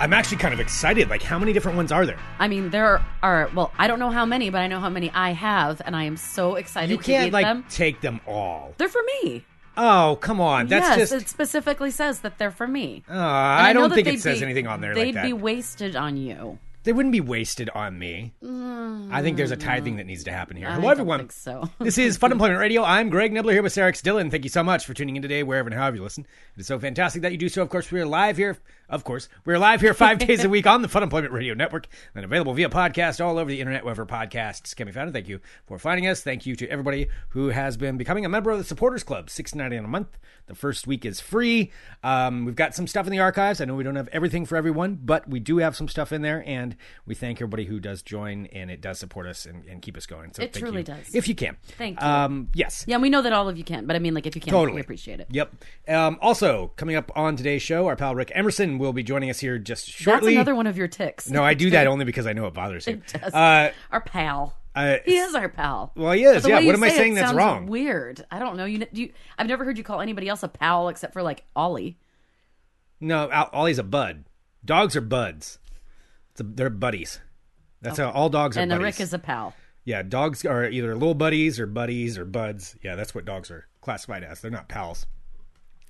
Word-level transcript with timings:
I'm 0.00 0.12
actually 0.12 0.36
kind 0.38 0.54
of 0.54 0.60
excited. 0.60 1.10
Like, 1.10 1.22
how 1.22 1.38
many 1.38 1.52
different 1.52 1.76
ones 1.76 1.90
are 1.90 2.06
there? 2.06 2.18
I 2.38 2.46
mean, 2.46 2.70
there 2.70 3.04
are. 3.22 3.50
Well, 3.54 3.72
I 3.78 3.88
don't 3.88 3.98
know 3.98 4.10
how 4.10 4.24
many, 4.24 4.48
but 4.50 4.58
I 4.60 4.68
know 4.68 4.78
how 4.78 4.88
many 4.90 5.10
I 5.10 5.30
have, 5.32 5.82
and 5.84 5.96
I 5.96 6.04
am 6.04 6.16
so 6.16 6.54
excited 6.54 6.90
You 6.90 6.98
can't 6.98 7.28
eat 7.28 7.32
like 7.32 7.44
them. 7.46 7.64
take 7.68 8.00
them 8.00 8.20
all. 8.26 8.74
They're 8.78 8.88
for 8.88 9.02
me. 9.22 9.44
Oh, 9.76 10.18
come 10.20 10.40
on. 10.40 10.66
That's 10.68 10.96
yes, 10.98 11.10
just. 11.10 11.22
it 11.24 11.28
specifically 11.28 11.90
says 11.90 12.20
that 12.20 12.38
they're 12.38 12.50
for 12.50 12.66
me. 12.68 13.02
Uh, 13.10 13.14
I 13.16 13.72
know 13.72 13.82
don't 13.82 13.94
think 13.94 14.08
it 14.08 14.20
says 14.20 14.38
be- 14.38 14.44
anything 14.44 14.66
on 14.66 14.80
there 14.80 14.94
They'd 14.94 15.06
like 15.06 15.14
that. 15.14 15.24
be 15.24 15.32
wasted 15.32 15.94
on 15.96 16.16
you. 16.16 16.58
They 16.84 16.92
wouldn't 16.92 17.12
be 17.12 17.20
wasted 17.20 17.68
on 17.70 17.98
me. 17.98 18.32
I 18.42 19.20
think 19.22 19.36
there's 19.36 19.50
a 19.50 19.56
tithing 19.56 19.96
that 19.96 20.06
needs 20.06 20.24
to 20.24 20.32
happen 20.32 20.56
here. 20.56 20.68
I 20.68 20.74
Hello, 20.74 20.88
everyone. 20.88 21.18
think 21.18 21.32
so. 21.32 21.68
this 21.80 21.98
is 21.98 22.16
Fun 22.16 22.32
Employment 22.32 22.58
Radio. 22.60 22.82
I'm 22.82 23.10
Greg 23.10 23.32
Nibler 23.32 23.52
here 23.52 23.62
with 23.62 23.72
Sarah 23.72 23.88
X. 23.88 24.00
Dillon. 24.00 24.30
Thank 24.30 24.44
you 24.44 24.50
so 24.50 24.62
much 24.62 24.86
for 24.86 24.94
tuning 24.94 25.16
in 25.16 25.22
today, 25.22 25.42
wherever 25.42 25.68
and 25.68 25.76
however 25.78 25.96
you 25.96 26.02
listen. 26.02 26.24
It 26.56 26.60
is 26.60 26.66
so 26.66 26.78
fantastic 26.78 27.22
that 27.22 27.32
you 27.32 27.38
do 27.38 27.48
so. 27.48 27.62
Of 27.62 27.68
course, 27.68 27.90
we're 27.92 28.06
live 28.06 28.36
here. 28.36 28.56
Of 28.90 29.04
course, 29.04 29.28
we're 29.44 29.58
live 29.58 29.82
here 29.82 29.92
five 29.92 30.18
days 30.18 30.44
a 30.44 30.48
week 30.50 30.66
on 30.66 30.80
the 30.80 30.88
Fun 30.88 31.02
Employment 31.02 31.34
Radio 31.34 31.52
Network 31.52 31.88
and 32.14 32.24
available 32.24 32.54
via 32.54 32.70
podcast 32.70 33.22
all 33.22 33.36
over 33.38 33.50
the 33.50 33.60
internet, 33.60 33.84
wherever 33.84 34.06
podcasts 34.06 34.74
can 34.74 34.86
be 34.86 34.92
found. 34.92 35.08
And 35.08 35.12
thank 35.12 35.28
you 35.28 35.40
for 35.66 35.78
finding 35.78 36.06
us. 36.06 36.22
Thank 36.22 36.46
you 36.46 36.56
to 36.56 36.66
everybody 36.70 37.08
who 37.30 37.48
has 37.48 37.76
been 37.76 37.98
becoming 37.98 38.24
a 38.24 38.30
member 38.30 38.50
of 38.50 38.56
the 38.56 38.64
Supporters 38.64 39.02
Club. 39.02 39.28
Six 39.28 39.54
ninety 39.54 39.76
a 39.76 39.82
month. 39.82 40.16
The 40.46 40.54
first 40.54 40.86
week 40.86 41.04
is 41.04 41.20
free. 41.20 41.70
Um, 42.02 42.46
we've 42.46 42.56
got 42.56 42.74
some 42.74 42.86
stuff 42.86 43.04
in 43.06 43.12
the 43.12 43.18
archives. 43.18 43.60
I 43.60 43.66
know 43.66 43.74
we 43.74 43.84
don't 43.84 43.96
have 43.96 44.08
everything 44.10 44.46
for 44.46 44.56
everyone, 44.56 44.98
but 45.04 45.28
we 45.28 45.38
do 45.40 45.58
have 45.58 45.76
some 45.76 45.88
stuff 45.88 46.10
in 46.10 46.22
there, 46.22 46.42
and 46.46 46.74
we 47.04 47.14
thank 47.14 47.36
everybody 47.42 47.66
who 47.66 47.78
does 47.80 48.00
join, 48.00 48.46
and 48.46 48.70
it 48.70 48.80
does 48.80 48.98
support 48.98 49.26
us 49.26 49.44
and, 49.44 49.66
and 49.66 49.82
keep 49.82 49.94
us 49.98 50.06
going. 50.06 50.32
So 50.32 50.42
It 50.42 50.54
thank 50.54 50.64
truly 50.64 50.78
you. 50.78 50.84
does. 50.84 51.14
If 51.14 51.28
you 51.28 51.34
can. 51.34 51.58
Thank 51.76 52.00
you. 52.00 52.06
Um, 52.06 52.48
yes. 52.54 52.86
Yeah, 52.88 52.96
we 52.96 53.10
know 53.10 53.20
that 53.20 53.34
all 53.34 53.50
of 53.50 53.58
you 53.58 53.64
can, 53.64 53.84
but 53.84 53.94
I 53.94 53.98
mean, 53.98 54.14
like, 54.14 54.26
if 54.26 54.34
you 54.34 54.40
can, 54.40 54.50
Totally. 54.50 54.76
we 54.76 54.80
appreciate 54.80 55.20
it. 55.20 55.26
Yep. 55.30 55.52
Um, 55.88 56.18
also, 56.22 56.72
coming 56.76 56.96
up 56.96 57.12
on 57.14 57.36
today's 57.36 57.60
show, 57.60 57.86
our 57.86 57.96
pal 57.96 58.14
Rick 58.14 58.32
Emerson 58.34 58.77
will 58.78 58.92
be 58.92 59.02
joining 59.02 59.30
us 59.30 59.38
here 59.40 59.58
just 59.58 59.86
That's 59.86 59.96
shortly. 59.96 60.34
another 60.34 60.54
one 60.54 60.66
of 60.66 60.76
your 60.76 60.88
ticks. 60.88 61.28
No, 61.30 61.42
I 61.44 61.54
do 61.54 61.70
that 61.70 61.86
only 61.86 62.04
because 62.04 62.26
I 62.26 62.32
know 62.32 62.46
it 62.46 62.54
bothers 62.54 62.86
you. 62.86 63.02
It. 63.14 63.34
Uh, 63.34 63.70
Our 63.90 64.00
pal. 64.00 64.54
uh, 64.74 64.96
He 65.04 65.16
is 65.16 65.34
our 65.34 65.48
pal. 65.48 65.92
Well, 65.96 66.12
he 66.12 66.24
is. 66.24 66.46
Yeah. 66.46 66.60
What 66.64 66.74
am 66.74 66.82
I 66.82 66.88
saying 66.90 67.14
that's 67.14 67.32
wrong? 67.32 67.66
Weird. 67.66 68.24
I 68.30 68.38
don't 68.38 68.56
know. 68.56 68.64
You, 68.64 68.86
you, 68.92 69.12
I've 69.38 69.46
never 69.48 69.64
heard 69.64 69.76
you 69.78 69.84
call 69.84 70.00
anybody 70.00 70.28
else 70.28 70.42
a 70.42 70.48
pal 70.48 70.88
except 70.88 71.12
for 71.12 71.22
like 71.22 71.44
Ollie. 71.56 71.98
No, 73.00 73.28
Ollie's 73.52 73.78
a 73.78 73.82
bud. 73.84 74.24
Dogs 74.64 74.96
are 74.96 75.00
buds. 75.00 75.58
A, 76.38 76.42
they're 76.42 76.70
buddies. 76.70 77.20
That's 77.80 77.98
how 77.98 78.10
all 78.10 78.28
dogs 78.28 78.56
are 78.56 78.60
and 78.60 78.70
buddies. 78.70 78.82
Rick 78.84 79.00
is 79.00 79.12
a 79.12 79.18
pal. 79.18 79.54
yeah, 79.84 80.02
dogs 80.02 80.44
are 80.44 80.64
either 80.68 80.94
little 80.94 81.14
buddies 81.14 81.60
or 81.60 81.66
buddies 81.66 82.18
or 82.18 82.24
buds. 82.24 82.76
Yeah, 82.82 82.96
that's 82.96 83.14
what 83.14 83.24
dogs 83.24 83.50
are 83.50 83.66
classified 83.80 84.24
as. 84.24 84.40
They're 84.40 84.50
not 84.50 84.68
pals. 84.68 85.06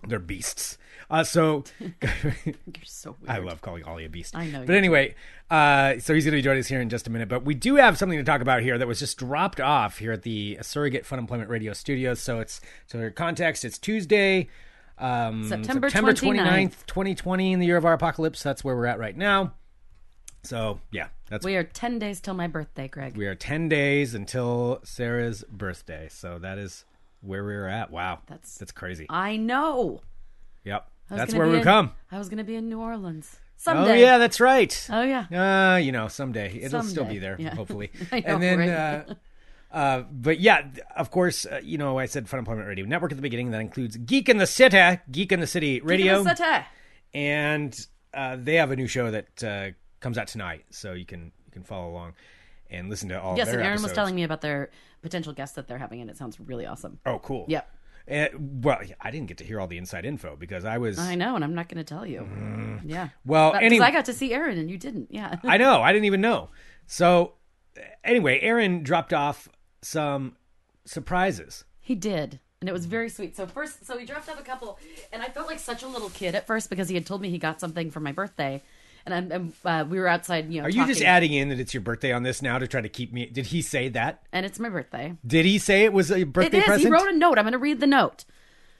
They're 0.06 0.18
beasts. 0.18 0.76
Uh, 1.10 1.24
so 1.24 1.64
You're 1.80 2.54
so 2.84 3.16
weird. 3.20 3.30
I 3.30 3.38
love 3.38 3.62
calling 3.62 3.84
Ollie 3.84 4.04
a 4.04 4.08
beast. 4.10 4.36
I 4.36 4.46
know 4.46 4.64
But 4.66 4.74
anyway, 4.76 5.14
uh, 5.50 5.98
so 6.00 6.12
he's 6.14 6.24
going 6.24 6.36
to 6.36 6.42
join 6.42 6.58
us 6.58 6.66
here 6.66 6.80
in 6.80 6.90
just 6.90 7.06
a 7.06 7.10
minute. 7.10 7.28
But 7.28 7.44
we 7.44 7.54
do 7.54 7.76
have 7.76 7.96
something 7.96 8.18
to 8.18 8.24
talk 8.24 8.42
about 8.42 8.62
here 8.62 8.76
that 8.76 8.86
was 8.86 8.98
just 8.98 9.18
dropped 9.18 9.60
off 9.60 9.98
here 9.98 10.12
at 10.12 10.22
the 10.22 10.58
Surrogate 10.60 11.06
Fun 11.06 11.18
Employment 11.18 11.48
Radio 11.48 11.72
Studios. 11.72 12.20
So 12.20 12.40
it's 12.40 12.60
so 12.86 12.98
for 12.98 13.10
context, 13.10 13.64
it's 13.64 13.78
Tuesday, 13.78 14.48
um, 14.98 15.48
September 15.48 15.88
29th, 15.88 16.20
29th. 16.20 16.86
2020, 16.86 17.52
in 17.54 17.60
the 17.60 17.66
year 17.66 17.78
of 17.78 17.86
our 17.86 17.94
apocalypse. 17.94 18.42
That's 18.42 18.62
where 18.62 18.76
we're 18.76 18.86
at 18.86 18.98
right 18.98 19.16
now. 19.16 19.54
So 20.42 20.80
yeah, 20.92 21.08
that's 21.30 21.44
We 21.44 21.56
are 21.56 21.64
10 21.64 21.98
days 21.98 22.20
till 22.20 22.34
my 22.34 22.46
birthday, 22.46 22.86
Greg. 22.86 23.16
we 23.16 23.26
are 23.26 23.34
ten 23.34 23.68
days 23.68 24.14
until 24.14 24.80
Sarah's 24.84 25.42
birthday. 25.50 26.08
So 26.10 26.38
that 26.38 26.58
is 26.58 26.84
where 27.20 27.42
we're 27.44 27.66
at. 27.66 27.90
Wow, 27.90 28.20
That's- 28.26 28.56
that's 28.58 28.72
crazy. 28.72 29.06
I 29.10 29.36
know. 29.36 30.02
Yep, 30.64 30.88
that's 31.16 31.34
where 31.34 31.48
we 31.48 31.58
in- 31.58 31.64
come. 31.64 31.92
I 32.10 32.18
was 32.18 32.28
going 32.28 32.38
to 32.38 32.44
be 32.44 32.56
in 32.56 32.68
New 32.68 32.80
Orleans. 32.80 33.36
Someday. 33.56 33.90
Oh 33.90 33.94
yeah, 33.94 34.18
that's 34.18 34.40
right. 34.40 34.86
Oh, 34.88 35.02
yeah. 35.02 35.74
Uh, 35.74 35.76
you 35.78 35.90
know, 35.90 36.06
someday 36.06 36.60
it'll 36.62 36.82
still 36.84 37.04
be 37.04 37.18
there, 37.18 37.36
yeah. 37.40 37.54
hopefully. 37.56 37.90
Know, 38.12 38.18
and 38.24 38.42
then, 38.42 38.58
right? 38.60 38.68
uh, 38.68 39.14
uh, 39.72 40.02
but 40.12 40.38
yeah, 40.38 40.68
of 40.96 41.10
course, 41.10 41.44
uh, 41.44 41.60
you 41.62 41.76
know, 41.76 41.98
I 41.98 42.06
said 42.06 42.28
Fun 42.28 42.38
Employment 42.38 42.68
Radio 42.68 42.84
Network 42.86 43.10
at 43.10 43.16
the 43.16 43.22
beginning. 43.22 43.50
That 43.50 43.60
includes 43.60 43.96
Geek 43.96 44.28
in 44.28 44.38
the 44.38 44.46
City, 44.46 45.00
Geek 45.10 45.32
in 45.32 45.40
the 45.40 45.46
City 45.48 45.80
Radio, 45.80 46.22
a 46.22 46.34
ta- 46.36 46.66
and 47.12 47.76
uh, 48.14 48.36
they 48.38 48.54
have 48.54 48.70
a 48.70 48.76
new 48.76 48.86
show 48.86 49.10
that 49.10 49.44
uh, 49.44 49.70
comes 49.98 50.18
out 50.18 50.28
tonight, 50.28 50.64
so 50.70 50.92
you 50.92 51.04
can 51.04 51.32
you 51.46 51.52
can 51.52 51.64
follow 51.64 51.90
along 51.90 52.14
and 52.70 52.88
listen 52.88 53.08
to 53.08 53.20
all. 53.20 53.36
Yes, 53.36 53.48
and 53.48 53.60
Aaron 53.60 53.82
was 53.82 53.92
telling 53.92 54.14
me 54.14 54.22
about 54.22 54.40
their 54.40 54.70
potential 55.02 55.32
guests 55.32 55.56
that 55.56 55.68
they're 55.68 55.78
having, 55.78 56.00
and 56.00 56.10
it 56.10 56.16
sounds 56.16 56.38
really 56.40 56.66
awesome. 56.66 56.98
Oh, 57.04 57.18
cool. 57.18 57.44
Yep. 57.48 57.68
Uh, 58.10 58.28
well, 58.38 58.78
I 59.00 59.10
didn't 59.10 59.26
get 59.26 59.38
to 59.38 59.44
hear 59.44 59.60
all 59.60 59.66
the 59.66 59.78
inside 59.78 60.04
info 60.04 60.36
because 60.36 60.64
I 60.64 60.78
was. 60.78 60.98
I 60.98 61.14
know, 61.14 61.34
and 61.34 61.44
I'm 61.44 61.54
not 61.54 61.68
going 61.68 61.84
to 61.84 61.84
tell 61.84 62.06
you. 62.06 62.26
Yeah. 62.84 63.06
Mm. 63.06 63.12
Well, 63.26 63.52
Because 63.52 63.64
any- 63.64 63.80
I 63.80 63.90
got 63.90 64.06
to 64.06 64.12
see 64.14 64.32
Aaron, 64.32 64.58
and 64.58 64.70
you 64.70 64.78
didn't. 64.78 65.08
Yeah. 65.10 65.36
I 65.44 65.56
know. 65.58 65.82
I 65.82 65.92
didn't 65.92 66.06
even 66.06 66.20
know. 66.20 66.48
So, 66.86 67.34
anyway, 68.02 68.40
Aaron 68.40 68.82
dropped 68.82 69.12
off 69.12 69.48
some 69.82 70.36
surprises. 70.84 71.64
He 71.80 71.94
did. 71.94 72.40
And 72.60 72.68
it 72.68 72.72
was 72.72 72.86
very 72.86 73.08
sweet. 73.08 73.36
So 73.36 73.46
first, 73.46 73.86
so 73.86 73.96
he 73.98 74.04
dropped 74.04 74.28
off 74.28 74.40
a 74.40 74.42
couple, 74.42 74.78
and 75.12 75.22
I 75.22 75.26
felt 75.26 75.46
like 75.46 75.60
such 75.60 75.82
a 75.84 75.86
little 75.86 76.10
kid 76.10 76.34
at 76.34 76.46
first 76.46 76.70
because 76.70 76.88
he 76.88 76.94
had 76.96 77.06
told 77.06 77.20
me 77.20 77.30
he 77.30 77.38
got 77.38 77.60
something 77.60 77.90
for 77.90 78.00
my 78.00 78.10
birthday, 78.10 78.62
and 79.06 79.14
I'm, 79.14 79.32
I'm 79.32 79.52
uh, 79.64 79.84
we 79.84 79.98
were 79.98 80.08
outside, 80.08 80.52
you 80.52 80.60
know. 80.60 80.66
Are 80.66 80.70
you 80.70 80.86
just 80.86 81.02
adding 81.02 81.32
in 81.32 81.48
that 81.50 81.60
it's 81.60 81.74
your 81.74 81.80
birthday 81.80 82.12
on 82.12 82.22
this 82.22 82.42
now 82.42 82.58
to 82.58 82.66
try 82.66 82.80
to 82.80 82.88
keep 82.88 83.12
me? 83.12 83.26
Did 83.26 83.46
he 83.46 83.62
say 83.62 83.88
that? 83.90 84.22
And 84.32 84.44
it's 84.44 84.58
my 84.58 84.68
birthday. 84.68 85.14
Did 85.26 85.44
he 85.44 85.58
say 85.58 85.84
it 85.84 85.92
was 85.92 86.10
a 86.10 86.24
birthday 86.24 86.58
is. 86.58 86.64
present? 86.64 86.86
He 86.86 86.90
wrote 86.90 87.08
a 87.08 87.16
note. 87.16 87.38
I'm 87.38 87.44
going 87.44 87.52
to 87.52 87.58
read 87.58 87.80
the 87.80 87.86
note. 87.86 88.24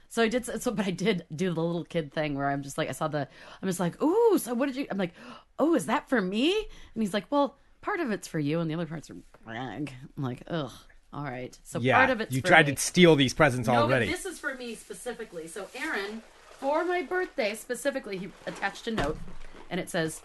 So 0.09 0.23
I 0.23 0.29
did. 0.29 0.45
So, 0.63 0.71
but 0.71 0.87
I 0.87 0.91
did 0.91 1.25
do 1.35 1.53
the 1.53 1.61
little 1.61 1.85
kid 1.85 2.13
thing 2.13 2.35
where 2.35 2.49
I'm 2.49 2.63
just 2.63 2.79
like, 2.79 2.89
I 2.89 2.93
saw 2.93 3.09
the. 3.09 3.29
I'm 3.61 3.69
just 3.69 3.81
like, 3.81 4.03
ooh. 4.03 4.39
So 4.39 4.55
what 4.55 4.67
did 4.67 4.77
you? 4.77 4.87
I'm 4.91 4.99
like, 4.99 5.13
oh, 5.59 5.75
is 5.75 5.87
that 5.87 6.09
for 6.09 6.21
me? 6.21 6.55
And 6.95 7.03
he's 7.03 7.15
like, 7.15 7.27
well, 7.31 7.59
part 7.81 8.01
of 8.01 8.11
it's 8.11 8.27
for 8.29 8.39
you, 8.39 8.61
and 8.61 8.71
the 8.71 8.75
other 8.75 8.87
parts 8.87 9.11
are 9.11 9.17
Greg. 9.45 9.93
I'm 10.17 10.23
like, 10.23 10.43
ugh. 10.49 10.73
All 11.13 11.25
right. 11.25 11.59
So 11.65 11.81
yeah, 11.81 11.97
part 11.97 12.11
of 12.11 12.21
it's 12.21 12.35
you 12.35 12.43
for 12.43 12.49
tried 12.49 12.67
me. 12.67 12.75
to 12.75 12.81
steal 12.81 13.17
these 13.17 13.33
presents 13.33 13.67
No, 13.67 13.75
but 13.75 13.83
already. 13.83 14.07
this 14.07 14.27
is 14.27 14.39
for 14.39 14.55
me 14.55 14.75
specifically. 14.75 15.47
So 15.47 15.67
Aaron, 15.75 16.23
for 16.59 16.85
my 16.85 17.03
birthday 17.03 17.55
specifically, 17.55 18.19
he 18.19 18.29
attached 18.47 18.87
a 18.89 18.91
note, 18.91 19.19
and 19.71 19.81
it 19.81 19.89
says, 19.91 20.23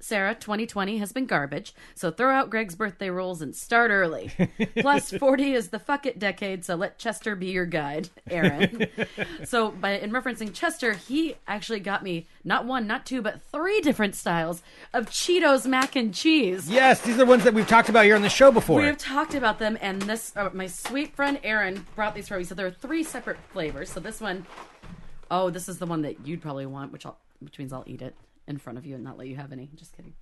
"Sarah, 0.00 0.34
2020 0.34 0.98
has 0.98 1.12
been 1.12 1.26
garbage, 1.26 1.74
so 1.94 2.10
throw 2.10 2.32
out 2.34 2.50
Greg's 2.50 2.74
birthday 2.74 3.08
rules 3.08 3.40
and 3.40 3.54
start 3.54 3.90
early. 3.90 4.32
Plus, 4.80 5.10
40 5.12 5.54
is 5.54 5.68
the 5.68 5.78
fuck 5.78 6.06
it 6.06 6.18
decade, 6.18 6.64
so 6.64 6.74
let 6.74 6.98
Chester 6.98 7.36
be 7.36 7.46
your 7.46 7.66
guide, 7.66 8.08
Aaron." 8.28 8.86
so, 9.44 9.70
by 9.70 9.92
in 9.92 10.10
referencing 10.10 10.52
Chester, 10.52 10.94
he 10.94 11.36
actually 11.46 11.80
got 11.80 12.02
me 12.02 12.26
not 12.42 12.64
one, 12.66 12.86
not 12.86 13.06
two, 13.06 13.22
but 13.22 13.40
three 13.42 13.80
different 13.80 14.14
styles 14.16 14.62
of 14.92 15.06
Cheetos 15.06 15.66
mac 15.66 15.94
and 15.94 16.12
cheese. 16.12 16.68
yes, 16.68 17.00
these 17.02 17.14
are 17.14 17.18
the 17.18 17.26
ones 17.26 17.44
that 17.44 17.54
we've 17.54 17.68
talked 17.68 17.88
about 17.88 18.04
here 18.04 18.16
on 18.16 18.22
the 18.22 18.28
show 18.28 18.50
before. 18.50 18.80
We 18.80 18.86
have 18.86 18.98
talked 18.98 19.34
about 19.34 19.58
them, 19.60 19.78
and 19.80 20.02
this 20.02 20.32
uh, 20.36 20.50
my 20.52 20.66
sweet 20.66 21.14
friend 21.14 21.38
Aaron 21.44 21.86
brought 21.94 22.14
these 22.14 22.26
for 22.28 22.38
me. 22.38 22.44
So 22.44 22.54
there 22.56 22.66
are 22.66 22.72
three 22.72 23.04
separate 23.04 23.38
flavors. 23.52 23.90
So 23.90 24.00
this 24.00 24.20
one, 24.20 24.46
oh, 25.30 25.50
this 25.50 25.68
is 25.68 25.78
the 25.78 25.86
one 25.86 26.02
that 26.02 26.26
you'd 26.26 26.42
probably 26.42 26.66
want, 26.66 26.92
which 26.92 27.06
I'll, 27.06 27.18
which 27.38 27.58
means 27.58 27.72
I'll 27.72 27.84
eat 27.86 28.02
it 28.02 28.16
in 28.46 28.58
front 28.58 28.78
of 28.78 28.86
you 28.86 28.94
and 28.94 29.04
not 29.04 29.18
let 29.18 29.26
you 29.28 29.36
have 29.36 29.52
any. 29.52 29.70
Just 29.74 29.96
kidding. 29.96 30.14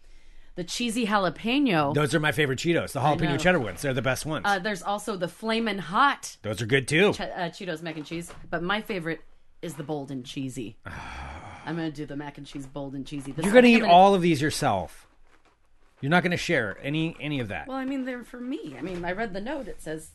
The 0.57 0.65
cheesy 0.65 1.07
jalapeno. 1.07 1.95
Those 1.95 2.15
are 2.15 2.21
my 2.21 2.33
favorite 2.33 2.59
Cheetos, 2.59 2.93
the 2.93 3.01
jalapeno 3.01 3.39
cheddar 3.39 3.61
ones. 3.61 3.83
They're 3.83 3.95
the 3.95 4.03
best 4.03 4.27
ones. 4.27 4.45
Uh, 4.47 4.59
there's 4.59 4.83
also 4.83 5.17
the 5.17 5.29
flamin' 5.29 5.79
hot 5.79 6.37
Those 6.43 6.61
are 6.61 6.67
good 6.67 6.89
too. 6.89 7.13
che- 7.13 7.31
uh, 7.31 7.49
Cheetos 7.51 7.83
mac 7.83 7.97
and 7.97 8.05
cheese, 8.05 8.31
but 8.51 8.63
my 8.63 8.81
favorite 8.83 9.21
is 9.63 9.75
the 9.75 9.85
bold 9.85 10.11
and 10.11 10.25
cheesy. 10.25 10.77
I'm 11.67 11.77
gonna 11.77 11.91
do 11.93 12.05
the 12.05 12.17
mac 12.17 12.37
and 12.39 12.47
cheese 12.47 12.67
bold 12.67 12.95
and 12.95 13.07
cheesy. 13.07 13.33
This 13.33 13.45
You're 13.45 13.55
gonna 13.55 13.69
eat 13.69 13.83
all 13.83 14.15
of 14.15 14.23
these 14.23 14.43
yourself. 14.43 15.07
You're 16.01 16.11
not 16.11 16.23
gonna 16.23 16.37
share 16.37 16.79
any 16.83 17.15
any 17.21 17.41
of 17.41 17.49
that. 17.49 17.69
Well, 17.69 17.77
I 17.77 17.85
mean, 17.85 18.05
they're 18.05 18.25
for 18.25 18.41
me. 18.41 18.75
I 18.79 18.83
mean, 18.83 19.05
I 19.05 19.13
read 19.13 19.33
the 19.35 19.41
note. 19.41 19.69
It 19.69 19.81
says, 19.83 20.11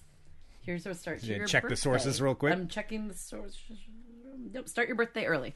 "Here's 0.62 0.86
what 0.86 0.98
start 0.98 1.24
Yeah, 1.24 1.38
your 1.38 1.48
check 1.48 1.64
the 1.64 1.70
birthday." 1.70 1.82
sources 1.82 2.22
real 2.22 2.36
quick. 2.36 2.54
I'm 2.54 2.68
checking 2.68 3.08
the 3.08 3.14
sources. 3.14 3.58
Nope. 4.52 4.68
Start 4.68 4.88
your 4.88 4.98
birthday 4.98 5.26
early. 5.26 5.56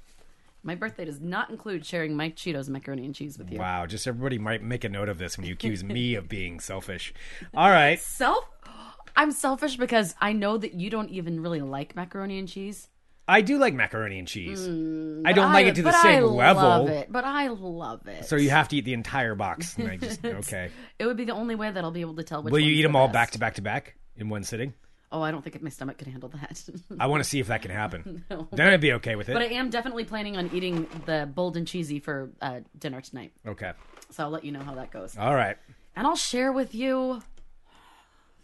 My 0.61 0.75
birthday 0.75 1.05
does 1.05 1.21
not 1.21 1.49
include 1.49 1.85
sharing 1.85 2.15
my 2.15 2.29
Cheetos 2.31 2.67
macaroni 2.67 3.05
and 3.05 3.15
cheese 3.15 3.37
with 3.37 3.51
you. 3.51 3.59
Wow, 3.59 3.85
just 3.85 4.05
everybody 4.07 4.37
might 4.37 4.61
make 4.61 4.83
a 4.83 4.89
note 4.89 5.07
of 5.09 5.17
this 5.17 5.37
when 5.37 5.47
you 5.47 5.53
accuse 5.53 5.83
me 5.83 6.15
of 6.15 6.27
being 6.27 6.59
selfish. 6.59 7.13
All 7.53 7.69
right. 7.69 7.99
Self. 7.99 8.43
I'm 9.15 9.31
selfish 9.31 9.75
because 9.77 10.15
I 10.21 10.33
know 10.33 10.57
that 10.57 10.73
you 10.73 10.89
don't 10.89 11.09
even 11.09 11.41
really 11.41 11.61
like 11.61 11.95
macaroni 11.95 12.39
and 12.39 12.47
cheese. 12.47 12.87
I 13.27 13.41
do 13.41 13.57
like 13.57 13.73
macaroni 13.73 14.17
and 14.17 14.27
cheese. 14.27 14.65
I 14.65 14.71
Mm, 14.71 15.23
But 15.23 15.35
don't 15.35 15.53
like 15.53 15.67
it 15.67 15.75
to 15.75 15.81
the 15.83 15.91
but 15.91 16.01
same 16.01 16.23
I 16.23 16.27
level. 16.27 16.63
Love 16.63 16.89
it, 16.89 17.11
but 17.11 17.23
I 17.25 17.47
love 17.47 18.07
it. 18.07 18.25
So 18.25 18.35
you 18.37 18.49
have 18.49 18.67
to 18.69 18.77
eat 18.77 18.85
the 18.85 18.93
entire 18.93 19.35
box. 19.35 19.77
And 19.77 19.87
I 19.87 19.97
just 19.97 20.23
okay. 20.25 20.71
It 20.97 21.05
would 21.05 21.17
be 21.17 21.25
the 21.25 21.33
only 21.33 21.55
way 21.55 21.69
that 21.69 21.83
I'll 21.83 21.91
be 21.91 22.01
able 22.01 22.15
to 22.15 22.23
tell 22.23 22.41
which. 22.41 22.51
Will 22.51 22.59
you 22.59 22.71
eat 22.71 22.77
the 22.77 22.87
them 22.87 22.95
all 22.95 23.07
back 23.07 23.31
to 23.31 23.39
back 23.39 23.55
to 23.55 23.61
back 23.61 23.95
in 24.15 24.29
one 24.29 24.43
sitting? 24.43 24.73
Oh, 25.11 25.21
I 25.23 25.31
don't 25.31 25.41
think 25.43 25.59
my 25.63 25.69
stomach 25.71 25.97
could 25.97 26.07
handle 26.07 26.29
that. 26.29 26.63
I 26.99 27.07
want 27.07 27.23
to 27.23 27.29
see 27.29 27.39
if 27.39 27.47
that 27.47 27.61
can 27.63 27.71
happen. 27.71 28.23
Then 28.51 28.67
I'd 28.67 28.79
be 28.81 28.93
okay 28.93 29.15
with 29.15 29.27
it. 29.29 29.33
but 29.33 29.41
I 29.41 29.45
am 29.45 29.69
definitely 29.71 30.03
planning 30.05 30.37
on 30.37 30.49
eating 30.53 30.87
the 31.05 31.27
bold 31.33 31.57
and 31.57 31.67
cheesy 31.67 31.99
for 31.99 32.29
uh, 32.41 32.59
dinner 32.77 33.01
tonight. 33.01 33.31
okay. 33.47 33.71
So 34.11 34.23
I'll 34.23 34.29
let 34.29 34.43
you 34.45 34.51
know 34.51 34.61
how 34.61 34.75
that 34.75 34.91
goes. 34.91 35.17
All 35.17 35.33
right. 35.35 35.57
And 35.95 36.05
I'll 36.07 36.15
share 36.15 36.51
with 36.51 36.73
you. 36.75 37.21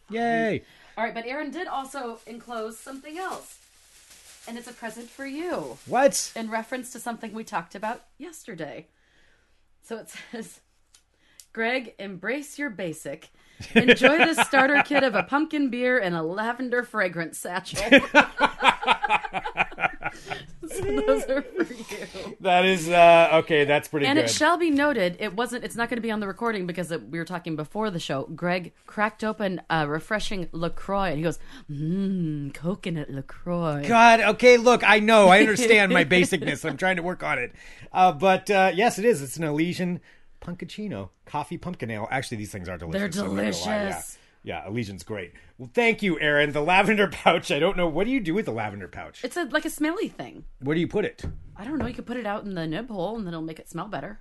Yay. 0.09 0.63
All 0.97 1.03
right, 1.03 1.13
but 1.13 1.25
Aaron 1.25 1.51
did 1.51 1.67
also 1.67 2.19
enclose 2.27 2.77
something 2.77 3.17
else. 3.17 3.57
And 4.47 4.57
it's 4.57 4.67
a 4.67 4.73
present 4.73 5.09
for 5.09 5.25
you 5.25 5.77
What? 5.87 6.31
in 6.35 6.51
reference 6.51 6.91
to 6.91 6.99
something 6.99 7.33
we 7.33 7.43
talked 7.43 7.73
about 7.75 8.03
yesterday. 8.19 8.87
So 9.83 9.97
it 9.97 10.13
says, 10.31 10.59
Greg, 11.51 11.95
embrace 11.97 12.59
your 12.59 12.69
basic. 12.69 13.29
Enjoy 13.73 14.17
this 14.17 14.37
starter 14.39 14.81
kit 14.83 15.03
of 15.03 15.15
a 15.15 15.23
pumpkin 15.23 15.69
beer 15.69 15.97
and 15.97 16.15
a 16.15 16.21
lavender 16.21 16.83
fragrance 16.83 17.37
satchel. 17.37 17.81
so 20.67 20.81
those 20.81 21.23
are 21.29 21.41
for 21.41 21.73
you. 21.73 22.37
That 22.41 22.65
is 22.65 22.89
uh, 22.89 23.29
okay. 23.43 23.65
That's 23.65 23.87
pretty 23.87 24.05
And 24.05 24.17
good. 24.17 24.25
it 24.25 24.31
shall 24.31 24.57
be 24.57 24.69
noted, 24.69 25.17
it 25.19 25.35
wasn't. 25.35 25.63
It's 25.63 25.75
not 25.75 25.89
going 25.89 25.97
to 25.97 26.01
be 26.01 26.11
on 26.11 26.19
the 26.19 26.27
recording 26.27 26.67
because 26.67 26.91
it, 26.91 27.09
we 27.09 27.17
were 27.17 27.25
talking 27.25 27.55
before 27.55 27.89
the 27.91 27.99
show. 27.99 28.23
Greg 28.35 28.73
cracked 28.85 29.23
open 29.23 29.61
a 29.69 29.87
refreshing 29.87 30.49
Lacroix, 30.51 31.09
and 31.09 31.17
he 31.17 31.23
goes, 31.23 31.39
"Mmm, 31.71 32.53
coconut 32.53 33.09
Lacroix." 33.09 33.87
God, 33.87 34.21
okay, 34.21 34.57
look, 34.57 34.83
I 34.83 34.99
know, 34.99 35.27
I 35.29 35.39
understand 35.39 35.93
my 35.93 36.03
basicness. 36.05 36.67
I'm 36.67 36.77
trying 36.77 36.97
to 36.97 37.03
work 37.03 37.23
on 37.23 37.39
it. 37.39 37.53
Uh, 37.91 38.11
but 38.11 38.49
uh, 38.49 38.71
yes, 38.73 38.99
it 38.99 39.05
is. 39.05 39.21
It's 39.21 39.37
an 39.37 39.43
Elysian 39.43 40.01
Pumpkino 40.45 41.09
coffee 41.25 41.57
pumpkin 41.57 41.89
ale. 41.91 42.07
Actually, 42.11 42.37
these 42.37 42.51
things 42.51 42.69
are 42.69 42.77
delicious. 42.77 43.15
They're 43.15 43.25
delicious. 43.25 43.65
Yeah. 44.43 44.63
yeah, 44.63 44.67
Elysian's 44.67 45.03
great. 45.03 45.33
Well, 45.57 45.69
thank 45.73 46.03
you, 46.03 46.19
Aaron. 46.19 46.51
The 46.51 46.61
lavender 46.61 47.07
pouch. 47.07 47.51
I 47.51 47.59
don't 47.59 47.75
know. 47.77 47.87
What 47.87 48.05
do 48.05 48.11
you 48.11 48.19
do 48.19 48.33
with 48.33 48.45
the 48.45 48.51
lavender 48.51 48.87
pouch? 48.87 49.23
It's 49.23 49.37
a 49.37 49.45
like 49.45 49.65
a 49.65 49.69
smelly 49.69 50.07
thing. 50.07 50.45
Where 50.59 50.75
do 50.75 50.81
you 50.81 50.87
put 50.87 51.05
it? 51.05 51.23
I 51.55 51.63
don't 51.63 51.79
know. 51.79 51.87
You 51.87 51.93
could 51.93 52.05
put 52.05 52.17
it 52.17 52.25
out 52.25 52.43
in 52.45 52.53
the 52.53 52.67
nib 52.67 52.89
hole, 52.89 53.17
and 53.17 53.25
then 53.25 53.33
it'll 53.33 53.43
make 53.45 53.59
it 53.59 53.69
smell 53.69 53.87
better. 53.87 54.19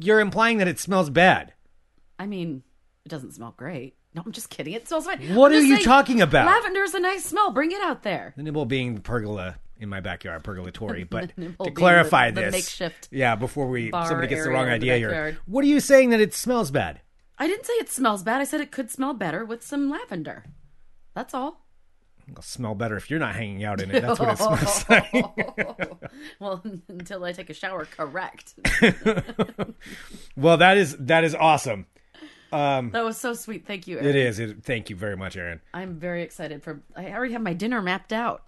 You're 0.00 0.20
implying 0.20 0.58
that 0.58 0.68
it 0.68 0.78
smells 0.78 1.10
bad. 1.10 1.54
I 2.18 2.26
mean, 2.26 2.62
it 3.04 3.08
doesn't 3.08 3.32
smell 3.32 3.54
great. 3.56 3.96
No, 4.14 4.22
I'm 4.24 4.32
just 4.32 4.48
kidding. 4.48 4.74
It 4.74 4.86
smells 4.86 5.06
fine. 5.06 5.34
What 5.34 5.52
I'm 5.52 5.58
are 5.58 5.60
you 5.62 5.74
saying, 5.74 5.84
talking 5.84 6.20
about? 6.20 6.46
Lavender's 6.46 6.94
a 6.94 7.00
nice 7.00 7.24
smell. 7.24 7.50
Bring 7.50 7.72
it 7.72 7.80
out 7.82 8.02
there. 8.02 8.32
The 8.36 8.42
nibble 8.44 8.64
being 8.66 8.94
the 8.94 9.00
pergola 9.00 9.56
in 9.78 9.88
my 9.88 10.00
backyard, 10.00 10.42
pergolatory. 10.44 11.04
But 11.10 11.32
to 11.64 11.70
clarify 11.70 12.30
the- 12.30 12.40
the 12.40 12.46
this, 12.46 12.52
makeshift 12.52 13.08
yeah, 13.10 13.34
before 13.36 13.66
we 13.68 13.90
somebody 13.90 14.28
gets 14.28 14.44
the 14.44 14.50
wrong 14.50 14.68
in 14.68 14.80
the 14.80 14.90
idea 14.90 14.96
here. 14.98 15.38
What 15.46 15.64
are 15.64 15.68
you 15.68 15.80
saying 15.80 16.10
that 16.10 16.20
it 16.20 16.34
smells 16.34 16.70
bad? 16.70 17.00
I 17.38 17.46
didn't 17.48 17.66
say 17.66 17.72
it 17.74 17.88
smells 17.90 18.22
bad. 18.22 18.40
I 18.40 18.44
said 18.44 18.60
it 18.60 18.70
could 18.70 18.90
smell 18.90 19.12
better 19.14 19.44
with 19.44 19.62
some 19.64 19.90
lavender. 19.90 20.44
That's 21.14 21.34
all. 21.34 21.66
It'll 22.28 22.42
smell 22.42 22.74
better 22.74 22.96
if 22.96 23.10
you're 23.10 23.18
not 23.18 23.34
hanging 23.34 23.64
out 23.64 23.80
in 23.82 23.90
it. 23.90 24.00
That's 24.00 24.18
what 24.18 24.30
it 24.30 24.38
smells 24.38 24.88
like. 24.88 25.12
well, 26.40 26.62
until 26.88 27.22
I 27.24 27.32
take 27.32 27.50
a 27.50 27.54
shower, 27.54 27.84
correct. 27.84 28.54
Well, 30.36 30.56
that 30.56 30.76
is 30.76 30.96
that 30.98 31.24
is 31.24 31.34
awesome. 31.34 31.86
Um, 32.52 32.90
that 32.90 33.04
was 33.04 33.16
so 33.18 33.34
sweet. 33.34 33.66
Thank 33.66 33.86
you. 33.88 33.96
Eric. 33.98 34.08
It 34.08 34.16
is. 34.16 34.38
It, 34.38 34.62
thank 34.64 34.88
you 34.90 34.96
very 34.96 35.16
much, 35.16 35.36
Aaron. 35.36 35.60
I'm 35.72 35.98
very 35.98 36.22
excited 36.22 36.62
for. 36.62 36.82
I 36.96 37.10
already 37.10 37.32
have 37.32 37.42
my 37.42 37.52
dinner 37.52 37.82
mapped 37.82 38.12
out. 38.12 38.42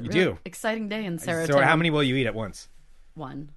You 0.00 0.08
do? 0.08 0.38
exciting 0.44 0.88
day 0.88 1.04
in 1.04 1.18
Saratoga. 1.18 1.52
So, 1.60 1.64
how 1.64 1.76
many 1.76 1.90
will 1.90 2.02
you 2.02 2.16
eat 2.16 2.26
at 2.26 2.34
once? 2.34 2.68
One. 3.14 3.50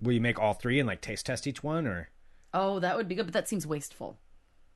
Will 0.00 0.12
you 0.12 0.20
make 0.20 0.38
all 0.38 0.54
three 0.54 0.78
and 0.80 0.86
like 0.86 1.00
taste 1.00 1.26
test 1.26 1.46
each 1.46 1.62
one, 1.62 1.86
or 1.86 2.08
Oh, 2.52 2.78
that 2.80 2.96
would 2.96 3.08
be 3.08 3.14
good, 3.14 3.26
but 3.26 3.32
that 3.34 3.48
seems 3.48 3.66
wasteful. 3.66 4.18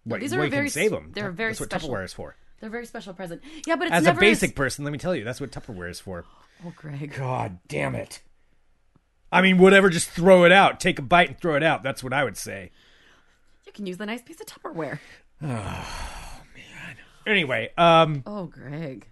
what? 0.05 0.21
these 0.21 0.33
well, 0.33 0.41
are 0.41 0.45
you 0.45 0.51
very 0.51 0.65
can 0.67 0.73
save 0.73 0.91
them. 0.91 1.11
they're 1.15 1.31
very 1.31 1.51
That's 1.53 1.61
what 1.61 1.71
special. 1.71 1.91
Tupperware 1.91 2.05
is 2.05 2.13
for. 2.13 2.37
They're 2.61 2.69
a 2.69 2.73
very 2.73 2.87
special 2.87 3.15
present. 3.15 3.43
Yeah, 3.67 3.77
but 3.77 3.87
it's 3.89 3.95
As 3.97 4.07
a 4.07 4.15
basic 4.15 4.57
person, 4.57 4.85
let 4.85 4.91
me 4.93 4.99
tell 4.99 5.15
you, 5.15 5.23
that's 5.25 5.41
what 5.41 5.51
Tupperware 5.53 5.91
is 5.91 6.01
for. 6.01 6.25
Oh, 6.67 6.73
Greg. 6.75 7.15
God 7.17 7.61
damn 7.69 7.95
it! 7.95 8.21
I 9.31 9.43
mean, 9.43 9.59
whatever. 9.59 9.91
Just 9.91 10.11
throw 10.11 10.43
it 10.43 10.51
out. 10.51 10.81
Take 10.81 10.99
a 10.99 11.03
bite 11.03 11.29
and 11.29 11.39
throw 11.41 11.55
it 11.55 11.63
out. 11.63 11.85
That's 11.85 12.03
what 12.03 12.13
I 12.13 12.25
would 12.25 12.37
say. 12.37 12.73
You 13.65 13.71
can 13.71 13.87
use 13.87 13.97
the 13.97 14.07
nice 14.07 14.23
piece 14.23 14.41
of 14.41 14.47
Tupperware. 14.47 14.99
Oh 15.41 15.47
man. 15.47 16.97
Anyway, 17.29 17.71
um, 17.79 18.25
Oh, 18.27 18.47
Greg. 18.47 19.07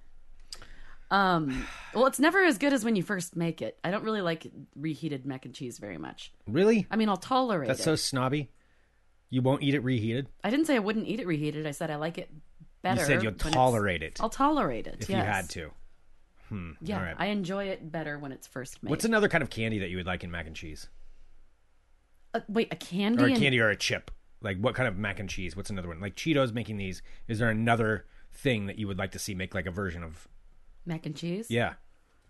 Um. 1.11 1.67
Well, 1.95 2.07
it's 2.07 2.19
never 2.19 2.43
as 2.45 2.59
good 2.59 2.73
as 2.73 2.85
when 2.85 2.97
you 2.97 3.03
first 3.03 3.37
make 3.37 3.63
it. 3.63 3.79
I 3.85 3.91
don't 3.91 4.03
really 4.03 4.21
like 4.23 4.47
reheated 4.75 5.25
mac 5.25 5.45
and 5.45 5.55
cheese 5.55 5.79
very 5.79 5.99
much. 5.99 6.33
really, 6.49 6.87
I 6.91 6.97
mean, 6.97 7.09
I'll 7.09 7.17
tolerate 7.17 7.69
that's 7.69 7.81
it. 7.81 7.85
so 7.85 7.97
snobby. 7.97 8.51
You 9.31 9.43
won't 9.43 9.63
eat 9.63 9.75
it 9.75 9.81
reheated. 9.85 10.29
I 10.45 10.51
didn't 10.51 10.67
say 10.67 10.77
I 10.77 10.81
wouldn't 10.81 11.07
eat 11.07 11.21
it 11.21 11.27
reheated. 11.27 11.67
I 11.67 11.71
said 11.73 11.91
I 11.91 11.97
like 11.97 12.19
it 12.19 12.31
better. 12.83 13.01
You 13.01 13.07
said 13.07 13.23
you'll 13.23 13.33
when 13.33 13.35
it's- 13.41 13.53
tolerate 13.55 14.03
it 14.03 14.21
I'll 14.21 14.29
tolerate 14.31 14.87
it 14.87 14.97
if 15.01 15.09
yes. 15.09 15.19
you 15.19 15.25
had 15.25 15.49
to. 15.51 15.71
Yeah, 16.81 16.99
all 16.99 17.03
right. 17.05 17.17
I 17.19 17.27
enjoy 17.27 17.65
it 17.67 17.91
better 17.91 18.19
when 18.21 18.31
it's 18.31 18.47
first 18.47 18.81
made. 18.83 18.91
What's 18.91 19.05
another 19.05 19.29
kind 19.29 19.43
of 19.43 19.51
candy 19.51 19.81
that 19.81 19.91
you 19.91 19.97
would 19.97 20.07
like 20.07 20.23
in 20.23 20.31
mac 20.31 20.47
and 20.47 20.55
cheese, 20.55 20.89
Uh, 22.35 22.41
wait, 22.49 22.73
a 22.73 22.77
candy? 22.77 23.23
or 23.23 23.27
a 23.27 23.31
and- 23.31 23.41
candy 23.41 23.59
or 23.61 23.69
a 23.71 23.77
chip? 23.77 24.11
Like 24.41 24.59
what 24.59 24.75
kind 24.75 24.87
of 24.89 24.97
mac 24.97 25.19
and 25.19 25.29
cheese? 25.29 25.57
What's 25.57 25.71
another 25.71 25.89
one? 25.89 25.99
Like 26.01 26.15
Cheetos 26.15 26.53
making 26.53 26.77
these. 26.77 27.03
Is 27.27 27.39
there 27.41 27.49
another 27.49 28.07
thing 28.33 28.67
that 28.67 28.79
you 28.79 28.87
would 28.87 28.99
like 28.99 29.13
to 29.13 29.19
see 29.19 29.35
make 29.35 29.55
like 29.55 29.67
a 29.67 29.71
version 29.73 30.03
of? 30.05 30.29
Mac 30.87 31.07
and 31.07 31.17
cheese? 31.17 31.47
Yeah. 31.51 31.75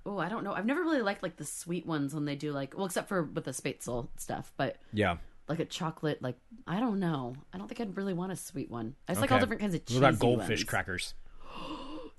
Oh, 0.05 0.19
I 0.19 0.29
don't 0.29 0.45
know. 0.45 0.53
I've 0.53 0.67
never 0.67 0.83
really 0.83 1.03
liked 1.03 1.23
like 1.23 1.37
the 1.37 1.45
sweet 1.45 1.85
ones 1.87 2.15
when 2.15 2.25
they 2.25 2.37
do 2.37 2.53
like 2.53 2.77
well, 2.77 2.87
except 2.87 3.09
for 3.09 3.23
with 3.25 3.45
the 3.45 3.51
Spätzle 3.51 4.09
stuff, 4.17 4.53
but 4.57 4.77
Yeah. 4.93 5.17
like 5.49 5.59
a 5.61 5.65
chocolate, 5.65 6.23
like 6.23 6.37
I 6.67 6.79
don't 6.81 7.01
know. 7.01 7.35
I 7.53 7.59
don't 7.59 7.67
think 7.69 7.81
I'd 7.81 7.97
really 7.97 8.13
want 8.15 8.31
a 8.33 8.37
sweet 8.37 8.71
one. 8.71 8.95
I 9.09 9.13
just 9.13 9.21
like 9.21 9.33
all 9.33 9.39
different 9.41 9.61
kinds 9.61 9.75
of 9.75 9.85
cheesy 9.85 10.01
What 10.01 10.09
about 10.11 10.21
goldfish 10.21 10.61
ones. 10.61 10.65
crackers? 10.65 11.15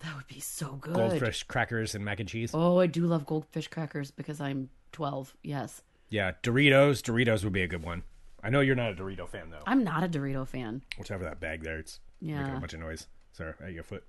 That 0.02 0.16
would 0.16 0.28
be 0.28 0.40
so 0.40 0.74
good. 0.76 0.94
Goldfish 0.94 1.44
crackers 1.44 1.96
and 1.96 2.06
mac 2.06 2.20
and 2.20 2.30
cheese. 2.30 2.52
Oh, 2.54 2.78
I 2.80 2.86
do 2.86 3.08
love 3.08 3.26
goldfish 3.26 3.68
crackers 3.68 4.12
because 4.12 4.40
I'm 4.40 4.70
12. 4.92 5.36
Yes, 5.42 5.82
Yeah, 6.10 6.34
Doritos. 6.44 7.02
Doritos 7.02 7.44
would 7.44 7.52
be 7.54 7.64
a 7.64 7.68
good 7.68 7.84
one. 7.84 8.04
I 8.44 8.52
know 8.52 8.60
you're 8.62 8.76
not 8.76 8.92
a 8.92 8.96
Dorito 8.96 9.28
fan 9.28 9.50
though. 9.50 9.64
I'm 9.66 9.84
not 9.84 10.04
a 10.04 10.08
Dorito 10.08 10.48
fan. 10.48 10.84
Whatever 10.98 11.24
that 11.24 11.40
bag 11.40 11.64
there, 11.64 11.80
it's 11.80 12.00
making 12.22 12.38
a 12.58 12.60
bunch 12.60 12.74
of 12.76 12.80
noise. 12.80 13.08
Sorry, 13.34 13.54
at 13.64 13.74
your 13.74 13.82
foot. 13.84 14.04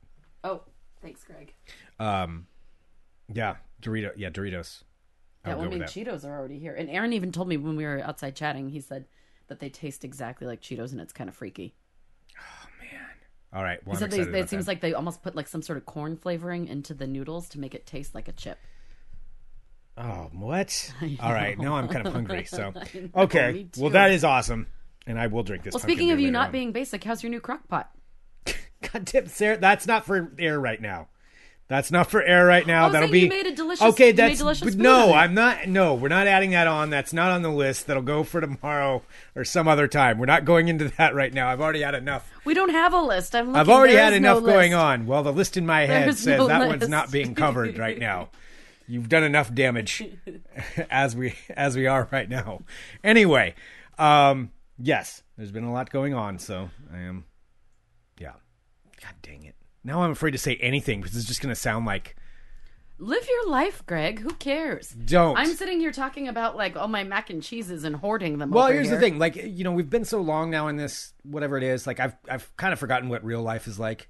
Oh, 0.44 0.60
thanks, 1.02 1.24
Greg. 1.24 1.54
Yeah, 3.32 3.56
Dorito. 3.82 4.12
Yeah, 4.16 4.30
Doritos. 4.30 4.82
I 5.44 5.50
Yeah, 5.50 5.56
well, 5.56 5.66
I 5.66 5.70
mean. 5.70 5.82
Cheetos 5.82 6.24
are 6.24 6.36
already 6.36 6.58
here. 6.58 6.74
And 6.74 6.88
Aaron 6.90 7.12
even 7.12 7.32
told 7.32 7.48
me 7.48 7.56
when 7.56 7.76
we 7.76 7.84
were 7.84 8.00
outside 8.00 8.34
chatting, 8.34 8.68
he 8.68 8.80
said 8.80 9.06
that 9.48 9.60
they 9.60 9.68
taste 9.68 10.04
exactly 10.04 10.46
like 10.46 10.60
Cheetos 10.60 10.92
and 10.92 11.00
it's 11.00 11.12
kind 11.12 11.28
of 11.28 11.36
freaky. 11.36 11.74
Oh 12.38 12.68
man! 12.80 13.00
All 13.52 13.62
right. 13.62 13.84
Well, 13.86 13.96
He 13.96 14.00
said 14.00 14.10
they, 14.10 14.40
it 14.40 14.48
seems 14.48 14.66
that. 14.66 14.72
like 14.72 14.80
they 14.80 14.94
almost 14.94 15.22
put 15.22 15.36
like 15.36 15.48
some 15.48 15.62
sort 15.62 15.78
of 15.78 15.86
corn 15.86 16.16
flavoring 16.16 16.66
into 16.66 16.94
the 16.94 17.06
noodles 17.06 17.48
to 17.50 17.60
make 17.60 17.74
it 17.74 17.86
taste 17.86 18.14
like 18.14 18.28
a 18.28 18.32
chip. 18.32 18.58
Oh, 19.96 20.30
what? 20.32 20.92
All 21.20 21.32
right. 21.32 21.58
Now 21.58 21.74
I'm 21.74 21.88
kind 21.88 22.06
of 22.06 22.12
hungry. 22.12 22.44
So, 22.44 22.70
know, 22.94 23.08
okay. 23.14 23.66
Well, 23.76 23.90
that 23.90 24.12
is 24.12 24.24
awesome, 24.24 24.68
and 25.06 25.18
I 25.18 25.26
will 25.26 25.42
drink 25.42 25.64
this. 25.64 25.74
Well, 25.74 25.80
speaking 25.80 26.12
of 26.12 26.20
you 26.20 26.30
not 26.30 26.46
on. 26.46 26.52
being 26.52 26.72
basic, 26.72 27.04
how's 27.04 27.22
your 27.22 27.30
new 27.30 27.40
crock 27.40 27.68
pot? 27.68 27.90
God 28.80 29.04
damn, 29.04 29.26
Sarah, 29.26 29.56
that's 29.56 29.86
not 29.86 30.04
for 30.06 30.32
air 30.38 30.58
right 30.60 30.80
now. 30.80 31.08
That's 31.68 31.90
not 31.90 32.10
for 32.10 32.22
air 32.22 32.46
right 32.46 32.66
now. 32.66 32.88
That'll 32.88 33.10
be 33.10 33.20
you 33.20 33.28
made 33.28 33.46
a 33.46 33.54
delicious- 33.54 33.84
Okay, 33.84 34.12
that's 34.12 34.38
delicious 34.38 34.64
but 34.74 34.82
no. 34.82 35.12
I'm 35.12 35.34
not. 35.34 35.68
No, 35.68 35.94
we're 35.94 36.08
not 36.08 36.26
adding 36.26 36.52
that 36.52 36.66
on. 36.66 36.88
That's 36.88 37.12
not 37.12 37.30
on 37.30 37.42
the 37.42 37.50
list. 37.50 37.86
That'll 37.86 38.02
go 38.02 38.24
for 38.24 38.40
tomorrow 38.40 39.02
or 39.36 39.44
some 39.44 39.68
other 39.68 39.86
time. 39.86 40.16
We're 40.18 40.24
not 40.24 40.46
going 40.46 40.68
into 40.68 40.88
that 40.96 41.14
right 41.14 41.30
now. 41.32 41.50
I've 41.50 41.60
already 41.60 41.82
had 41.82 41.94
enough. 41.94 42.30
We 42.46 42.54
don't 42.54 42.70
have 42.70 42.94
a 42.94 43.02
list. 43.02 43.34
I'm 43.34 43.48
looking. 43.48 43.60
I've 43.60 43.68
already 43.68 43.92
There 43.92 44.02
had 44.04 44.14
is 44.14 44.20
no 44.22 44.38
enough 44.38 44.44
going 44.46 44.70
list. 44.72 44.82
on. 44.82 45.06
Well, 45.06 45.22
the 45.22 45.32
list 45.32 45.58
in 45.58 45.66
my 45.66 45.82
head 45.82 46.06
There's 46.06 46.20
says 46.20 46.38
no 46.38 46.48
that 46.48 46.66
one's 46.68 46.88
not 46.88 47.12
being 47.12 47.34
covered 47.34 47.76
right 47.76 47.98
now. 48.08 48.30
You've 48.86 49.10
done 49.10 49.22
enough 49.24 49.52
damage 49.52 50.02
as 50.90 51.14
we 51.14 51.34
as 51.50 51.76
we 51.76 51.86
are 51.86 52.08
right 52.10 52.30
now. 52.30 52.62
Anyway, 53.04 53.54
um, 53.98 54.52
yes, 54.78 55.22
there's 55.36 55.52
been 55.52 55.64
a 55.64 55.72
lot 55.72 55.90
going 55.90 56.14
on, 56.14 56.38
so 56.38 56.70
I 56.90 57.00
am. 57.00 57.24
God 59.00 59.14
dang 59.22 59.44
it! 59.44 59.54
Now 59.84 60.02
I'm 60.02 60.10
afraid 60.10 60.32
to 60.32 60.38
say 60.38 60.56
anything 60.56 61.00
because 61.00 61.16
it's 61.16 61.26
just 61.26 61.40
going 61.40 61.54
to 61.54 61.60
sound 61.60 61.86
like 61.86 62.16
Live 63.00 63.28
your 63.28 63.48
life, 63.48 63.86
Greg. 63.86 64.18
Who 64.18 64.30
cares? 64.30 64.88
don't. 64.88 65.36
I'm 65.38 65.54
sitting 65.54 65.78
here 65.78 65.92
talking 65.92 66.26
about 66.26 66.56
like 66.56 66.76
all 66.76 66.88
my 66.88 67.04
mac 67.04 67.30
and 67.30 67.40
cheeses 67.40 67.84
and 67.84 67.94
hoarding 67.94 68.38
them. 68.38 68.50
Well, 68.50 68.66
here's 68.66 68.88
here. 68.88 68.96
the 68.96 69.00
thing. 69.00 69.20
Like, 69.20 69.36
you 69.36 69.62
know, 69.62 69.70
we've 69.70 69.88
been 69.88 70.04
so 70.04 70.20
long 70.20 70.50
now 70.50 70.66
in 70.66 70.76
this, 70.76 71.12
whatever 71.22 71.56
it 71.56 71.62
is. 71.62 71.86
Like, 71.86 72.00
I've 72.00 72.14
I've 72.28 72.54
kind 72.56 72.72
of 72.72 72.80
forgotten 72.80 73.08
what 73.08 73.24
real 73.24 73.40
life 73.40 73.68
is 73.68 73.78
like, 73.78 74.08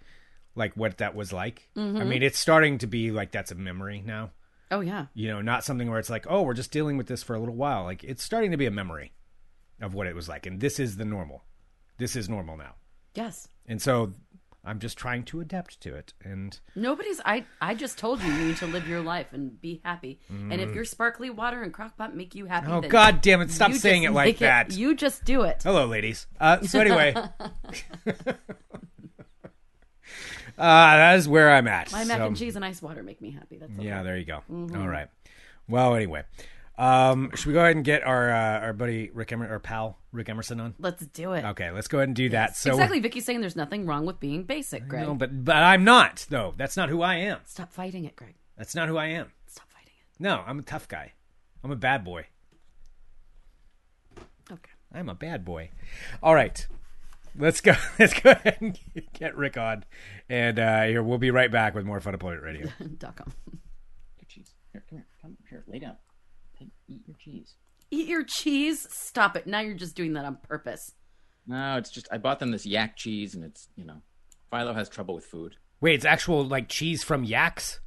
like 0.55 0.75
what 0.75 0.99
that 0.99 1.15
was 1.15 1.35
like. 1.35 1.69
Mm-hmm. 1.77 1.99
I 1.99 2.05
mean, 2.05 2.23
it's 2.23 2.39
starting 2.39 2.79
to 2.79 2.87
be 2.87 3.11
like 3.11 3.31
that's 3.31 3.51
a 3.51 3.55
memory 3.55 4.03
now. 4.07 4.31
Oh 4.71 4.81
yeah. 4.81 5.07
You 5.13 5.29
know, 5.29 5.43
not 5.43 5.65
something 5.65 5.91
where 5.91 5.99
it's 5.99 6.11
like, 6.11 6.25
oh, 6.29 6.41
we're 6.43 6.55
just 6.55 6.71
dealing 6.73 6.97
with 6.97 7.09
this 7.09 7.23
for 7.23 7.35
a 7.35 7.39
little 7.39 7.55
while. 7.57 7.85
Like, 7.85 8.05
it's 8.05 8.23
starting 8.25 8.53
to 8.53 8.57
be 8.57 8.67
a 8.67 8.71
memory 8.71 9.13
of 9.83 9.93
what 9.93 10.07
it 10.07 10.15
was 10.15 10.31
like, 10.31 10.47
and 10.47 10.61
this 10.61 10.81
is 10.81 10.97
the 10.97 11.05
normal. 11.05 11.45
This 11.99 12.17
is 12.17 12.29
normal 12.29 12.57
now, 12.57 12.75
Yes. 13.15 13.49
and 13.67 13.83
so 13.83 14.13
I'm 14.69 14.79
just 14.81 14.99
trying 14.99 15.25
to 15.25 15.41
adapt 15.41 15.81
to 15.81 15.95
it. 15.95 16.13
And 16.23 16.59
Nobody's. 16.77 17.21
I. 17.25 17.45
I 17.61 17.75
just 17.75 17.97
told 17.99 18.23
you 18.23 18.31
you 18.33 18.45
need 18.49 18.57
to 18.59 18.67
live 18.67 18.87
your 18.87 19.01
life 19.01 19.29
and 19.33 19.59
be 19.61 19.81
happy. 19.85 20.21
And 20.29 20.61
if 20.61 20.75
your 20.75 20.85
sparkly 20.85 21.31
water 21.31 21.63
and 21.63 21.73
crockpot 21.73 22.13
make 22.15 22.35
you 22.35 22.45
happy, 22.47 22.67
Mm. 22.69 22.85
oh, 22.85 22.89
god 22.89 23.21
damn 23.23 23.41
it! 23.41 23.51
Stop 23.51 23.73
saying 23.73 24.03
it 24.03 24.13
like 24.13 24.39
that. 24.39 24.73
You 24.73 24.95
just 24.95 25.25
do 25.25 25.43
it. 25.43 25.63
Hello, 25.63 25.87
ladies. 25.87 26.27
Uh, 26.39 26.61
so 26.63 26.81
anyway, 26.81 27.15
uh, 27.17 27.33
that 30.59 31.17
is 31.19 31.29
where 31.29 31.51
I'm 31.53 31.69
at. 31.69 31.93
My 31.93 32.05
mac 32.05 32.19
So- 32.19 32.27
and 32.27 32.37
cheese 32.37 32.57
and 32.57 32.65
ice 32.65 32.83
water 32.83 33.03
make 33.03 33.21
me 33.21 33.31
happy. 33.31 33.59
That's. 33.59 33.73
Yeah, 33.79 34.03
there 34.03 34.17
you 34.19 34.25
go. 34.25 34.43
Mm-hmm. 34.51 34.81
All 34.81 34.89
right. 34.89 35.09
Well, 35.69 35.95
anyway, 35.95 36.25
um, 36.79 37.31
should 37.35 37.47
we 37.47 37.53
go 37.53 37.61
ahead 37.61 37.77
and 37.77 37.85
get 37.85 38.05
our 38.05 38.31
uh, 38.31 38.61
our 38.61 38.73
buddy 38.73 39.11
Rick 39.13 39.33
Emer- 39.33 39.51
our 39.51 39.59
pal 39.59 39.99
Rick 40.13 40.29
Emerson 40.29 40.61
on? 40.61 40.75
Let's 40.79 41.05
do 41.07 41.33
it. 41.33 41.45
Okay, 41.45 41.71
let's 41.73 41.89
go 41.89 41.99
ahead 41.99 42.09
and 42.09 42.17
do 42.17 42.29
that. 42.31 42.57
So 42.57 42.71
exactly. 42.71 43.01
Vicky's 43.01 43.25
saying 43.25 43.41
there's 43.41 43.57
nothing 43.57 43.85
wrong 43.85 44.07
with 44.07 44.21
being 44.21 44.45
basic, 44.45 44.87
Greg. 44.87 45.07
No, 45.07 45.15
but 45.15 45.45
but 45.45 45.57
I'm 45.57 45.83
not 45.85 46.25
though. 46.31 46.55
That's 46.57 46.77
not 46.77 46.89
who 46.89 47.03
I 47.03 47.17
am. 47.17 47.41
Stop 47.45 47.73
fighting 47.73 48.05
it, 48.05 48.15
Greg. 48.17 48.35
That's 48.57 48.75
not 48.75 48.89
who 48.89 48.97
I 48.97 49.07
am. 49.07 49.33
Stop 49.49 49.69
fighting 49.71 49.93
it. 49.99 50.23
No, 50.23 50.43
I'm 50.47 50.61
a 50.61 50.63
tough 50.63 50.87
guy. 50.89 51.13
I'm 51.65 51.73
a 51.73 51.77
bad 51.77 52.05
boy. 52.05 52.27
Okay. 54.51 54.71
I'm 54.95 55.09
a 55.09 55.15
bad 55.15 55.45
boy. 55.45 55.71
All 56.23 56.35
right. 56.35 56.67
Let's 57.37 57.61
go. 57.61 57.73
Let's 57.99 58.19
go 58.19 58.31
ahead 58.31 58.59
and 58.61 58.79
get 59.13 59.37
Rick 59.37 59.57
on, 59.57 59.85
and 60.29 60.59
uh, 60.59 60.85
here 60.85 61.03
we'll 61.03 61.19
be 61.19 61.31
right 61.31 61.51
back 61.51 61.75
with 61.75 61.85
more 61.85 62.01
Fun 62.01 62.15
Employment 62.15 62.43
Radio. 62.43 62.69
Dot 62.99 63.17
com. 63.17 63.33
Your. 64.35 64.45
Here, 64.73 64.85
come 64.89 64.99
here. 64.99 65.07
Come 65.23 65.37
here. 65.49 65.65
Lay 65.67 65.79
down. 65.79 65.97
Take, 66.89 66.97
eat 66.97 67.03
your 67.07 67.17
cheese. 67.19 67.55
Eat 67.91 68.09
your 68.09 68.25
cheese. 68.25 68.87
Stop 68.91 69.37
it. 69.37 69.47
Now 69.47 69.61
you're 69.61 69.75
just 69.75 69.95
doing 69.95 70.15
that 70.15 70.25
on 70.25 70.37
purpose. 70.37 70.93
No, 71.47 71.77
it's 71.77 71.91
just 71.91 72.09
I 72.13 72.19
bought 72.19 72.39
them 72.39 72.51
this 72.51 72.67
yak 72.67 72.97
cheese, 72.97 73.35
and 73.35 73.45
it's 73.45 73.69
you 73.77 73.85
know, 73.85 74.03
Philo 74.51 74.75
has 74.75 74.89
trouble 74.89 75.15
with 75.15 75.25
food. 75.25 75.57
Wait, 75.81 75.95
it's 75.95 76.05
actual 76.05 76.45
like 76.45 76.69
cheese 76.69 77.03
from 77.03 77.25
yaks. 77.25 77.81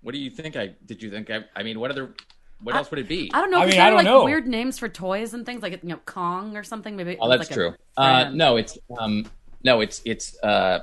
What 0.00 0.12
do 0.12 0.18
you 0.18 0.30
think? 0.30 0.56
I 0.56 0.74
did 0.84 1.02
you 1.02 1.10
think? 1.10 1.30
I, 1.30 1.44
I 1.54 1.62
mean, 1.62 1.78
what 1.78 1.90
other? 1.90 2.14
What 2.60 2.74
else 2.74 2.90
would 2.90 2.98
it 2.98 3.06
be? 3.06 3.30
I 3.32 3.40
don't 3.40 3.52
know. 3.52 3.60
I 3.60 3.66
mean, 3.66 3.76
you 3.76 3.80
I 3.80 3.86
don't 3.86 3.98
like 3.98 4.04
know. 4.04 4.24
weird 4.24 4.48
names 4.48 4.78
for 4.78 4.88
toys 4.88 5.32
and 5.32 5.46
things, 5.46 5.62
like 5.62 5.72
you 5.80 5.88
know, 5.88 6.00
Kong 6.06 6.56
or 6.56 6.64
something. 6.64 6.96
Maybe. 6.96 7.16
Oh, 7.20 7.28
that's 7.28 7.48
like 7.48 7.54
true. 7.54 7.74
Uh, 7.96 8.30
no, 8.32 8.56
it's 8.56 8.76
um, 8.98 9.26
no, 9.62 9.80
it's 9.80 10.02
it's 10.04 10.36
uh, 10.42 10.80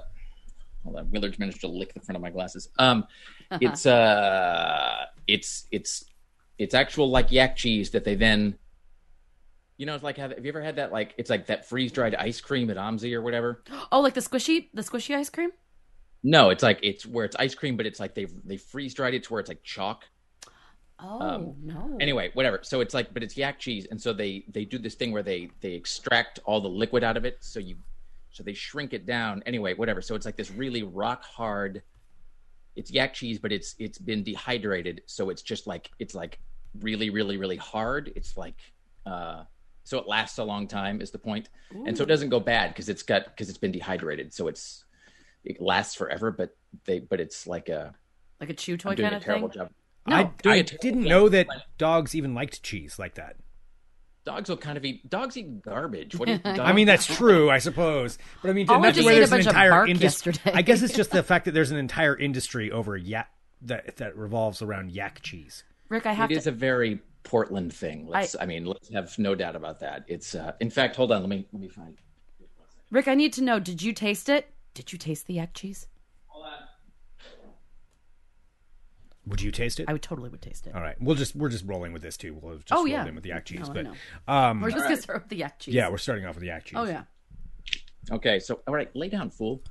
hold 0.86 0.96
on. 0.96 1.12
Willard's 1.12 1.38
managed 1.38 1.62
to 1.62 1.67
lick 1.67 1.94
the 1.94 2.00
front 2.00 2.15
of 2.15 2.22
my 2.22 2.29
glasses. 2.29 2.70
Um, 2.79 3.08
it's 3.60 3.86
uh, 3.86 5.05
it's 5.27 5.65
it's 5.72 6.05
it's 6.57 6.74
actual 6.74 7.09
like 7.09 7.31
yak 7.31 7.55
cheese 7.55 7.91
that 7.91 8.03
they 8.03 8.15
then, 8.15 8.57
you 9.77 9.85
know, 9.85 9.95
it's 9.95 10.03
like 10.03 10.17
have, 10.17 10.31
have 10.31 10.45
you 10.45 10.50
ever 10.50 10.62
had 10.62 10.77
that 10.77 10.91
like 10.91 11.13
it's 11.17 11.29
like 11.29 11.47
that 11.47 11.67
freeze 11.67 11.91
dried 11.91 12.15
ice 12.15 12.39
cream 12.41 12.69
at 12.69 12.77
OMSI 12.77 13.13
or 13.13 13.21
whatever? 13.21 13.63
Oh, 13.91 14.00
like 14.01 14.13
the 14.13 14.21
squishy, 14.21 14.69
the 14.74 14.81
squishy 14.81 15.15
ice 15.15 15.29
cream. 15.29 15.51
No, 16.24 16.50
it's 16.50 16.63
like 16.63 16.79
it's 16.81 17.05
where 17.05 17.25
it's 17.25 17.35
ice 17.35 17.53
cream, 17.55 17.77
but 17.77 17.85
it's 17.85 18.00
like 18.00 18.15
they 18.15 18.27
they 18.43 18.57
freeze 18.57 18.93
dried 18.93 19.13
it 19.13 19.24
to 19.24 19.33
where 19.33 19.39
it's 19.39 19.50
like 19.50 19.63
chalk. 19.63 20.05
Oh 21.00 21.19
Um, 21.19 21.55
no. 21.62 21.97
Anyway, 22.00 22.31
whatever. 22.33 22.59
So 22.63 22.79
it's 22.81 22.93
like, 22.93 23.13
but 23.13 23.21
it's 23.21 23.35
yak 23.35 23.59
cheese, 23.59 23.85
and 23.91 24.01
so 24.01 24.13
they 24.13 24.45
they 24.47 24.65
do 24.65 24.77
this 24.77 24.95
thing 24.95 25.12
where 25.12 25.24
they 25.24 25.50
they 25.62 25.74
extract 25.74 26.39
all 26.45 26.62
the 26.62 26.69
liquid 26.69 27.03
out 27.03 27.17
of 27.17 27.25
it. 27.25 27.38
So 27.41 27.59
you, 27.59 27.75
so 28.31 28.43
they 28.43 28.53
shrink 28.53 28.93
it 28.93 29.05
down. 29.05 29.43
Anyway, 29.45 29.74
whatever. 29.74 30.01
So 30.01 30.15
it's 30.15 30.25
like 30.25 30.38
this 30.38 30.51
really 30.51 30.83
rock 30.83 31.24
hard. 31.24 31.83
It's 32.75 32.91
yak 32.91 33.13
cheese, 33.13 33.39
but 33.39 33.51
it's 33.51 33.75
it's 33.79 33.98
been 33.98 34.24
dehydrated, 34.24 35.01
so 35.05 35.29
it's 35.29 35.41
just 35.41 35.67
like 35.67 35.91
it's 36.00 36.13
like 36.15 36.39
really 36.82 37.10
really 37.10 37.38
really 37.38 37.55
hard. 37.55 38.12
It's 38.15 38.38
like 38.38 38.60
uh, 39.05 39.44
so 39.84 40.00
it 40.00 40.08
lasts 40.08 40.39
a 40.39 40.44
long 40.44 40.67
time 40.67 41.01
is 41.01 41.12
the 41.12 41.20
point, 41.20 41.50
and 41.72 41.96
so 41.98 42.03
it 42.03 42.08
doesn't 42.08 42.29
go 42.29 42.39
bad 42.39 42.70
because 42.70 42.89
it's 42.89 43.03
got 43.03 43.25
because 43.25 43.50
it's 43.50 43.58
been 43.58 43.72
dehydrated, 43.72 44.34
so 44.34 44.48
it's 44.48 44.84
it 45.44 45.62
lasts 45.62 45.96
forever. 45.96 46.32
But 46.32 46.55
they 46.86 47.00
but 47.00 47.20
it's 47.20 47.48
like 47.48 47.70
a 47.70 47.94
like 48.39 48.50
a 48.50 48.53
chew 48.53 48.77
toy 48.77 48.91
I'm 48.91 48.96
doing 48.96 49.05
kind 49.05 49.13
a 49.15 49.17
of 49.17 49.24
terrible 49.24 49.50
thing. 49.50 49.60
job. 49.60 49.72
No, 50.08 50.15
I, 50.15 50.24
doing 50.41 50.53
I 50.53 50.58
a 50.58 50.63
terrible 50.63 50.82
didn't 50.82 51.03
job 51.03 51.10
know 51.10 51.29
that 51.29 51.48
dogs 51.77 52.15
even 52.15 52.34
liked 52.34 52.62
cheese 52.63 53.00
like 53.00 53.15
that. 53.15 53.38
Dogs 54.25 54.50
will 54.50 54.58
kind 54.58 54.75
of 54.77 54.84
eat. 54.84 55.08
Dogs 55.10 55.38
eat 55.38 55.62
garbage. 55.62 56.15
What 56.15 56.25
do 56.27 56.34
you? 56.34 56.39
I 56.44 56.74
mean, 56.74 56.88
that's 56.88 57.05
true, 57.05 57.50
I 57.50 57.60
suppose. 57.60 58.17
But 58.41 58.50
I 58.50 58.53
mean, 58.53 58.67
Oliver 58.70 58.86
imagine 58.86 59.03
just 59.03 59.05
where 59.05 59.13
ate 59.13 59.17
a 59.17 59.20
there's 59.20 59.32
an 59.32 59.38
bunch 59.38 59.46
of 59.46 59.53
entire 59.53 59.70
bark 59.70 59.89
industry. 59.89 60.32
yesterday. 60.34 60.58
I 60.58 60.62
guess 60.63 60.82
it's 60.82 60.96
just 60.96 61.12
the 61.12 61.24
fact 61.32 61.46
that 61.46 61.51
there's 61.51 61.72
an 61.72 61.77
entire 61.77 62.17
industry 62.17 62.72
over 62.72 62.98
yak 62.98 63.29
that 63.62 63.98
that 63.98 64.17
revolves 64.17 64.62
around 64.62 64.91
yak 64.91 65.22
cheese. 65.22 65.63
Rick, 65.89 66.08
I 66.08 66.13
have 66.13 66.32
it 66.32 66.38
is 66.38 66.44
to. 66.46 66.50
a 66.50 66.53
very 66.53 67.00
Portland 67.24 67.72
thing. 67.74 68.08
Let's. 68.08 68.36
I, 68.39 68.46
mean, 68.48 68.65
let's 68.65 68.89
have 68.89 69.17
no 69.20 69.36
doubt 69.36 69.55
about 69.55 69.79
that. 69.82 70.05
It's. 70.08 70.34
uh 70.34 70.53
In 70.60 70.70
fact, 70.72 70.96
hold 70.96 71.12
on. 71.12 71.22
Let 71.22 71.29
me. 71.29 71.48
Let 71.53 71.62
me 71.62 71.67
find. 71.67 71.98
Rick, 72.91 73.08
I 73.08 73.13
need 73.15 73.34
to 73.34 73.44
know. 73.44 73.60
Did 73.60 73.82
you 73.82 73.94
taste 73.94 74.29
it? 74.29 74.50
Did 74.74 74.91
you 74.91 74.98
taste 74.98 75.27
the 75.27 75.36
yak 75.36 75.53
cheese? 75.53 75.88
Hold 76.27 76.46
on. 76.48 76.51
Would 79.27 79.41
you 79.41 79.51
taste 79.51 79.79
it? 79.79 79.86
I 79.89 79.94
would 79.94 80.01
totally 80.03 80.29
would 80.29 80.41
taste 80.41 80.67
it. 80.67 80.75
All 80.75 80.82
right, 80.82 80.96
we'll 81.01 81.15
just 81.15 81.36
we're 81.36 81.50
just 81.50 81.65
rolling 81.65 81.94
with 81.94 82.01
this 82.01 82.15
too. 82.17 82.38
We'll 82.41 82.58
just 82.58 82.72
Oh, 82.72 82.77
rolled 82.77 82.89
yeah. 82.89 83.05
in 83.08 83.15
with 83.15 83.24
the 83.24 83.29
yak 83.29 83.46
cheese, 83.46 83.62
No, 83.62 83.65
I 83.72 83.74
but 83.74 83.84
know. 83.86 83.94
um, 84.27 84.62
We're 84.62 84.72
just 84.72 84.84
gonna 84.84 84.98
start 85.01 85.22
with 85.24 85.29
the 85.29 85.38
yak 85.38 85.60
cheese. 85.60 85.74
yeah, 85.74 85.89
we're 85.89 85.98
starting 85.98 86.25
off 86.25 86.36
with 86.36 86.41
the 86.41 86.48
yak 86.48 86.65
cheese. 86.65 86.74
Oh 86.77 86.86
yeah. 86.86 87.03
Okay. 88.12 88.39
So, 88.39 88.62
all 88.67 88.74
right. 88.75 88.96
Lay 88.96 89.10
down, 89.10 89.32
fool. 89.32 89.62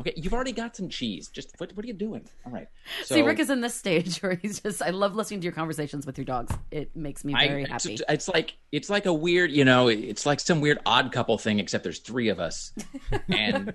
Okay, 0.00 0.14
you've 0.16 0.32
already 0.32 0.52
got 0.52 0.74
some 0.74 0.88
cheese. 0.88 1.28
Just 1.28 1.54
what? 1.58 1.76
What 1.76 1.84
are 1.84 1.86
you 1.86 1.92
doing? 1.94 2.26
All 2.46 2.50
right. 2.52 2.66
So, 3.04 3.14
See, 3.16 3.22
Rick 3.22 3.38
is 3.38 3.50
in 3.50 3.60
this 3.60 3.74
stage 3.74 4.18
where 4.22 4.34
he's 4.34 4.58
just. 4.58 4.82
I 4.82 4.90
love 4.90 5.14
listening 5.14 5.40
to 5.40 5.44
your 5.44 5.52
conversations 5.52 6.06
with 6.06 6.16
your 6.18 6.24
dogs. 6.24 6.52
It 6.70 6.96
makes 6.96 7.22
me 7.24 7.34
I- 7.34 7.46
very 7.48 7.62
it's, 7.64 7.70
happy. 7.84 7.98
it's 8.08 8.26
like 8.26 8.56
it's 8.72 8.88
like 8.90 9.04
a 9.06 9.12
weird, 9.12 9.52
you 9.52 9.64
know, 9.64 9.88
it's 9.88 10.24
like 10.26 10.40
some 10.40 10.60
weird 10.60 10.78
odd 10.86 11.12
couple 11.12 11.36
thing, 11.38 11.60
except 11.60 11.84
there's 11.84 11.98
three 12.00 12.30
of 12.30 12.40
us, 12.40 12.72
and 13.28 13.74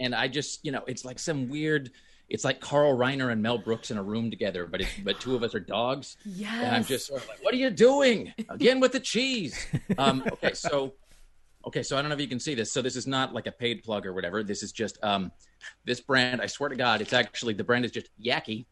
and 0.00 0.14
I 0.14 0.26
just, 0.28 0.64
you 0.64 0.72
know, 0.72 0.82
it's 0.86 1.04
like 1.04 1.18
some 1.18 1.48
weird. 1.48 1.90
It's 2.28 2.44
like 2.44 2.60
Carl 2.60 2.96
Reiner 2.96 3.30
and 3.32 3.42
Mel 3.42 3.58
Brooks 3.58 3.90
in 3.90 3.98
a 3.98 4.02
room 4.02 4.30
together, 4.30 4.66
but 4.66 4.80
it's, 4.80 4.90
but 5.04 5.20
two 5.20 5.34
of 5.36 5.42
us 5.42 5.54
are 5.54 5.60
dogs. 5.60 6.16
Yes. 6.24 6.52
And 6.64 6.74
I'm 6.74 6.84
just 6.84 7.06
sort 7.06 7.22
of 7.22 7.28
like, 7.28 7.44
what 7.44 7.52
are 7.54 7.58
you 7.58 7.70
doing 7.70 8.32
again 8.48 8.80
with 8.80 8.92
the 8.92 9.00
cheese? 9.00 9.66
Um, 9.98 10.24
okay, 10.32 10.54
so 10.54 10.94
okay, 11.66 11.82
so 11.82 11.96
I 11.96 12.00
don't 12.02 12.08
know 12.08 12.14
if 12.14 12.20
you 12.20 12.26
can 12.28 12.40
see 12.40 12.54
this. 12.54 12.72
So 12.72 12.80
this 12.82 12.96
is 12.96 13.06
not 13.06 13.34
like 13.34 13.46
a 13.46 13.52
paid 13.52 13.82
plug 13.84 14.06
or 14.06 14.12
whatever. 14.14 14.42
This 14.42 14.62
is 14.62 14.72
just 14.72 14.98
um, 15.04 15.30
this 15.84 16.00
brand. 16.00 16.40
I 16.40 16.46
swear 16.46 16.70
to 16.70 16.76
God, 16.76 17.00
it's 17.02 17.12
actually 17.12 17.52
the 17.54 17.64
brand 17.64 17.84
is 17.84 17.90
just 17.90 18.08
Yaki. 18.22 18.64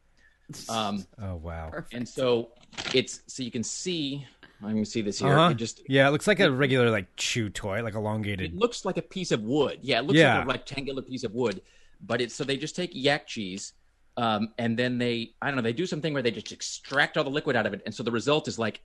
Um, 0.69 1.07
Oh 1.23 1.37
wow. 1.37 1.71
and 1.93 2.07
so 2.09 2.51
it's 2.95 3.21
so 3.27 3.43
you 3.43 3.51
can 3.51 3.63
see. 3.63 4.27
Let 4.61 4.75
me 4.75 4.85
see 4.85 5.03
this 5.03 5.19
here. 5.19 5.29
Uh-huh. 5.39 5.51
It 5.51 5.57
just 5.57 5.83
Yeah, 5.89 6.09
it 6.09 6.13
looks 6.13 6.27
like 6.27 6.41
a 6.41 6.51
regular 6.51 6.91
like 6.91 7.07
chew 7.17 7.51
toy, 7.51 7.83
like 7.83 7.95
elongated. 7.95 8.53
it 8.53 8.57
looks 8.57 8.85
like 8.85 8.97
a 8.97 9.03
piece 9.03 9.31
of 9.33 9.43
wood. 9.43 9.79
Yeah, 9.83 9.99
it 9.99 10.03
looks 10.07 10.19
Yeah. 10.19 10.39
like 10.39 10.45
a 10.45 10.49
rectangular 10.49 11.03
piece 11.03 11.25
of 11.25 11.33
wood. 11.35 11.61
But 12.05 12.21
it's 12.21 12.35
so 12.35 12.45
they 12.45 12.57
just 12.57 12.75
take 12.77 12.91
yak 12.93 13.27
cheese, 13.27 13.73
um, 14.17 14.49
and 14.59 14.79
then 14.79 14.99
they 14.99 15.35
I 15.41 15.47
don't 15.47 15.57
know 15.57 15.63
they 15.63 15.73
do 15.73 15.87
something 15.87 16.13
where 16.13 16.23
they 16.23 16.31
just 16.33 16.53
extract 16.53 17.17
all 17.17 17.25
the 17.25 17.31
liquid 17.31 17.57
out 17.57 17.67
of 17.67 17.73
it, 17.75 17.83
and 17.87 17.95
so 17.95 18.03
the 18.03 18.11
result 18.11 18.49
is 18.49 18.59
like 18.59 18.81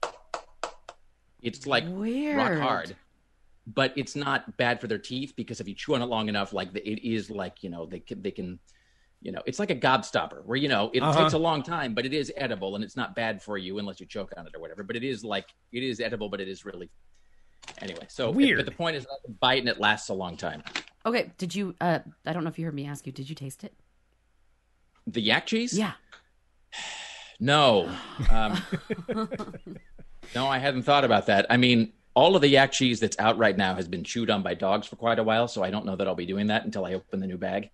it's 1.42 1.66
like 1.66 1.84
Weird. 1.88 2.36
rock 2.36 2.52
hard. 2.58 2.96
But 3.66 3.92
it's 3.96 4.16
not 4.16 4.56
bad 4.56 4.80
for 4.80 4.86
their 4.86 4.98
teeth 4.98 5.34
because 5.36 5.60
if 5.60 5.68
you 5.68 5.74
chew 5.74 5.94
on 5.94 6.00
it 6.00 6.06
long 6.06 6.28
enough, 6.30 6.54
like 6.54 6.72
the, 6.72 6.88
it 6.88 7.06
is 7.06 7.28
like 7.30 7.62
you 7.62 7.68
know 7.68 7.84
they 7.84 8.00
can 8.00 8.22
they 8.22 8.30
can, 8.30 8.58
you 9.20 9.30
know, 9.30 9.42
it's 9.44 9.58
like 9.58 9.70
a 9.70 9.76
gobstopper 9.76 10.42
where 10.46 10.56
you 10.56 10.68
know 10.68 10.90
it 10.94 11.02
Uh-huh. 11.02 11.20
takes 11.20 11.34
a 11.34 11.38
long 11.38 11.62
time, 11.62 11.92
but 11.94 12.06
it 12.06 12.14
is 12.14 12.32
edible 12.36 12.76
and 12.76 12.82
it's 12.84 12.96
not 12.96 13.14
bad 13.14 13.42
for 13.42 13.58
you 13.58 13.78
unless 13.78 14.00
you 14.00 14.06
choke 14.06 14.32
on 14.38 14.46
it 14.46 14.54
or 14.54 14.60
whatever. 14.60 14.82
But 14.84 14.96
it 14.96 15.04
is 15.04 15.22
like 15.22 15.48
it 15.72 15.82
is 15.82 16.00
edible, 16.00 16.30
but 16.30 16.40
it 16.40 16.48
is 16.48 16.64
really 16.64 16.88
anyway. 17.82 18.06
So 18.08 18.30
Weird. 18.30 18.56
But 18.58 18.64
the 18.64 18.72
point 18.72 18.96
is, 18.96 19.04
I 19.04 19.16
can 19.26 19.36
bite 19.38 19.58
and 19.58 19.68
it 19.68 19.78
lasts 19.78 20.08
a 20.08 20.14
long 20.14 20.38
time. 20.38 20.62
Okay. 21.06 21.32
Did 21.38 21.54
you? 21.54 21.74
uh 21.80 22.00
I 22.26 22.32
don't 22.32 22.44
know 22.44 22.50
if 22.50 22.58
you 22.58 22.64
heard 22.64 22.74
me 22.74 22.86
ask 22.86 23.06
you. 23.06 23.12
Did 23.12 23.28
you 23.28 23.34
taste 23.34 23.64
it? 23.64 23.74
The 25.06 25.20
yak 25.20 25.46
cheese? 25.46 25.76
Yeah. 25.76 25.92
No. 27.40 27.88
Um, 28.32 28.60
no, 30.34 30.48
I 30.48 30.58
hadn't 30.58 30.82
thought 30.82 31.04
about 31.04 31.26
that. 31.26 31.46
I 31.48 31.56
mean, 31.56 31.92
all 32.14 32.34
of 32.34 32.42
the 32.42 32.48
yak 32.48 32.72
cheese 32.72 32.98
that's 32.98 33.16
out 33.20 33.38
right 33.38 33.56
now 33.56 33.76
has 33.76 33.86
been 33.86 34.02
chewed 34.02 34.28
on 34.28 34.42
by 34.42 34.54
dogs 34.54 34.88
for 34.88 34.96
quite 34.96 35.20
a 35.20 35.22
while, 35.22 35.46
so 35.46 35.62
I 35.62 35.70
don't 35.70 35.86
know 35.86 35.94
that 35.94 36.08
I'll 36.08 36.16
be 36.16 36.26
doing 36.26 36.48
that 36.48 36.64
until 36.64 36.84
I 36.84 36.94
open 36.94 37.20
the 37.20 37.28
new 37.28 37.38
bag. 37.38 37.70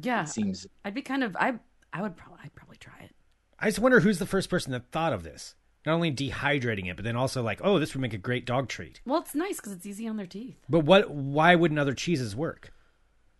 Yeah. 0.00 0.22
It 0.22 0.28
seems 0.28 0.66
I'd 0.82 0.94
be 0.94 1.02
kind 1.02 1.22
of. 1.22 1.36
I. 1.36 1.58
I 1.92 2.00
would 2.00 2.16
probably. 2.16 2.40
I'd 2.42 2.54
probably 2.54 2.78
try 2.78 2.98
it. 3.02 3.14
I 3.58 3.66
just 3.66 3.78
wonder 3.80 4.00
who's 4.00 4.18
the 4.18 4.24
first 4.24 4.48
person 4.48 4.72
that 4.72 4.90
thought 4.92 5.12
of 5.12 5.22
this. 5.24 5.54
Not 5.86 5.94
only 5.94 6.10
dehydrating 6.12 6.90
it, 6.90 6.96
but 6.96 7.04
then 7.04 7.14
also 7.16 7.42
like, 7.42 7.60
oh, 7.62 7.78
this 7.78 7.94
would 7.94 8.00
make 8.00 8.12
a 8.12 8.18
great 8.18 8.44
dog 8.44 8.68
treat. 8.68 9.00
Well, 9.06 9.20
it's 9.20 9.34
nice 9.36 9.56
because 9.56 9.72
it's 9.72 9.86
easy 9.86 10.08
on 10.08 10.16
their 10.16 10.26
teeth. 10.26 10.56
But 10.68 10.80
what? 10.80 11.10
Why 11.10 11.54
wouldn't 11.54 11.78
other 11.78 11.94
cheeses 11.94 12.34
work? 12.34 12.72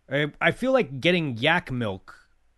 I, 0.09 0.31
I 0.39 0.51
feel 0.51 0.71
like 0.71 1.01
getting 1.01 1.37
yak 1.37 1.69
milk 1.69 2.15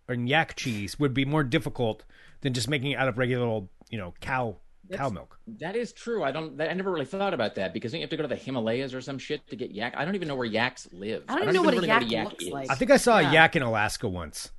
or 0.07 0.13
yak 0.13 0.55
cheese 0.55 0.99
would 0.99 1.13
be 1.15 1.25
more 1.25 1.43
difficult 1.43 2.03
than 2.41 2.53
just 2.53 2.69
making 2.69 2.91
it 2.91 2.95
out 2.99 3.07
of 3.07 3.17
regular 3.17 3.47
old, 3.47 3.67
you 3.89 3.97
know, 3.97 4.13
cow 4.21 4.57
cow 4.93 5.09
milk. 5.09 5.37
that 5.59 5.75
is 5.75 5.91
true. 5.91 6.23
I 6.23 6.31
don't. 6.31 6.59
I 6.61 6.71
never 6.73 6.91
really 6.91 7.05
thought 7.05 7.33
about 7.33 7.55
that 7.55 7.73
because 7.73 7.91
you 7.93 7.99
have 8.01 8.09
to 8.11 8.17
go 8.17 8.21
to 8.23 8.27
the 8.29 8.35
Himalayas 8.35 8.93
or 8.93 9.01
some 9.01 9.17
shit 9.17 9.47
to 9.49 9.55
get 9.55 9.71
yak. 9.71 9.95
I 9.97 10.05
don't 10.05 10.13
even 10.15 10.27
know 10.27 10.35
where 10.35 10.45
yaks 10.45 10.87
live. 10.91 11.23
I 11.27 11.33
don't 11.33 11.43
even 11.43 11.55
know 11.55 11.63
what 11.63 11.73
a 11.83 11.87
yak 11.87 12.25
looks 12.29 12.43
is. 12.45 12.49
like. 12.51 12.69
I 12.69 12.75
think 12.75 12.91
I 12.91 12.97
saw 12.97 13.17
Yeah. 13.19 13.29
a 13.29 13.33
yak 13.33 13.55
in 13.55 13.63
Alaska 13.63 14.07
once, 14.07 14.51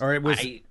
or 0.00 0.14
it 0.14 0.22
was 0.22 0.38
I- 0.40 0.62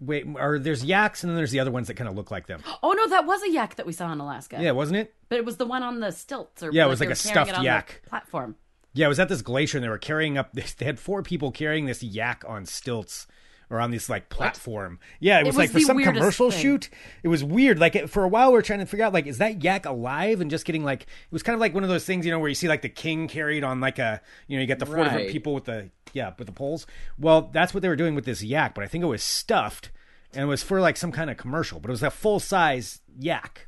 wait, 0.00 0.26
or 0.34 0.58
there's 0.58 0.84
yaks 0.84 1.22
and 1.22 1.30
then 1.30 1.36
there's 1.36 1.50
the 1.50 1.60
other 1.60 1.70
ones 1.70 1.88
that 1.88 1.94
kind 1.94 2.08
of 2.08 2.16
look 2.16 2.30
like 2.30 2.46
them. 2.46 2.62
Oh 2.82 2.92
no, 2.92 3.08
that 3.08 3.26
was 3.26 3.42
a 3.42 3.50
yak 3.50 3.76
that 3.76 3.86
we 3.86 3.92
saw 3.92 4.12
in 4.12 4.20
Alaska. 4.20 4.58
Yeah, 4.60 4.70
wasn't 4.72 4.98
it? 4.98 5.14
But 5.28 5.38
it 5.38 5.44
was 5.44 5.56
the 5.56 5.66
one 5.66 5.82
on 5.82 6.00
the 6.00 6.12
stilts, 6.12 6.62
or 6.62 6.70
Yeah, 6.72 6.86
it 6.86 6.88
was 6.88 7.00
like 7.00 7.10
a 7.10 7.14
stuffed 7.14 7.50
it 7.50 7.54
on 7.56 7.60
the 7.62 7.66
yak. 7.66 8.02
platform. 8.08 8.56
Yeah, 8.94 9.06
it 9.06 9.08
was 9.10 9.20
at 9.20 9.28
this 9.28 9.42
glacier 9.42 9.78
and 9.78 9.84
they 9.84 9.88
were 9.88 9.98
carrying 9.98 10.38
up. 10.38 10.52
They 10.78 10.84
had 10.84 10.98
four 10.98 11.22
people 11.22 11.50
carrying 11.50 11.86
this 11.86 12.02
yak 12.02 12.44
on 12.46 12.66
stilts 12.66 13.26
or 13.70 13.80
on 13.80 13.90
this 13.90 14.08
like 14.08 14.28
platform. 14.28 14.98
Yeah, 15.20 15.40
it 15.40 15.46
was, 15.46 15.56
was 15.56 15.56
like 15.56 15.70
for 15.70 15.80
some 15.80 16.02
commercial 16.02 16.50
thing. 16.50 16.60
shoot. 16.60 16.90
It 17.22 17.28
was 17.28 17.44
weird. 17.44 17.78
Like 17.78 18.08
for 18.08 18.24
a 18.24 18.28
while, 18.28 18.52
we 18.52 18.58
are 18.58 18.62
trying 18.62 18.78
to 18.80 18.86
figure 18.86 19.04
out 19.04 19.12
like, 19.12 19.26
is 19.26 19.38
that 19.38 19.62
yak 19.62 19.86
alive? 19.86 20.40
And 20.40 20.50
just 20.50 20.64
getting 20.64 20.84
like, 20.84 21.02
it 21.02 21.08
was 21.30 21.42
kind 21.42 21.54
of 21.54 21.60
like 21.60 21.74
one 21.74 21.82
of 21.82 21.88
those 21.88 22.04
things, 22.04 22.24
you 22.24 22.32
know, 22.32 22.38
where 22.38 22.48
you 22.48 22.54
see 22.54 22.68
like 22.68 22.82
the 22.82 22.88
king 22.88 23.28
carried 23.28 23.64
on 23.64 23.80
like 23.80 23.98
a, 23.98 24.20
you 24.46 24.56
know, 24.56 24.60
you 24.62 24.66
got 24.66 24.78
the 24.78 24.86
four 24.86 25.04
different 25.04 25.30
people 25.30 25.54
with 25.54 25.64
the 25.64 25.90
yeah 26.12 26.32
with 26.38 26.46
the 26.46 26.52
poles. 26.52 26.86
Well, 27.18 27.50
that's 27.52 27.74
what 27.74 27.82
they 27.82 27.88
were 27.88 27.96
doing 27.96 28.14
with 28.14 28.24
this 28.24 28.42
yak, 28.42 28.74
but 28.74 28.84
I 28.84 28.86
think 28.86 29.04
it 29.04 29.08
was 29.08 29.22
stuffed 29.22 29.90
and 30.32 30.42
it 30.42 30.46
was 30.46 30.62
for 30.62 30.80
like 30.80 30.96
some 30.96 31.12
kind 31.12 31.30
of 31.30 31.36
commercial, 31.36 31.80
but 31.80 31.88
it 31.88 31.92
was 31.92 32.02
a 32.02 32.10
full 32.10 32.40
size 32.40 33.00
yak. 33.18 33.66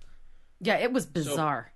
Yeah, 0.60 0.76
it 0.76 0.92
was 0.92 1.06
bizarre. 1.06 1.72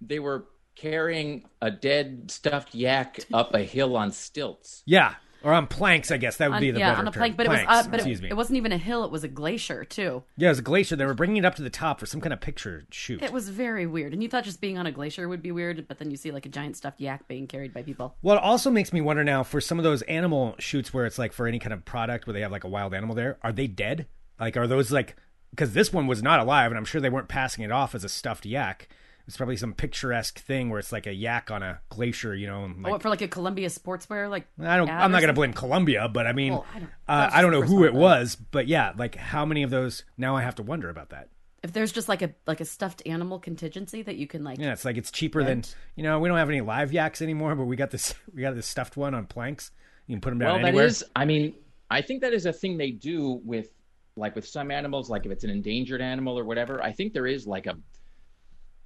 they 0.00 0.18
were 0.18 0.46
carrying 0.76 1.44
a 1.60 1.72
dead 1.72 2.30
stuffed 2.30 2.72
yak 2.74 3.18
up 3.32 3.52
a 3.52 3.60
hill 3.60 3.96
on 3.96 4.12
stilts. 4.12 4.82
Yeah. 4.86 5.14
Or 5.42 5.52
on 5.52 5.66
planks. 5.66 6.10
I 6.10 6.16
guess 6.16 6.36
that 6.38 6.48
would 6.50 6.56
On- 6.56 6.60
be 6.60 6.70
the 6.70 6.78
yeah, 6.80 6.90
better 6.90 7.00
on 7.00 7.08
a 7.08 7.10
term. 7.10 7.20
plank, 7.20 7.36
but 7.36 7.46
it 7.46 7.48
was 7.50 7.60
Planks, 7.62 7.86
uh, 7.86 7.90
but 7.90 8.00
excuse 8.00 8.18
it, 8.18 8.22
me. 8.24 8.28
it 8.30 8.36
wasn't 8.36 8.56
even 8.56 8.72
a 8.72 8.78
hill; 8.78 9.04
it 9.04 9.10
was 9.10 9.24
a 9.24 9.28
glacier 9.28 9.84
too. 9.84 10.22
yeah, 10.36 10.48
it 10.48 10.50
was 10.50 10.58
a 10.58 10.62
glacier. 10.62 10.96
They 10.96 11.06
were 11.06 11.14
bringing 11.14 11.36
it 11.38 11.44
up 11.44 11.54
to 11.56 11.62
the 11.62 11.70
top 11.70 12.00
for 12.00 12.06
some 12.06 12.20
kind 12.20 12.32
of 12.32 12.40
picture 12.40 12.84
shoot. 12.90 13.22
It 13.22 13.32
was 13.32 13.48
very 13.48 13.86
weird, 13.86 14.12
and 14.12 14.22
you 14.22 14.28
thought 14.28 14.44
just 14.44 14.60
being 14.60 14.78
on 14.78 14.86
a 14.86 14.92
glacier 14.92 15.28
would 15.28 15.42
be 15.42 15.52
weird, 15.52 15.86
but 15.88 15.98
then 15.98 16.10
you 16.10 16.16
see 16.16 16.30
like 16.30 16.46
a 16.46 16.48
giant 16.48 16.76
stuffed 16.76 17.00
yak 17.00 17.28
being 17.28 17.46
carried 17.46 17.72
by 17.72 17.82
people. 17.82 18.16
Well, 18.22 18.36
it 18.36 18.42
also 18.42 18.70
makes 18.70 18.92
me 18.92 19.00
wonder 19.00 19.24
now 19.24 19.42
for 19.42 19.60
some 19.60 19.78
of 19.78 19.84
those 19.84 20.02
animal 20.02 20.54
shoots 20.58 20.92
where 20.92 21.06
it's 21.06 21.18
like 21.18 21.32
for 21.32 21.46
any 21.46 21.58
kind 21.58 21.72
of 21.72 21.84
product 21.84 22.26
where 22.26 22.34
they 22.34 22.40
have 22.40 22.52
like 22.52 22.64
a 22.64 22.68
wild 22.68 22.94
animal 22.94 23.14
there, 23.14 23.38
are 23.42 23.52
they 23.52 23.66
dead? 23.66 24.06
Like, 24.40 24.56
are 24.56 24.66
those 24.66 24.90
like, 24.92 25.16
because 25.50 25.72
this 25.72 25.92
one 25.92 26.06
was 26.06 26.22
not 26.22 26.40
alive 26.40 26.70
and 26.70 26.78
I'm 26.78 26.84
sure 26.84 27.00
they 27.00 27.10
weren't 27.10 27.28
passing 27.28 27.64
it 27.64 27.72
off 27.72 27.94
as 27.94 28.04
a 28.04 28.08
stuffed 28.08 28.44
yak. 28.46 28.88
It's 29.28 29.36
probably 29.36 29.56
some 29.58 29.74
picturesque 29.74 30.38
thing 30.40 30.70
where 30.70 30.78
it's 30.80 30.90
like 30.90 31.06
a 31.06 31.12
yak 31.12 31.50
on 31.50 31.62
a 31.62 31.80
glacier, 31.90 32.34
you 32.34 32.46
know. 32.46 32.72
Like, 32.80 32.94
oh, 32.94 32.98
for 32.98 33.10
like 33.10 33.20
a 33.20 33.28
Columbia 33.28 33.68
sportswear, 33.68 34.28
like 34.30 34.46
I 34.58 34.76
don't. 34.78 34.88
I'm 34.88 35.10
or 35.10 35.12
not 35.12 35.20
going 35.20 35.28
to 35.28 35.34
blame 35.34 35.52
Columbia, 35.52 36.08
but 36.08 36.26
I 36.26 36.32
mean, 36.32 36.54
Well, 36.54 36.66
I 36.74 36.78
don't- 36.78 36.90
uh, 37.06 37.30
I 37.32 37.42
don't 37.42 37.52
know 37.52 37.60
who 37.62 37.84
it 37.84 37.92
one, 37.92 38.02
was, 38.02 38.36
but 38.36 38.66
yeah, 38.66 38.92
like 38.96 39.14
how 39.16 39.44
many 39.44 39.62
of 39.62 39.70
those? 39.70 40.04
Now 40.16 40.34
I 40.34 40.40
have 40.42 40.54
to 40.56 40.62
wonder 40.62 40.88
about 40.88 41.10
that. 41.10 41.28
If 41.62 41.72
there's 41.72 41.92
just 41.92 42.08
like 42.08 42.22
a 42.22 42.34
like 42.46 42.60
a 42.60 42.64
stuffed 42.64 43.02
animal 43.04 43.38
contingency 43.38 44.00
that 44.02 44.16
you 44.16 44.26
can 44.26 44.44
like, 44.44 44.58
Yeah, 44.58 44.72
it's 44.72 44.84
like 44.86 44.96
it's 44.96 45.10
cheaper 45.10 45.44
than 45.44 45.62
you 45.94 46.02
know. 46.04 46.18
We 46.20 46.28
don't 46.28 46.38
have 46.38 46.48
any 46.48 46.62
live 46.62 46.92
yaks 46.92 47.20
anymore, 47.20 47.54
but 47.54 47.64
we 47.66 47.76
got 47.76 47.90
this. 47.90 48.14
We 48.34 48.40
got 48.42 48.54
this 48.54 48.66
stuffed 48.66 48.96
one 48.96 49.14
on 49.14 49.26
planks. 49.26 49.72
You 50.06 50.14
can 50.14 50.20
put 50.22 50.30
them 50.30 50.38
down 50.38 50.46
Well, 50.48 50.58
that 50.62 50.68
anywhere. 50.68 50.86
is. 50.86 51.04
I 51.14 51.26
mean, 51.26 51.54
I 51.90 52.00
think 52.00 52.22
that 52.22 52.32
is 52.32 52.46
a 52.46 52.52
thing 52.52 52.78
they 52.78 52.92
do 52.92 53.42
with, 53.44 53.68
like, 54.16 54.34
with 54.34 54.46
some 54.46 54.70
animals. 54.70 55.10
Like, 55.10 55.26
if 55.26 55.32
it's 55.32 55.44
an 55.44 55.50
endangered 55.50 56.00
animal 56.00 56.38
or 56.38 56.44
whatever, 56.44 56.82
I 56.82 56.92
think 56.92 57.12
there 57.12 57.26
is 57.26 57.46
like 57.46 57.66
a. 57.66 57.76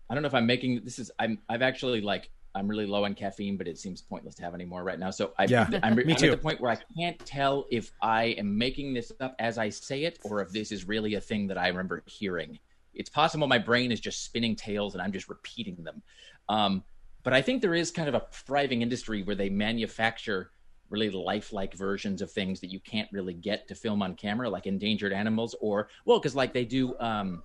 I 0.09 0.15
don't 0.15 0.23
know 0.23 0.29
if 0.29 0.35
I'm 0.35 0.47
making 0.47 0.85
this 0.85 0.99
is. 0.99 1.11
I'm. 1.19 1.39
I've 1.49 1.63
actually 1.63 2.01
like. 2.01 2.31
I'm 2.55 2.69
really 2.69 2.85
low 2.85 3.07
on 3.07 3.15
caffeine, 3.15 3.57
but 3.57 3.67
it 3.67 3.79
seems 3.79 4.03
pointless 4.03 4.35
to 4.35 4.43
have 4.43 4.53
any 4.53 4.67
more 4.67 4.85
right 4.85 4.99
now. 4.99 5.11
So 5.11 5.33
I, 5.39 5.45
Yeah, 5.45 5.67
I'm, 5.83 5.97
me 5.97 6.05
I'm 6.13 6.17
too. 6.17 6.27
at 6.27 6.33
the 6.33 6.37
point 6.37 6.61
where 6.61 6.71
I 6.71 6.77
can't 6.99 7.19
tell 7.21 7.65
if 7.71 7.93
I 8.03 8.25
am 8.25 8.59
making 8.59 8.93
this 8.93 9.11
up 9.21 9.35
as 9.39 9.57
I 9.57 9.71
say 9.71 10.05
it, 10.05 10.19
or 10.23 10.43
if 10.43 10.51
this 10.51 10.71
is 10.71 10.87
really 10.87 11.15
a 11.15 11.21
thing 11.21 11.47
that 11.47 11.57
I 11.57 11.69
remember 11.69 12.03
hearing. 12.05 12.59
It's 12.93 13.09
possible 13.09 13.47
my 13.47 13.59
brain 13.59 13.91
is 13.91 14.01
just 14.01 14.23
spinning 14.23 14.55
tales 14.55 14.93
and 14.93 15.01
I'm 15.03 15.13
just 15.13 15.31
repeating 15.31 15.83
them. 15.83 16.03
Um, 16.51 16.85
but 17.23 17.33
I 17.33 17.41
think 17.41 17.63
there 17.63 17.75
is 17.75 17.91
kind 17.91 18.09
of 18.09 18.15
a 18.15 18.27
thriving 18.33 18.83
industry 18.83 19.23
where 19.23 19.37
they 19.37 19.49
manufacture 19.49 20.51
really 20.91 21.11
lifelike 21.11 21.75
versions 21.75 22.21
of 22.21 22.31
things 22.31 22.61
that 22.61 22.71
you 22.71 22.81
can't 22.81 23.09
really 23.13 23.33
get 23.33 23.67
to 23.69 23.75
film 23.75 24.03
on 24.03 24.15
camera, 24.15 24.51
like 24.51 24.67
endangered 24.67 25.13
animals, 25.13 25.55
or 25.61 25.89
well, 26.05 26.19
because 26.19 26.37
like 26.37 26.53
they 26.53 26.67
do, 26.67 26.95
um, 27.01 27.43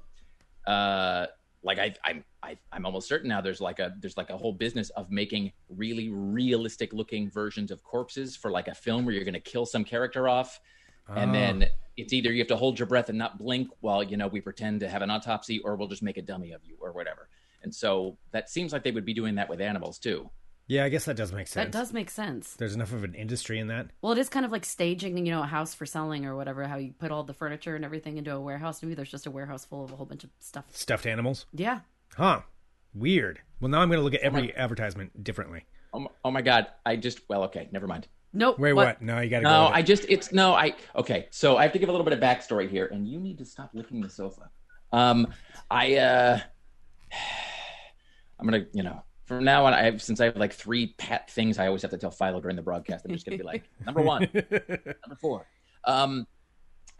uh, 0.65 1.27
like 1.63 1.79
I, 1.79 1.93
I'm, 2.03 2.23
I, 2.43 2.57
I'm 2.71 2.85
almost 2.85 3.07
certain 3.09 3.27
now. 3.29 3.41
There's 3.41 3.59
like 3.61 3.79
a 3.79 3.93
there's 3.99 4.15
like 4.17 4.29
a 4.29 4.37
whole 4.37 4.53
business 4.53 4.89
of 4.91 5.11
making 5.11 5.51
really 5.69 6.09
realistic 6.09 6.93
looking 6.93 7.29
versions 7.29 7.71
of 7.71 7.83
corpses 7.83 8.35
for 8.35 8.51
like 8.51 8.67
a 8.67 8.75
film 8.75 9.05
where 9.05 9.13
you're 9.13 9.23
going 9.23 9.33
to 9.33 9.39
kill 9.39 9.65
some 9.65 9.83
character 9.83 10.29
off, 10.29 10.59
and 11.15 11.31
Oh. 11.31 11.33
then 11.33 11.65
it's 11.97 12.13
either 12.13 12.31
you 12.31 12.39
have 12.39 12.47
to 12.47 12.55
hold 12.55 12.77
your 12.77 12.85
breath 12.87 13.09
and 13.09 13.17
not 13.17 13.37
blink 13.39 13.69
while 13.81 14.03
you 14.03 14.17
know 14.17 14.27
we 14.27 14.39
pretend 14.39 14.79
to 14.81 14.89
have 14.89 15.01
an 15.01 15.09
autopsy, 15.09 15.59
or 15.59 15.75
we'll 15.75 15.87
just 15.87 16.03
make 16.03 16.17
a 16.17 16.21
dummy 16.21 16.51
of 16.51 16.63
you 16.63 16.77
or 16.79 16.91
whatever. 16.91 17.27
And 17.63 17.73
so 17.73 18.17
that 18.31 18.49
seems 18.49 18.71
like 18.71 18.83
they 18.83 18.91
would 18.91 19.05
be 19.05 19.15
doing 19.15 19.35
that 19.35 19.49
with 19.49 19.59
animals 19.59 19.97
too. 19.97 20.29
Yeah, 20.67 20.83
I 20.83 20.89
guess 20.89 21.05
that 21.05 21.15
does 21.15 21.31
make 21.31 21.47
sense. 21.47 21.65
that 21.65 21.71
does 21.71 21.93
make 21.93 22.09
sense. 22.09 22.53
There's 22.55 22.75
enough 22.75 22.91
of 22.91 23.05
an 23.05 23.15
industry 23.15 23.57
in 23.57 23.67
that. 23.67 23.87
Well, 24.01 24.11
it 24.11 24.17
is 24.17 24.27
kind 24.27 24.45
of 24.45 24.51
like 24.51 24.65
staging, 24.65 25.17
you 25.25 25.31
know, 25.31 25.41
a 25.41 25.45
house 25.47 25.73
for 25.73 25.85
selling 25.85 26.25
or 26.25 26.35
whatever. 26.35 26.67
How 26.67 26.75
you 26.75 26.93
put 26.99 27.09
all 27.09 27.23
the 27.23 27.33
furniture 27.33 27.75
and 27.77 27.85
everything 27.85 28.17
into 28.17 28.33
a 28.35 28.39
warehouse. 28.41 28.83
Maybe 28.83 28.93
there's 28.93 29.09
just 29.09 29.25
a 29.25 29.31
warehouse 29.31 29.63
full 29.63 29.85
of 29.85 29.93
a 29.93 29.95
whole 29.95 30.05
bunch 30.05 30.25
of 30.25 30.29
stuff. 30.39 30.65
Stuffed 30.71 31.05
animals. 31.05 31.45
Yeah, 31.53 31.79
Huh. 32.15 32.41
Weird. 32.93 33.39
Well, 33.59 33.69
now 33.69 33.79
I'm 33.79 33.89
going 33.89 33.99
to 33.99 34.03
look 34.03 34.13
at 34.15 34.21
every 34.21 34.55
advertisement 34.55 35.23
differently. 35.23 35.65
Oh 35.93 35.99
my, 35.99 36.09
oh 36.25 36.31
my 36.31 36.41
god! 36.41 36.67
I 36.85 36.95
just 36.95 37.21
well, 37.29 37.43
okay, 37.43 37.69
never 37.71 37.87
mind. 37.87 38.07
nope. 38.33 38.59
Wait, 38.59 38.73
what? 38.73 39.01
No, 39.01 39.19
you 39.21 39.29
got 39.29 39.37
to 39.39 39.43
go. 39.43 39.49
No. 39.49 39.67
I 39.67 39.81
just 39.81 40.05
it's 40.09 40.31
no, 40.33 40.53
I 40.53 40.75
okay. 40.95 41.27
So 41.31 41.57
I 41.57 41.63
have 41.63 41.71
to 41.73 41.79
give 41.79 41.89
a 41.89 41.91
little 41.91 42.03
bit 42.05 42.13
of 42.13 42.19
backstory 42.19 42.69
here, 42.69 42.87
and 42.87 43.07
you 43.07 43.19
need 43.19 43.37
to 43.37 43.45
stop 43.45 43.71
licking 43.73 44.01
the 44.01 44.09
sofa. 44.09 44.49
Um, 44.91 45.27
I 45.71 45.95
uh, 45.95 46.39
I'm 48.39 48.45
gonna 48.45 48.65
you 48.73 48.83
know 48.83 49.03
from 49.27 49.43
now 49.43 49.65
on, 49.65 49.73
I 49.73 49.83
have 49.83 50.01
since 50.01 50.21
I 50.21 50.25
have 50.25 50.37
like 50.37 50.53
three 50.53 50.95
pet 50.97 51.29
things 51.29 51.59
I 51.59 51.67
always 51.67 51.81
have 51.81 51.91
to 51.91 51.97
tell 51.97 52.11
Philo 52.11 52.39
during 52.39 52.55
the 52.55 52.61
broadcast. 52.61 53.05
I'm 53.05 53.11
just 53.11 53.25
gonna 53.25 53.37
be 53.37 53.43
like 53.43 53.69
number 53.85 54.01
one, 54.01 54.29
number 54.33 55.17
four. 55.19 55.45
Um, 55.83 56.25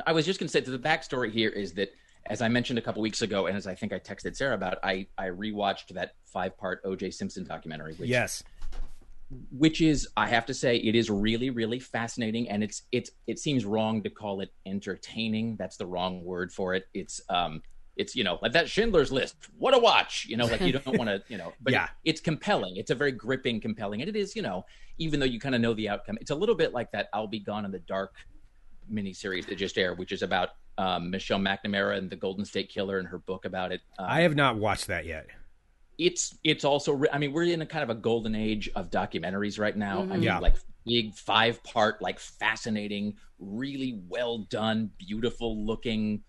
I 0.05 0.11
was 0.11 0.25
just 0.25 0.39
gonna 0.39 0.49
say 0.49 0.59
that 0.59 0.69
the 0.69 0.77
backstory 0.77 1.31
here 1.31 1.49
is 1.49 1.73
that 1.73 1.93
as 2.25 2.41
I 2.41 2.49
mentioned 2.49 2.77
a 2.77 2.81
couple 2.81 3.01
weeks 3.01 3.21
ago, 3.21 3.47
and 3.47 3.55
as 3.55 3.65
I 3.65 3.75
think 3.75 3.93
I 3.93 3.99
texted 3.99 4.35
Sarah 4.35 4.55
about, 4.55 4.77
I 4.83 5.07
I 5.17 5.27
rewatched 5.27 5.93
that 5.93 6.15
five 6.25 6.57
part 6.57 6.81
O.J. 6.83 7.11
Simpson 7.11 7.45
documentary, 7.45 7.93
which 7.95 8.09
yes. 8.09 8.43
which 9.51 9.81
is 9.81 10.07
i 10.15 10.25
have 10.25 10.45
to 10.45 10.53
say 10.53 10.77
it 10.77 10.95
is 10.95 11.09
really 11.09 11.49
really 11.49 11.79
fascinating 11.79 12.47
and 12.49 12.63
it's 12.63 12.83
it's 12.93 13.11
it 13.27 13.37
seems 13.37 13.65
wrong 13.65 14.01
to 14.01 14.09
call 14.09 14.39
it 14.39 14.53
entertaining 14.65 15.57
that's 15.57 15.75
the 15.75 15.85
wrong 15.85 16.23
word 16.23 16.49
for 16.49 16.73
it 16.73 16.85
it's 16.93 17.19
um 17.27 17.61
it's 17.97 18.15
you 18.15 18.23
know 18.23 18.37
like 18.41 18.51
that 18.53 18.69
schindler's 18.69 19.11
list 19.11 19.35
what 19.57 19.73
a 19.73 19.77
watch 19.79 20.25
you 20.29 20.37
know 20.37 20.45
like 20.45 20.61
you 20.61 20.71
don't 20.71 20.97
want 20.97 21.09
to 21.09 21.21
you 21.27 21.37
know 21.37 21.51
but 21.61 21.73
Yeah. 21.73 21.87
it's 22.05 22.21
compelling 22.21 22.77
it's 22.77 22.91
a 22.91 22.95
very 22.95 23.11
gripping 23.11 23.59
compelling 23.59 24.01
and 24.01 24.09
it 24.09 24.15
is 24.15 24.35
you 24.35 24.41
know 24.41 24.65
even 24.99 25.19
though 25.19 25.25
you 25.25 25.39
kind 25.39 25.55
of 25.55 25.61
know 25.61 25.73
the 25.73 25.89
outcome 25.89 26.17
it's 26.21 26.31
a 26.31 26.35
little 26.35 26.55
bit 26.55 26.73
like 26.73 26.91
that 26.91 27.07
i'll 27.13 27.27
be 27.27 27.39
gone 27.39 27.65
in 27.65 27.71
the 27.71 27.79
dark 27.79 28.13
miniseries 28.91 29.45
that 29.47 29.55
just 29.57 29.77
aired 29.77 29.97
which 29.97 30.11
is 30.11 30.21
about 30.21 30.49
um, 30.77 31.09
michelle 31.09 31.39
mcnamara 31.39 31.97
and 31.97 32.09
the 32.09 32.15
golden 32.15 32.45
state 32.45 32.69
killer 32.69 32.99
and 32.99 33.07
her 33.07 33.17
book 33.19 33.45
about 33.45 33.71
it 33.71 33.81
um, 33.99 34.05
I 34.09 34.21
have 34.21 34.35
not 34.35 34.57
watched 34.57 34.87
that 34.87 35.05
yet. 35.05 35.27
it's 35.97 36.37
it's 36.43 36.63
also 36.63 36.93
re- 36.93 37.09
i 37.11 37.17
mean 37.17 37.33
we're 37.33 37.43
in 37.43 37.61
a 37.61 37.65
kind 37.65 37.83
of 37.83 37.89
a 37.89 37.95
golden 37.99 38.35
age 38.35 38.69
of 38.75 38.89
documentaries 38.91 39.59
right 39.59 39.75
now 39.75 40.03
i 40.03 40.05
mean 40.13 40.23
Yeah. 40.23 40.39
like 40.39 40.55
big 40.85 41.13
five 41.15 41.61
part 41.63 42.01
like 42.01 42.19
fascinating 42.19 43.15
really 43.39 43.99
well 44.07 44.37
done 44.49 44.89
beautiful 44.99 45.65
looking 45.65 46.21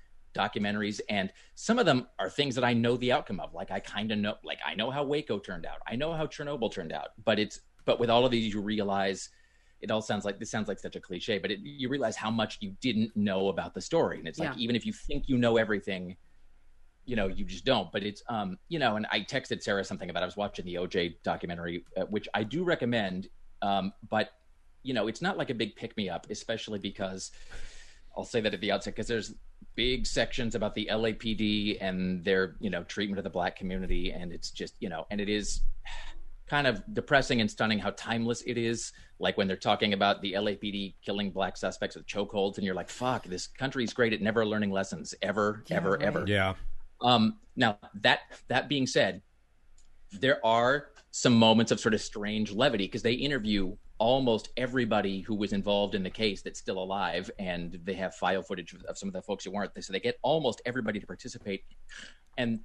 documentaries 0.42 1.01
and 1.09 1.33
some 1.55 1.79
of 1.79 1.87
them 1.87 2.07
are 2.20 2.31
things 2.31 2.55
that 2.55 2.64
i 2.64 2.72
know 2.72 2.96
the 2.96 3.12
outcome 3.16 3.40
of. 3.40 3.53
Like 3.61 3.70
i 3.70 3.81
kind 3.81 4.12
of 4.12 4.18
know 4.18 4.35
like 4.44 4.61
i 4.70 4.74
know 4.81 4.90
how 4.90 5.03
waco 5.05 5.38
turned 5.38 5.66
out. 5.66 5.79
I 5.92 5.96
know 5.96 6.12
how 6.18 6.27
chernobyl 6.27 6.72
turned 6.72 6.92
out. 6.92 7.09
But 7.24 7.38
it's 7.38 7.57
but 7.85 7.98
with 8.01 8.11
all 8.11 8.24
of 8.24 8.31
these 8.31 8.53
you 8.55 8.61
realize 8.61 9.20
it 9.81 9.90
all 9.90 10.03
sounds 10.03 10.24
like 10.24 10.38
this 10.38 10.51
sounds 10.51 10.68
like 10.68 10.81
such 10.81 10.96
a 10.96 11.01
cliche 11.01 11.38
but 11.38 11.51
it, 11.53 11.61
you 11.62 11.88
realize 11.88 12.16
how 12.16 12.31
much 12.31 12.59
you 12.61 12.70
didn't 12.81 13.11
know 13.16 13.48
about 13.48 13.74
the 13.74 13.81
story. 13.81 14.18
And 14.18 14.29
it's 14.29 14.38
like 14.38 14.55
Yeah. 14.55 14.64
even 14.64 14.77
if 14.77 14.85
you 14.87 14.92
think 14.92 15.24
you 15.31 15.38
know 15.38 15.57
everything 15.57 16.16
you 17.05 17.16
know 17.16 17.27
you 17.27 17.44
just 17.44 17.64
don't. 17.64 17.90
But 17.94 18.03
it's 18.03 18.22
um 18.29 18.59
you 18.68 18.79
know 18.79 18.96
and 18.96 19.07
i 19.11 19.20
texted 19.20 19.62
sarah 19.62 19.85
something 19.85 20.11
about 20.11 20.22
i 20.22 20.27
was 20.27 20.37
watching 20.37 20.64
the 20.66 20.74
oj 20.74 21.14
documentary 21.24 21.85
uh, 21.96 22.05
which 22.14 22.29
i 22.35 22.42
do 22.44 22.64
recommend 22.64 23.29
um 23.62 23.92
but 24.09 24.31
you 24.83 24.94
know 24.94 25.09
it's 25.09 25.22
not 25.22 25.37
like 25.40 25.51
a 25.51 25.55
big 25.55 25.74
pick 25.74 25.96
me 25.96 26.09
up 26.09 26.27
especially 26.31 26.79
because 26.79 27.33
i'll 28.16 28.24
say 28.24 28.40
that 28.40 28.55
at 28.55 28.61
the 28.61 28.70
outset 28.72 28.94
because 28.94 29.09
there's 29.09 29.35
big 29.78 30.04
sections 30.04 30.56
about 30.56 30.74
the 30.74 30.88
lapd 30.90 31.78
and 31.80 32.24
their 32.24 32.56
you 32.58 32.68
know 32.68 32.82
treatment 32.82 33.16
of 33.16 33.22
the 33.22 33.30
black 33.30 33.54
community 33.54 34.10
and 34.10 34.32
it's 34.32 34.50
just 34.50 34.74
you 34.80 34.88
know 34.88 35.06
and 35.12 35.20
it 35.20 35.28
is 35.28 35.60
kind 36.48 36.66
of 36.66 36.82
depressing 36.94 37.40
and 37.40 37.48
stunning 37.48 37.78
how 37.78 37.90
timeless 37.90 38.42
it 38.42 38.58
is 38.58 38.92
like 39.20 39.36
when 39.38 39.46
they're 39.46 39.56
talking 39.56 39.92
about 39.92 40.20
the 40.20 40.32
lapd 40.32 40.94
killing 41.06 41.30
black 41.30 41.56
suspects 41.56 41.94
with 41.94 42.04
chokeholds 42.08 42.56
and 42.56 42.64
you're 42.66 42.74
like 42.74 42.88
fuck 42.90 43.22
this 43.26 43.46
country's 43.46 43.92
great 43.92 44.12
at 44.12 44.20
never 44.20 44.44
learning 44.44 44.72
lessons 44.72 45.14
ever 45.22 45.62
Yeah, 45.68 45.76
ever 45.76 45.90
right. 45.92 46.02
ever 46.02 46.24
Yeah. 46.26 46.54
um, 47.00 47.38
now 47.54 47.78
that 48.02 48.20
that 48.48 48.68
being 48.68 48.86
said, 48.86 49.22
there 50.10 50.44
are 50.44 50.88
some 51.12 51.34
moments 51.34 51.70
of 51.70 51.78
sort 51.78 51.94
of 51.94 52.00
strange 52.00 52.50
levity 52.50 52.86
because 52.86 53.02
they 53.02 53.12
interview 53.12 53.76
almost 53.98 54.50
everybody 54.56 55.20
who 55.20 55.34
was 55.34 55.52
involved 55.52 55.94
in 55.94 56.02
the 56.02 56.11
case 56.11 56.42
that's 56.42 56.58
still 56.58 56.78
alive, 56.78 57.30
and 57.38 57.78
they 57.84 57.94
have 57.94 58.14
file 58.14 58.42
footage 58.42 58.72
of, 58.72 58.82
of 58.84 58.96
some 58.96 59.08
of 59.08 59.12
the 59.12 59.22
folks 59.22 59.44
who 59.44 59.50
weren't. 59.50 59.72
So 59.82 59.92
they 59.92 60.00
get 60.00 60.18
almost 60.22 60.62
everybody 60.64 61.00
to 61.00 61.06
participate. 61.06 61.64
And 62.37 62.61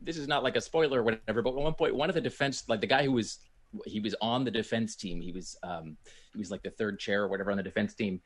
this 0.00 0.16
is 0.16 0.26
not 0.26 0.42
like 0.42 0.56
a 0.56 0.60
spoiler 0.60 1.00
or 1.00 1.04
whatever, 1.04 1.42
but 1.42 1.50
at 1.50 1.56
one 1.56 1.74
point, 1.74 1.94
one 1.94 2.08
of 2.08 2.14
the 2.14 2.20
defense, 2.20 2.64
like 2.68 2.80
the 2.80 2.86
guy 2.86 3.04
who 3.04 3.12
was 3.12 3.38
he 3.86 4.00
was 4.00 4.14
on 4.20 4.44
the 4.44 4.50
defense 4.50 4.96
team, 4.96 5.20
he 5.20 5.32
was 5.32 5.56
um, 5.62 5.96
he 6.32 6.38
was 6.38 6.50
like 6.50 6.62
the 6.62 6.70
third 6.70 6.98
chair 6.98 7.22
or 7.22 7.28
whatever 7.28 7.50
on 7.50 7.56
the 7.56 7.62
defense 7.62 7.94
team. 7.94 8.20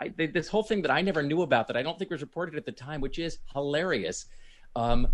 I, 0.00 0.08
this 0.08 0.48
whole 0.48 0.62
thing 0.64 0.82
that 0.82 0.90
I 0.90 1.02
never 1.02 1.22
knew 1.22 1.42
about 1.42 1.68
that 1.68 1.76
I 1.76 1.82
don't 1.82 1.98
think 1.98 2.10
was 2.10 2.20
reported 2.20 2.56
at 2.56 2.66
the 2.66 2.72
time, 2.72 3.00
which 3.00 3.18
is 3.18 3.38
hilarious, 3.52 4.26
um, 4.74 5.06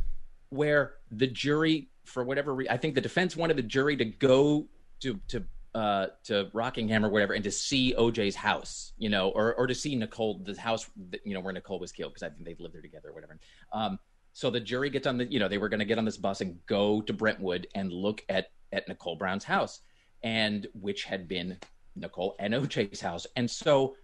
where 0.48 0.94
the 1.10 1.26
jury, 1.26 1.90
for 2.04 2.24
whatever 2.24 2.54
reason, 2.54 2.72
I 2.72 2.78
think 2.78 2.94
the 2.94 3.00
defense 3.02 3.36
wanted 3.36 3.58
the 3.58 3.62
jury 3.62 3.96
to 3.96 4.06
go 4.06 4.66
to 5.00 5.20
to 5.28 5.44
uh, 5.74 6.06
to 6.24 6.50
Rockingham 6.52 7.04
or 7.04 7.10
whatever 7.10 7.34
and 7.34 7.44
to 7.44 7.50
see 7.50 7.94
OJ's 7.94 8.34
house, 8.34 8.92
you 8.98 9.08
know, 9.08 9.30
or 9.30 9.54
or 9.54 9.66
to 9.66 9.74
see 9.74 9.94
Nicole, 9.94 10.40
the 10.44 10.58
house, 10.58 10.88
that, 11.10 11.20
you 11.24 11.34
know, 11.34 11.40
where 11.40 11.52
Nicole 11.52 11.78
was 11.78 11.92
killed 11.92 12.14
because 12.14 12.22
I 12.22 12.30
think 12.30 12.44
they 12.44 12.56
lived 12.58 12.74
there 12.74 12.82
together 12.82 13.10
or 13.10 13.14
whatever. 13.14 13.38
Um, 13.72 13.98
so 14.32 14.50
the 14.50 14.60
jury 14.60 14.90
gets 14.90 15.06
on 15.06 15.18
the, 15.18 15.24
you 15.24 15.38
know, 15.38 15.48
they 15.48 15.58
were 15.58 15.68
going 15.68 15.80
to 15.80 15.86
get 15.86 15.98
on 15.98 16.04
this 16.04 16.16
bus 16.16 16.40
and 16.40 16.58
go 16.66 17.00
to 17.02 17.12
Brentwood 17.12 17.66
and 17.74 17.92
look 17.92 18.24
at 18.28 18.50
at 18.72 18.88
Nicole 18.88 19.16
Brown's 19.16 19.44
house, 19.44 19.80
and 20.22 20.66
which 20.74 21.04
had 21.04 21.28
been 21.28 21.58
Nicole 21.96 22.36
and 22.38 22.54
OJ's 22.54 23.00
house, 23.00 23.26
and 23.36 23.50
so 23.50 23.94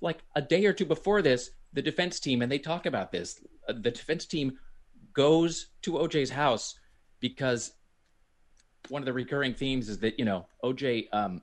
like 0.00 0.18
a 0.34 0.42
day 0.42 0.64
or 0.64 0.72
two 0.72 0.86
before 0.86 1.22
this, 1.22 1.50
the 1.72 1.82
defense 1.82 2.20
team, 2.20 2.42
and 2.42 2.50
they 2.50 2.58
talk 2.58 2.86
about 2.86 3.12
this, 3.12 3.44
uh, 3.68 3.72
the 3.72 3.90
defense 3.90 4.26
team 4.26 4.58
goes 5.12 5.68
to 5.82 5.92
OJ's 5.92 6.30
house 6.30 6.78
because 7.20 7.72
one 8.88 9.02
of 9.02 9.06
the 9.06 9.12
recurring 9.12 9.54
themes 9.54 9.88
is 9.88 9.98
that, 9.98 10.18
you 10.18 10.24
know, 10.24 10.46
OJ, 10.64 11.08
um, 11.12 11.42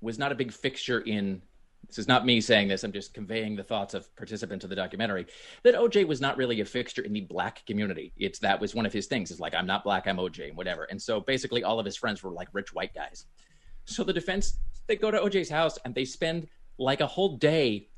was 0.00 0.18
not 0.18 0.32
a 0.32 0.34
big 0.34 0.52
fixture 0.52 1.00
in 1.00 1.42
this 1.88 1.98
is 1.98 2.08
not 2.08 2.24
me 2.24 2.40
saying 2.40 2.68
this, 2.68 2.84
I'm 2.84 2.92
just 2.92 3.12
conveying 3.12 3.56
the 3.56 3.62
thoughts 3.62 3.94
of 3.94 4.14
participants 4.16 4.64
of 4.64 4.70
the 4.70 4.76
documentary, 4.76 5.26
that 5.62 5.74
OJ 5.74 6.06
was 6.06 6.20
not 6.20 6.36
really 6.36 6.60
a 6.60 6.64
fixture 6.64 7.02
in 7.02 7.12
the 7.12 7.20
black 7.20 7.66
community. 7.66 8.12
It's 8.16 8.38
that 8.38 8.60
was 8.60 8.74
one 8.74 8.86
of 8.86 8.92
his 8.92 9.06
things. 9.06 9.30
It's 9.30 9.40
like, 9.40 9.54
I'm 9.54 9.66
not 9.66 9.84
black, 9.84 10.06
I'm 10.06 10.16
OJ, 10.16 10.48
and 10.48 10.56
whatever. 10.56 10.84
And 10.84 11.00
so 11.00 11.20
basically 11.20 11.64
all 11.64 11.78
of 11.78 11.84
his 11.84 11.96
friends 11.96 12.22
were 12.22 12.30
like 12.30 12.48
rich 12.52 12.72
white 12.72 12.94
guys. 12.94 13.26
So 13.84 14.04
the 14.04 14.12
defense, 14.12 14.58
they 14.86 14.96
go 14.96 15.10
to 15.10 15.18
OJ's 15.18 15.50
house 15.50 15.78
and 15.84 15.94
they 15.94 16.04
spend 16.04 16.48
like 16.78 17.00
a 17.00 17.06
whole 17.06 17.36
day 17.36 17.88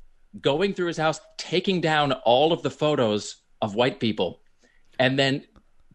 going 0.41 0.73
through 0.73 0.87
his 0.87 0.97
house, 0.97 1.21
taking 1.37 1.79
down 1.79 2.11
all 2.11 2.51
of 2.51 2.63
the 2.63 2.71
photos 2.71 3.37
of 3.61 3.75
white 3.75 3.99
people, 3.99 4.41
and 4.99 5.17
then 5.17 5.45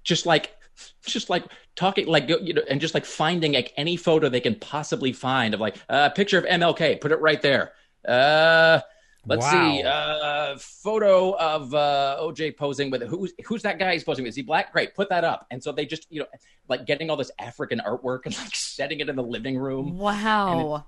just 0.05 0.25
like 0.27 0.57
just 1.07 1.31
like 1.31 1.45
talking 1.77 2.07
like 2.07 2.29
you 2.29 2.55
know 2.55 2.63
and 2.69 2.81
just 2.81 2.95
like 2.95 3.05
finding 3.05 3.53
like 3.53 3.73
any 3.77 3.97
photo 3.97 4.29
they 4.29 4.41
can 4.41 4.55
possibly 4.55 5.13
find 5.13 5.55
of 5.55 5.61
like 5.61 5.77
a 5.89 5.95
uh, 5.95 6.09
picture 6.11 6.39
of 6.39 6.45
MLK 6.45 7.01
put 7.01 7.13
it 7.13 7.21
right 7.21 7.41
there. 7.43 7.73
Uh 8.07 8.81
let's 9.27 9.45
wow. 9.45 9.51
see 9.51 9.83
uh 9.83 10.57
photo 10.59 11.37
of 11.37 11.75
uh 11.75 12.19
OJ 12.21 12.57
posing 12.57 12.91
with 12.91 13.03
who's 13.03 13.33
who's 13.47 13.63
that 13.63 13.79
guy 13.79 13.93
he's 13.93 14.05
posing 14.05 14.25
with? 14.25 14.31
Is 14.31 14.37
he 14.37 14.43
black? 14.43 14.73
Great 14.73 14.95
put 14.95 15.09
that 15.11 15.25
up. 15.25 15.47
And 15.51 15.63
so 15.63 15.73
they 15.73 15.87
just 15.87 16.07
you 16.11 16.21
know 16.21 16.27
like 16.69 16.87
getting 16.87 17.11
all 17.11 17.17
this 17.17 17.31
African 17.39 17.81
artwork 17.81 18.27
and 18.27 18.37
like 18.39 18.55
setting 18.55 19.01
it 19.01 19.09
in 19.09 19.17
the 19.17 19.23
living 19.23 19.59
room. 19.59 19.99
Wow. 19.99 20.77
It, 20.77 20.83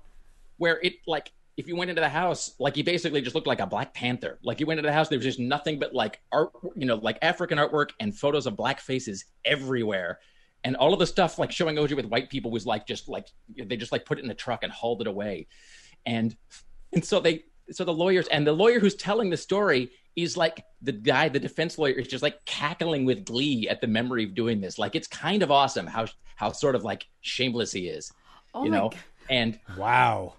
where 0.57 0.79
it 0.81 0.93
like 1.07 1.31
if 1.55 1.67
you 1.67 1.75
went 1.75 1.89
into 1.89 2.01
the 2.01 2.09
house, 2.09 2.55
like 2.59 2.75
he 2.75 2.81
basically 2.81 3.21
just 3.21 3.35
looked 3.35 3.47
like 3.47 3.59
a 3.59 3.67
Black 3.67 3.93
Panther. 3.93 4.39
Like 4.43 4.59
you 4.59 4.65
went 4.65 4.79
into 4.79 4.87
the 4.87 4.93
house, 4.93 5.09
there 5.09 5.19
was 5.19 5.25
just 5.25 5.39
nothing 5.39 5.77
but 5.77 5.93
like 5.93 6.19
art, 6.31 6.51
you 6.75 6.85
know, 6.85 6.95
like 6.95 7.19
African 7.21 7.59
artwork 7.59 7.91
and 7.99 8.17
photos 8.17 8.47
of 8.47 8.55
black 8.55 8.79
faces 8.79 9.25
everywhere. 9.45 10.19
And 10.63 10.75
all 10.75 10.93
of 10.93 10.99
the 10.99 11.05
stuff 11.05 11.37
like 11.37 11.51
showing 11.51 11.75
OJ 11.75 11.95
with 11.95 12.05
white 12.05 12.29
people 12.29 12.49
was 12.49 12.65
like 12.65 12.87
just 12.87 13.07
like 13.07 13.27
they 13.55 13.77
just 13.77 13.91
like 13.91 14.05
put 14.05 14.17
it 14.17 14.21
in 14.21 14.27
the 14.27 14.33
truck 14.33 14.63
and 14.63 14.71
hauled 14.71 15.01
it 15.01 15.07
away. 15.07 15.47
And 16.05 16.35
and 16.91 17.05
so 17.05 17.19
they 17.19 17.43
so 17.71 17.83
the 17.83 17.93
lawyers 17.93 18.27
and 18.29 18.47
the 18.47 18.53
lawyer 18.53 18.79
who's 18.79 18.95
telling 18.95 19.29
the 19.29 19.37
story 19.37 19.91
is 20.15 20.35
like 20.37 20.63
the 20.81 20.91
guy, 20.91 21.29
the 21.29 21.39
defense 21.39 21.77
lawyer 21.77 21.93
is 21.93 22.07
just 22.07 22.23
like 22.23 22.43
cackling 22.45 23.05
with 23.05 23.25
glee 23.25 23.67
at 23.67 23.81
the 23.81 23.87
memory 23.87 24.23
of 24.23 24.33
doing 24.33 24.59
this. 24.59 24.79
Like 24.79 24.95
it's 24.95 25.07
kind 25.07 25.43
of 25.43 25.51
awesome 25.51 25.85
how 25.85 26.07
how 26.35 26.51
sort 26.51 26.75
of 26.75 26.83
like 26.83 27.05
shameless 27.21 27.71
he 27.71 27.89
is. 27.89 28.11
Oh 28.55 28.63
you 28.63 28.71
know? 28.71 28.89
God. 28.89 28.99
And 29.29 29.59
wow 29.77 30.33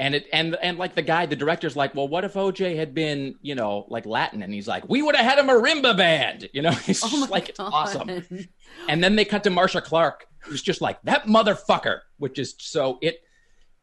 and 0.00 0.14
it 0.14 0.26
and 0.32 0.56
and 0.62 0.78
like 0.78 0.94
the 0.94 1.02
guy 1.02 1.26
the 1.26 1.36
director's 1.36 1.74
like 1.76 1.94
well 1.94 2.06
what 2.06 2.24
if 2.24 2.34
oj 2.34 2.76
had 2.76 2.94
been 2.94 3.34
you 3.42 3.54
know 3.54 3.84
like 3.88 4.06
latin? 4.06 4.42
And 4.42 4.52
he's 4.52 4.68
like 4.68 4.88
we 4.88 5.02
would 5.02 5.16
have 5.16 5.24
had 5.24 5.38
a 5.38 5.42
marimba 5.42 5.96
band. 5.96 6.48
You 6.52 6.62
know 6.62 6.70
it's 6.86 7.04
oh 7.04 7.08
just 7.08 7.30
like 7.30 7.44
God. 7.44 7.50
it's 7.50 7.60
awesome. 7.60 8.48
And 8.88 9.02
then 9.02 9.16
they 9.16 9.24
cut 9.24 9.44
to 9.44 9.50
marcia 9.50 9.80
clark 9.80 10.26
who's 10.40 10.62
just 10.62 10.80
like 10.80 11.00
that 11.02 11.24
motherfucker 11.24 12.00
which 12.18 12.38
is 12.38 12.54
so 12.58 12.98
it 13.02 13.20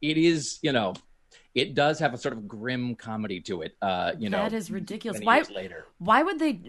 it 0.01 0.17
is 0.17 0.59
you 0.61 0.71
know 0.71 0.93
it 1.53 1.73
does 1.73 1.99
have 1.99 2.13
a 2.13 2.17
sort 2.17 2.33
of 2.33 2.47
grim 2.47 2.95
comedy 2.95 3.39
to 3.41 3.61
it 3.61 3.75
uh 3.81 4.11
you 4.17 4.29
know 4.29 4.43
that 4.43 4.53
is 4.53 4.71
ridiculous. 4.71 5.21
why 5.21 5.43
later. 5.53 5.85
why 5.97 6.23
would 6.23 6.39
they 6.39 6.59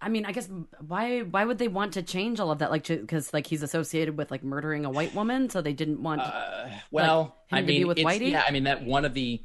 I 0.00 0.08
mean, 0.08 0.26
I 0.26 0.32
guess 0.32 0.48
why 0.86 1.20
why 1.20 1.44
would 1.44 1.58
they 1.58 1.68
want 1.68 1.94
to 1.94 2.02
change 2.02 2.40
all 2.40 2.50
of 2.50 2.58
that? 2.58 2.70
Like, 2.70 2.86
because 2.86 3.32
like 3.32 3.46
he's 3.46 3.62
associated 3.62 4.16
with 4.16 4.30
like 4.30 4.44
murdering 4.44 4.84
a 4.84 4.90
white 4.90 5.14
woman, 5.14 5.48
so 5.48 5.62
they 5.62 5.72
didn't 5.72 6.02
want. 6.02 6.20
Uh, 6.20 6.68
well, 6.90 7.36
like, 7.50 7.62
I 7.62 7.66
mean, 7.66 7.86
with 7.86 7.98
Whitey. 7.98 8.32
Yeah, 8.32 8.44
I 8.46 8.50
mean 8.50 8.64
that 8.64 8.84
one 8.84 9.04
of 9.04 9.14
the, 9.14 9.42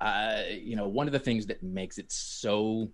uh, 0.00 0.42
you 0.50 0.76
know, 0.76 0.88
one 0.88 1.06
of 1.06 1.12
the 1.12 1.18
things 1.18 1.46
that 1.46 1.62
makes 1.62 1.98
it 1.98 2.10
so 2.12 2.90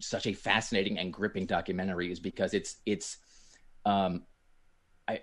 such 0.00 0.26
a 0.26 0.32
fascinating 0.32 0.98
and 0.98 1.12
gripping 1.12 1.46
documentary 1.46 2.10
is 2.10 2.18
because 2.18 2.54
it's 2.54 2.76
it's, 2.86 3.18
um, 3.84 4.24
I 5.06 5.20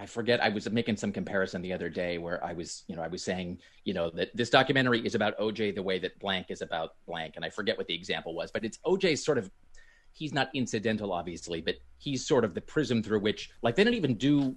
I 0.00 0.06
forget 0.06 0.42
I 0.42 0.48
was 0.48 0.70
making 0.70 0.96
some 0.96 1.12
comparison 1.12 1.60
the 1.60 1.72
other 1.72 1.90
day 1.90 2.18
where 2.18 2.42
I 2.42 2.54
was 2.54 2.84
you 2.88 2.96
know 2.96 3.02
I 3.02 3.08
was 3.08 3.22
saying 3.22 3.58
you 3.84 3.92
know 3.92 4.10
that 4.10 4.34
this 4.34 4.48
documentary 4.48 5.04
is 5.04 5.14
about 5.14 5.36
OJ 5.38 5.74
the 5.74 5.82
way 5.82 5.98
that 5.98 6.18
blank 6.18 6.46
is 6.50 6.62
about 6.62 6.92
blank, 7.06 7.34
and 7.36 7.44
I 7.44 7.50
forget 7.50 7.76
what 7.76 7.88
the 7.88 7.94
example 7.94 8.34
was, 8.34 8.50
but 8.50 8.64
it's 8.64 8.78
OJ's 8.86 9.24
sort 9.24 9.38
of 9.38 9.50
he's 10.16 10.32
not 10.32 10.48
incidental, 10.54 11.12
obviously, 11.12 11.60
but 11.60 11.76
he's 11.98 12.26
sort 12.26 12.42
of 12.42 12.54
the 12.54 12.60
prism 12.60 13.02
through 13.02 13.20
which, 13.20 13.50
like, 13.60 13.76
they 13.76 13.84
don't 13.84 13.92
even 13.92 14.14
do, 14.14 14.56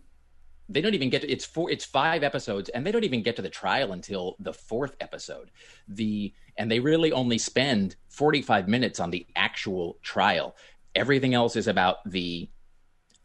they 0.69 0.79
don't 0.79 0.93
even 0.93 1.09
get 1.09 1.21
to, 1.21 1.29
it's 1.29 1.43
four, 1.43 1.69
it's 1.69 1.83
five 1.83 2.23
episodes, 2.23 2.69
and 2.69 2.87
they 2.87 2.93
don't 2.93 3.03
even 3.03 3.21
get 3.21 3.35
to 3.35 3.41
the 3.41 3.49
trial 3.49 3.91
until 3.91 4.37
the 4.39 4.53
fourth 4.53 4.95
episode. 5.01 5.51
The 5.89 6.33
and 6.55 6.71
they 6.71 6.79
really 6.79 7.11
only 7.11 7.37
spend 7.37 7.97
forty 8.07 8.41
five 8.41 8.67
minutes 8.67 8.99
on 8.99 9.11
the 9.11 9.25
actual 9.35 9.97
trial. 10.01 10.55
Everything 10.95 11.33
else 11.33 11.57
is 11.57 11.67
about 11.67 11.97
the 12.09 12.49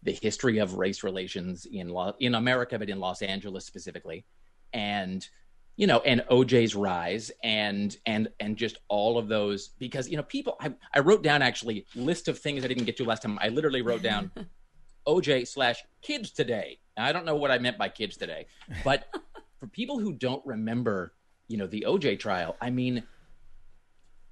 the 0.03 0.13
history 0.13 0.59
of 0.59 0.75
race 0.75 1.05
relations 1.05 1.67
in 1.67 1.95
in 2.19 2.35
America, 2.35 2.79
but 2.79 2.91
in 2.91 2.99
Los 2.99 3.23
Angeles 3.23 3.65
specifically, 3.65 4.25
and 4.73 5.29
you 5.77 5.87
know, 5.87 6.01
and 6.01 6.23
OJ's 6.31 6.75
rise 6.75 7.31
and 7.43 7.97
and 8.07 8.29
and 8.41 8.57
just 8.57 8.79
all 8.89 9.19
of 9.19 9.29
those 9.29 9.71
because 9.79 10.09
you 10.09 10.17
know 10.17 10.23
people 10.23 10.57
I, 10.61 10.73
I 10.95 11.01
wrote 11.01 11.23
down 11.23 11.43
actually 11.43 11.87
list 11.95 12.29
of 12.29 12.39
things 12.39 12.65
I 12.65 12.69
didn't 12.69 12.85
get 12.85 12.97
to 12.99 13.05
last 13.05 13.23
time. 13.23 13.39
I 13.43 13.49
literally 13.49 13.83
wrote 13.83 14.03
down 14.03 14.31
OJ 15.07 15.49
slash 15.49 15.83
kids 16.03 16.31
today. 16.31 16.79
Now, 16.97 17.07
I 17.07 17.13
don't 17.13 17.25
know 17.25 17.35
what 17.35 17.51
I 17.51 17.59
meant 17.59 17.77
by 17.77 17.89
kids 17.89 18.17
today, 18.17 18.47
but 18.85 19.09
for 19.59 19.67
people 19.67 19.99
who 19.99 20.13
don't 20.13 20.45
remember, 20.47 21.15
you 21.49 21.57
know, 21.57 21.67
the 21.67 21.85
OJ 21.89 22.21
trial, 22.21 22.57
I 22.61 22.71
mean 22.71 23.03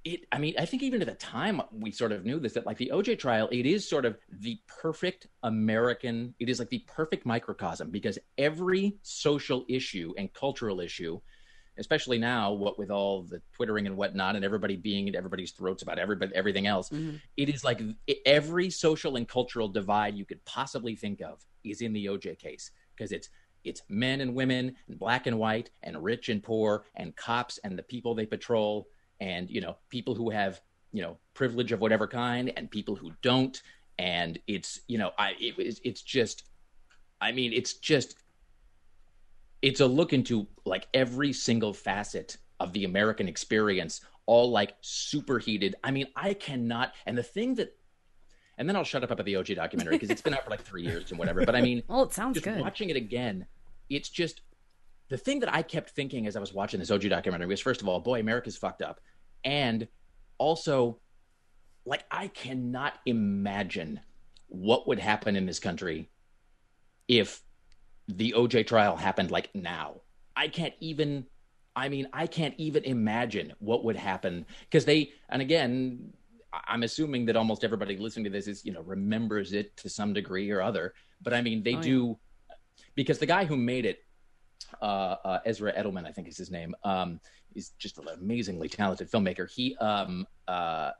it 0.03 0.25
I 0.31 0.37
mean, 0.37 0.55
I 0.57 0.65
think 0.65 0.83
even 0.83 1.01
at 1.01 1.07
the 1.07 1.15
time 1.15 1.61
we 1.71 1.91
sort 1.91 2.11
of 2.11 2.25
knew 2.25 2.39
this 2.39 2.53
that 2.53 2.65
like 2.65 2.77
the 2.77 2.91
OJ 2.93 3.19
trial, 3.19 3.47
it 3.51 3.65
is 3.65 3.87
sort 3.87 4.05
of 4.05 4.17
the 4.39 4.59
perfect 4.67 5.27
American, 5.43 6.33
it 6.39 6.49
is 6.49 6.59
like 6.59 6.69
the 6.69 6.83
perfect 6.87 7.25
microcosm 7.25 7.89
because 7.89 8.19
every 8.37 8.97
social 9.01 9.65
issue 9.69 10.13
and 10.17 10.33
cultural 10.33 10.79
issue 10.79 11.19
especially 11.77 12.17
now 12.17 12.51
what 12.51 12.77
with 12.77 12.91
all 12.91 13.23
the 13.23 13.41
twittering 13.53 13.87
and 13.87 13.97
whatnot 13.97 14.35
and 14.35 14.45
everybody 14.45 14.75
being 14.75 15.09
at 15.09 15.15
everybody's 15.15 15.51
throats 15.51 15.83
about 15.83 15.97
everybody 15.97 16.33
everything 16.35 16.67
else 16.67 16.89
mm-hmm. 16.89 17.15
it 17.37 17.49
is 17.49 17.63
like 17.63 17.81
every 18.25 18.69
social 18.69 19.15
and 19.15 19.27
cultural 19.27 19.67
divide 19.67 20.15
you 20.15 20.25
could 20.25 20.43
possibly 20.45 20.95
think 20.95 21.21
of 21.21 21.43
is 21.63 21.81
in 21.81 21.93
the 21.93 22.05
oj 22.05 22.37
case 22.37 22.71
because 22.95 23.11
it's 23.11 23.29
it's 23.63 23.81
men 23.89 24.21
and 24.21 24.35
women 24.35 24.75
and 24.87 24.99
black 24.99 25.25
and 25.27 25.39
white 25.39 25.69
and 25.83 26.01
rich 26.03 26.29
and 26.29 26.43
poor 26.43 26.85
and 26.95 27.15
cops 27.15 27.59
and 27.63 27.77
the 27.77 27.83
people 27.83 28.13
they 28.13 28.25
patrol 28.25 28.87
and 29.19 29.49
you 29.49 29.61
know 29.61 29.77
people 29.89 30.15
who 30.15 30.29
have 30.29 30.61
you 30.91 31.01
know 31.01 31.17
privilege 31.33 31.71
of 31.71 31.79
whatever 31.79 32.07
kind 32.07 32.51
and 32.57 32.69
people 32.69 32.95
who 32.95 33.11
don't 33.21 33.61
and 33.97 34.39
it's 34.47 34.81
you 34.87 34.97
know 34.97 35.11
i 35.17 35.31
it, 35.39 35.79
it's 35.83 36.01
just 36.01 36.43
i 37.21 37.31
mean 37.31 37.53
it's 37.53 37.73
just 37.75 38.15
it's 39.63 39.79
a 39.79 39.87
look 39.87 40.13
into 40.13 40.45
like 40.65 40.87
every 40.93 41.31
single 41.31 41.73
facet 41.73 42.37
of 42.59 42.73
the 42.73 42.83
American 42.83 43.29
experience, 43.29 44.01
all 44.25 44.51
like 44.51 44.75
superheated. 44.81 45.73
I 45.83 45.89
mean, 45.89 46.07
I 46.15 46.33
cannot. 46.33 46.93
And 47.05 47.17
the 47.17 47.23
thing 47.23 47.55
that, 47.55 47.75
and 48.57 48.67
then 48.67 48.75
I'll 48.75 48.83
shut 48.83 49.03
up 49.03 49.09
about 49.09 49.25
the 49.25 49.35
OJ 49.35 49.55
documentary 49.55 49.95
because 49.95 50.09
it's 50.09 50.21
been 50.21 50.33
out 50.33 50.43
for 50.43 50.49
like 50.49 50.61
three 50.61 50.83
years 50.83 51.09
and 51.11 51.17
whatever. 51.17 51.45
But 51.45 51.55
I 51.55 51.61
mean, 51.61 51.81
well, 51.87 52.03
it 52.03 52.11
sounds 52.11 52.35
just 52.35 52.43
good. 52.43 52.59
Watching 52.59 52.89
it 52.89 52.97
again, 52.97 53.47
it's 53.89 54.09
just 54.09 54.41
the 55.07 55.17
thing 55.17 55.39
that 55.39 55.53
I 55.53 55.61
kept 55.61 55.91
thinking 55.91 56.27
as 56.27 56.35
I 56.35 56.41
was 56.41 56.53
watching 56.53 56.81
this 56.81 56.91
OJ 56.91 57.09
documentary 57.09 57.47
was 57.47 57.61
first 57.61 57.81
of 57.81 57.87
all, 57.87 58.01
boy, 58.01 58.19
America's 58.19 58.57
fucked 58.57 58.81
up, 58.81 58.99
and 59.45 59.87
also, 60.39 60.99
like, 61.85 62.03
I 62.11 62.27
cannot 62.27 62.95
imagine 63.05 64.01
what 64.47 64.89
would 64.89 64.99
happen 64.99 65.37
in 65.37 65.45
this 65.45 65.59
country 65.59 66.09
if 67.07 67.41
the 68.07 68.33
OJ 68.37 68.67
trial 68.67 68.95
happened 68.95 69.31
like 69.31 69.49
now. 69.53 70.01
I 70.35 70.47
can't 70.47 70.73
even 70.79 71.25
I 71.75 71.89
mean, 71.89 72.07
I 72.13 72.27
can't 72.27 72.53
even 72.57 72.83
imagine 72.83 73.53
what 73.59 73.83
would 73.83 73.95
happen 73.95 74.45
because 74.61 74.85
they 74.85 75.11
and 75.29 75.41
again, 75.41 76.13
I'm 76.67 76.83
assuming 76.83 77.25
that 77.25 77.35
almost 77.35 77.63
everybody 77.63 77.97
listening 77.97 78.25
to 78.25 78.29
this 78.29 78.47
is, 78.47 78.63
you 78.63 78.71
know, 78.71 78.81
remembers 78.81 79.53
it 79.53 79.75
to 79.77 79.89
some 79.89 80.13
degree 80.13 80.51
or 80.51 80.61
other. 80.61 80.93
But 81.21 81.33
I 81.33 81.41
mean, 81.41 81.63
they 81.63 81.75
oh, 81.75 81.81
do 81.81 82.19
yeah. 82.49 82.55
because 82.95 83.17
the 83.17 83.25
guy 83.25 83.45
who 83.45 83.57
made 83.57 83.85
it, 83.85 83.99
uh, 84.81 85.15
uh, 85.25 85.39
Ezra 85.45 85.73
Edelman, 85.73 86.05
I 86.05 86.11
think 86.11 86.27
is 86.27 86.37
his 86.37 86.51
name, 86.51 86.75
um, 86.83 87.19
is 87.55 87.69
just 87.79 87.97
an 87.97 88.07
amazingly 88.07 88.69
talented 88.69 89.09
filmmaker. 89.09 89.49
He 89.49 89.75
um, 89.77 90.27
uh, 90.47 90.91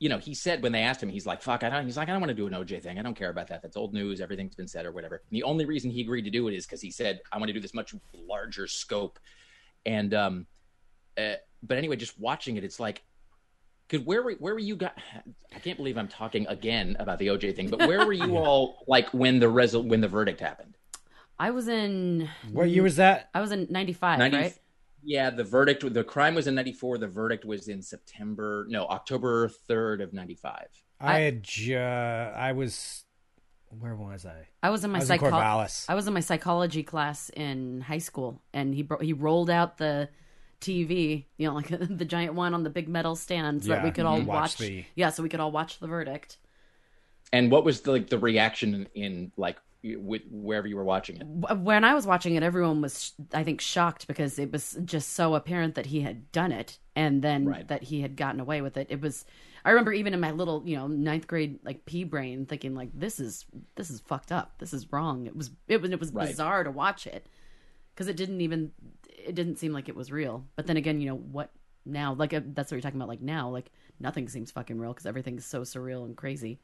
you 0.00 0.08
know, 0.08 0.18
he 0.18 0.34
said 0.34 0.62
when 0.62 0.72
they 0.72 0.80
asked 0.80 1.02
him, 1.02 1.10
he's 1.10 1.26
like, 1.26 1.42
"Fuck, 1.42 1.62
I 1.62 1.68
don't." 1.68 1.84
He's 1.84 1.98
like, 1.98 2.08
"I 2.08 2.12
don't 2.12 2.22
want 2.22 2.30
to 2.30 2.34
do 2.34 2.46
an 2.46 2.54
OJ 2.54 2.82
thing. 2.82 2.98
I 2.98 3.02
don't 3.02 3.14
care 3.14 3.28
about 3.28 3.48
that. 3.48 3.60
That's 3.60 3.76
old 3.76 3.92
news. 3.92 4.22
Everything's 4.22 4.56
been 4.56 4.66
said 4.66 4.86
or 4.86 4.92
whatever." 4.92 5.16
And 5.16 5.36
the 5.36 5.42
only 5.42 5.66
reason 5.66 5.90
he 5.90 6.00
agreed 6.00 6.22
to 6.22 6.30
do 6.30 6.48
it 6.48 6.54
is 6.54 6.66
because 6.66 6.80
he 6.80 6.90
said, 6.90 7.20
"I 7.30 7.36
want 7.36 7.48
to 7.48 7.52
do 7.52 7.60
this 7.60 7.74
much 7.74 7.94
larger 8.14 8.66
scope." 8.66 9.18
And 9.84 10.14
um, 10.14 10.46
uh, 11.18 11.34
but 11.62 11.76
anyway, 11.76 11.96
just 11.96 12.18
watching 12.18 12.56
it, 12.56 12.64
it's 12.64 12.80
like, 12.80 13.02
because 13.86 14.06
where 14.06 14.22
were 14.22 14.32
where 14.32 14.54
were 14.54 14.60
you 14.60 14.74
guys? 14.74 14.92
I 15.54 15.58
can't 15.58 15.76
believe 15.76 15.98
I'm 15.98 16.08
talking 16.08 16.46
again 16.46 16.96
about 16.98 17.18
the 17.18 17.26
OJ 17.28 17.54
thing, 17.54 17.68
but 17.68 17.80
where 17.80 18.06
were 18.06 18.14
you 18.14 18.36
all 18.38 18.84
like 18.88 19.10
when 19.10 19.38
the 19.38 19.50
result 19.50 19.84
when 19.84 20.00
the 20.00 20.08
verdict 20.08 20.40
happened? 20.40 20.78
I 21.38 21.50
was 21.50 21.68
in. 21.68 22.28
What 22.52 22.70
year 22.70 22.82
was 22.82 22.96
that? 22.96 23.28
I 23.34 23.40
was 23.42 23.52
in 23.52 23.66
'95, 23.68 24.18
90, 24.18 24.36
right? 24.36 24.58
Yeah, 25.02 25.30
the 25.30 25.44
verdict, 25.44 25.92
the 25.94 26.04
crime 26.04 26.34
was 26.34 26.46
in 26.46 26.54
94. 26.54 26.98
The 26.98 27.08
verdict 27.08 27.44
was 27.44 27.68
in 27.68 27.82
September, 27.82 28.66
no, 28.68 28.86
October 28.86 29.48
3rd 29.68 30.02
of 30.02 30.12
95. 30.12 30.66
I 31.00 31.18
had, 31.20 31.46
uh, 31.70 32.36
I 32.36 32.52
was, 32.52 33.04
where 33.78 33.94
was 33.96 34.26
I? 34.26 34.48
I 34.62 34.70
was 34.70 34.84
in 34.84 34.90
my 34.90 34.98
I 34.98 35.00
was 35.00 35.10
in 35.10 35.18
Corvallis. 35.18 35.86
I 35.88 35.94
was 35.94 36.06
in 36.06 36.12
my 36.12 36.20
psychology 36.20 36.82
class 36.82 37.30
in 37.30 37.80
high 37.80 37.98
school, 37.98 38.42
and 38.52 38.74
he 38.74 38.82
bro- 38.82 38.98
he 38.98 39.12
rolled 39.14 39.48
out 39.48 39.78
the 39.78 40.08
TV, 40.60 41.24
you 41.38 41.48
know, 41.48 41.54
like 41.54 41.68
the 41.98 42.04
giant 42.04 42.34
one 42.34 42.52
on 42.52 42.62
the 42.64 42.70
big 42.70 42.88
metal 42.88 43.16
stand, 43.16 43.62
so 43.62 43.68
that 43.70 43.82
we 43.84 43.90
could 43.92 44.04
all 44.04 44.18
watch 44.20 44.26
watch. 44.26 44.56
the- 44.58 44.84
Yeah, 44.94 45.08
so 45.10 45.22
we 45.22 45.28
could 45.30 45.40
all 45.40 45.52
watch 45.52 45.78
the 45.78 45.86
verdict. 45.86 46.36
And 47.32 47.50
what 47.50 47.64
was 47.64 47.80
the, 47.82 47.92
like 47.92 48.08
the 48.10 48.18
reaction 48.18 48.74
in, 48.74 49.02
in 49.02 49.32
like 49.36 49.56
with 49.82 50.22
wherever 50.30 50.66
you 50.66 50.76
were 50.76 50.84
watching 50.84 51.16
it? 51.16 51.24
when 51.56 51.84
I 51.84 51.94
was 51.94 52.06
watching 52.06 52.34
it, 52.34 52.42
everyone 52.42 52.80
was, 52.82 53.12
I 53.32 53.44
think, 53.44 53.60
shocked 53.60 54.06
because 54.06 54.38
it 54.38 54.52
was 54.52 54.78
just 54.84 55.14
so 55.14 55.34
apparent 55.34 55.74
that 55.76 55.86
he 55.86 56.00
had 56.02 56.30
done 56.32 56.52
it 56.52 56.78
and 56.94 57.22
then 57.22 57.46
Right. 57.46 57.66
that 57.68 57.84
he 57.84 58.02
had 58.02 58.16
gotten 58.16 58.40
away 58.40 58.60
with 58.60 58.76
it. 58.76 58.88
It 58.90 59.00
was, 59.00 59.24
I 59.64 59.70
remember 59.70 59.92
even 59.92 60.12
in 60.12 60.20
my 60.20 60.32
little, 60.32 60.62
you 60.66 60.76
know, 60.76 60.86
ninth 60.86 61.26
grade 61.26 61.60
like 61.64 61.86
pea 61.86 62.04
brain 62.04 62.44
thinking 62.46 62.74
like, 62.74 62.90
this 62.94 63.18
is 63.20 63.46
this 63.76 63.90
is 63.90 64.00
fucked 64.00 64.32
up. 64.32 64.58
This 64.58 64.72
is 64.74 64.92
wrong. 64.92 65.26
It 65.26 65.34
was 65.36 65.50
it 65.66 65.80
was 65.80 65.90
it 65.90 66.00
was 66.00 66.12
Right. 66.12 66.28
bizarre 66.28 66.64
to 66.64 66.70
watch 66.70 67.06
it 67.06 67.26
because 67.94 68.08
it 68.08 68.16
didn't 68.16 68.40
even 68.42 68.72
it 69.08 69.34
didn't 69.34 69.56
seem 69.56 69.72
like 69.72 69.88
it 69.88 69.96
was 69.96 70.12
real. 70.12 70.44
But 70.56 70.66
then 70.66 70.76
again, 70.76 71.00
you 71.00 71.08
know 71.08 71.16
what? 71.16 71.50
Now, 71.86 72.12
like 72.12 72.34
uh, 72.34 72.40
that's 72.44 72.70
what 72.70 72.76
you're 72.76 72.82
talking 72.82 72.98
about. 73.00 73.08
Like 73.08 73.22
now, 73.22 73.48
like 73.48 73.70
nothing 73.98 74.28
seems 74.28 74.50
fucking 74.50 74.78
real 74.78 74.92
because 74.92 75.06
everything's 75.06 75.46
so 75.46 75.62
surreal 75.62 76.04
and 76.04 76.14
crazy. 76.16 76.60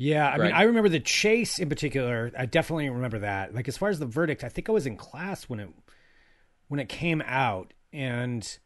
Yeah, 0.00 0.28
I 0.28 0.38
mean, 0.38 0.52
I 0.52 0.62
remember 0.62 0.88
the 0.88 1.00
chase 1.00 1.58
in 1.58 1.68
particular. 1.68 2.30
I 2.38 2.46
definitely 2.46 2.88
remember 2.88 3.18
that. 3.18 3.52
Like 3.52 3.66
as 3.66 3.76
far 3.76 3.88
as 3.88 3.98
the 3.98 4.06
verdict, 4.06 4.44
I 4.44 4.48
think 4.48 4.68
I 4.68 4.72
was 4.72 4.86
in 4.86 4.96
class 4.96 5.44
when 5.44 5.58
it 5.58 5.68
when 6.68 6.78
it 6.78 6.88
came 6.88 7.20
out, 7.26 7.74
and 7.92 8.58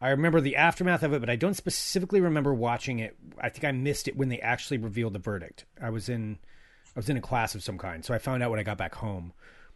I 0.00 0.10
remember 0.10 0.40
the 0.40 0.54
aftermath 0.54 1.02
of 1.02 1.12
it, 1.12 1.20
but 1.20 1.28
I 1.28 1.34
don't 1.34 1.54
specifically 1.54 2.20
remember 2.20 2.54
watching 2.54 3.00
it. 3.00 3.16
I 3.40 3.48
think 3.48 3.64
I 3.64 3.72
missed 3.72 4.06
it 4.06 4.16
when 4.16 4.28
they 4.28 4.38
actually 4.38 4.78
revealed 4.78 5.14
the 5.14 5.18
verdict. 5.18 5.64
I 5.82 5.90
was 5.90 6.08
in 6.08 6.38
I 6.94 6.98
was 6.98 7.08
in 7.08 7.16
a 7.16 7.22
class 7.22 7.56
of 7.56 7.64
some 7.64 7.76
kind, 7.76 8.04
so 8.04 8.14
I 8.14 8.18
found 8.18 8.44
out 8.44 8.50
when 8.52 8.60
I 8.60 8.64
got 8.64 8.78
back 8.78 8.94
home. 8.94 9.32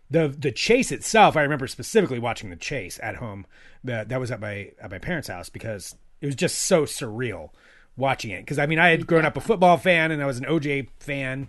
The 0.09 0.29
the 0.29 0.53
chase 0.53 0.93
itself, 0.93 1.37
I 1.37 1.43
remember 1.43 1.67
specifically 1.67 2.21
watching 2.21 2.51
the 2.51 2.57
chase 2.57 3.01
at 3.03 3.17
home. 3.17 3.45
That 3.83 4.09
that 4.11 4.21
was 4.21 4.31
at 4.31 4.41
my 4.41 4.71
at 4.81 4.93
my 4.93 4.99
parents' 4.99 5.29
house 5.29 5.49
because 5.49 5.97
it 6.21 6.27
was 6.27 6.37
just 6.37 6.59
so 6.59 6.85
surreal 6.85 7.51
watching 7.96 8.31
it. 8.31 8.40
Because 8.40 8.59
I 8.59 8.66
mean, 8.66 8.78
I 8.78 8.90
had 8.90 9.07
grown 9.07 9.24
up 9.24 9.37
a 9.37 9.40
football 9.40 9.76
fan 9.76 10.11
and 10.11 10.22
I 10.22 10.26
was 10.26 10.38
an 10.38 10.44
OJ 10.44 10.88
fan, 11.00 11.48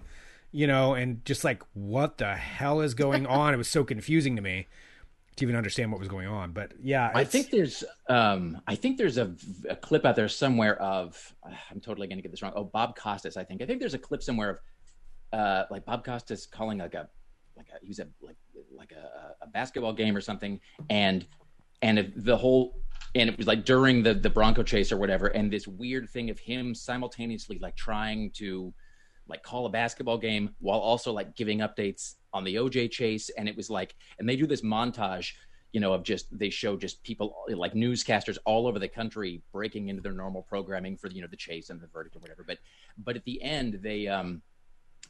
you 0.51 0.67
know, 0.67 0.93
and 0.93 1.23
just 1.25 1.43
like 1.43 1.63
what 1.73 2.17
the 2.17 2.35
hell 2.35 2.81
is 2.81 2.93
going 2.93 3.25
on? 3.39 3.53
it 3.53 3.57
was 3.57 3.67
so 3.67 3.83
confusing 3.83 4.35
to 4.35 4.41
me 4.41 4.67
to 5.35 5.45
even 5.45 5.55
understand 5.55 5.91
what 5.91 5.99
was 5.99 6.07
going 6.09 6.27
on. 6.27 6.51
But 6.51 6.73
yeah, 6.81 7.11
I 7.15 7.23
think 7.23 7.49
there's 7.49 7.83
um 8.07 8.61
I 8.67 8.75
think 8.75 8.97
there's 8.97 9.17
a, 9.17 9.33
a 9.69 9.75
clip 9.75 10.05
out 10.05 10.15
there 10.15 10.27
somewhere 10.29 10.79
of 10.81 11.33
I'm 11.71 11.79
totally 11.79 12.07
going 12.07 12.17
to 12.17 12.21
get 12.21 12.31
this 12.31 12.41
wrong. 12.41 12.53
Oh, 12.55 12.63
Bob 12.65 12.95
Costas, 12.95 13.35
I 13.37 13.43
think. 13.43 13.61
I 13.61 13.65
think 13.65 13.79
there's 13.79 13.95
a 13.95 13.99
clip 13.99 14.21
somewhere 14.21 14.49
of 14.51 14.59
uh 15.39 15.63
like 15.71 15.85
Bob 15.85 16.05
Costas 16.05 16.45
calling 16.45 16.77
like 16.77 16.93
a 16.93 17.09
like 17.57 17.67
a 17.69 17.79
he 17.81 17.87
was 17.87 17.99
a 17.99 18.07
like 18.21 18.35
like 18.75 18.91
a, 18.91 19.43
a 19.43 19.47
basketball 19.47 19.93
game 19.93 20.15
or 20.15 20.21
something 20.21 20.59
and 20.89 21.25
and 21.81 21.97
it- 21.99 22.23
the 22.25 22.37
whole 22.37 22.75
and 23.15 23.29
it 23.29 23.37
was 23.37 23.47
like 23.47 23.65
during 23.65 24.03
the 24.03 24.13
the 24.13 24.29
Bronco 24.29 24.63
chase 24.63 24.91
or 24.91 24.97
whatever 24.97 25.27
and 25.27 25.51
this 25.51 25.67
weird 25.67 26.09
thing 26.09 26.29
of 26.29 26.39
him 26.39 26.73
simultaneously 26.73 27.59
like 27.59 27.75
trying 27.75 28.31
to 28.31 28.73
like 29.27 29.43
call 29.43 29.65
a 29.65 29.69
basketball 29.69 30.17
game 30.17 30.49
while 30.59 30.79
also 30.79 31.11
like 31.11 31.35
giving 31.35 31.59
updates 31.59 32.15
on 32.33 32.43
the 32.43 32.55
OJ 32.55 32.91
chase 32.91 33.29
and 33.37 33.47
it 33.47 33.55
was 33.55 33.69
like 33.69 33.95
and 34.19 34.27
they 34.27 34.35
do 34.35 34.47
this 34.47 34.61
montage 34.61 35.33
you 35.71 35.79
know 35.79 35.93
of 35.93 36.03
just 36.03 36.27
they 36.37 36.49
show 36.49 36.77
just 36.77 37.03
people 37.03 37.35
like 37.49 37.73
newscasters 37.73 38.37
all 38.45 38.67
over 38.67 38.79
the 38.79 38.87
country 38.87 39.41
breaking 39.51 39.89
into 39.89 40.01
their 40.01 40.13
normal 40.13 40.43
programming 40.43 40.95
for 40.95 41.09
you 41.09 41.21
know 41.21 41.27
the 41.27 41.37
chase 41.37 41.69
and 41.69 41.81
the 41.81 41.87
verdict 41.87 42.15
or 42.15 42.19
whatever 42.19 42.43
but 42.45 42.59
but 42.97 43.15
at 43.15 43.25
the 43.25 43.41
end 43.41 43.79
they 43.81 44.07
um 44.07 44.41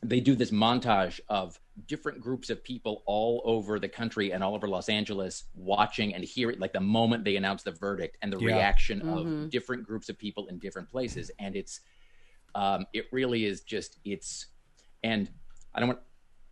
they 0.03 0.19
do 0.19 0.35
this 0.35 0.51
montage 0.51 1.19
of 1.29 1.59
different 1.87 2.19
groups 2.21 2.49
of 2.49 2.63
people 2.63 3.03
all 3.05 3.41
over 3.45 3.79
the 3.79 3.87
country 3.89 4.31
and 4.31 4.43
all 4.43 4.53
over 4.53 4.67
Los 4.67 4.89
Angeles 4.89 5.45
watching 5.55 6.13
and 6.13 6.23
hearing 6.23 6.59
like 6.59 6.73
the 6.73 6.79
moment 6.79 7.23
they 7.23 7.35
announce 7.35 7.63
the 7.63 7.71
verdict 7.71 8.17
and 8.21 8.31
the 8.31 8.37
Yeah. 8.37 8.55
reaction 8.55 9.01
of 9.03 9.49
different 9.49 9.83
groups 9.85 10.09
of 10.09 10.17
people 10.17 10.47
in 10.47 10.59
different 10.59 10.89
places. 10.89 11.31
And 11.39 11.55
it's 11.55 11.79
um 12.55 12.85
it 12.93 13.05
really 13.11 13.45
is 13.45 13.61
just 13.61 13.97
it's 14.05 14.47
and 15.03 15.29
I 15.73 15.79
don't 15.79 15.89
want 15.89 15.99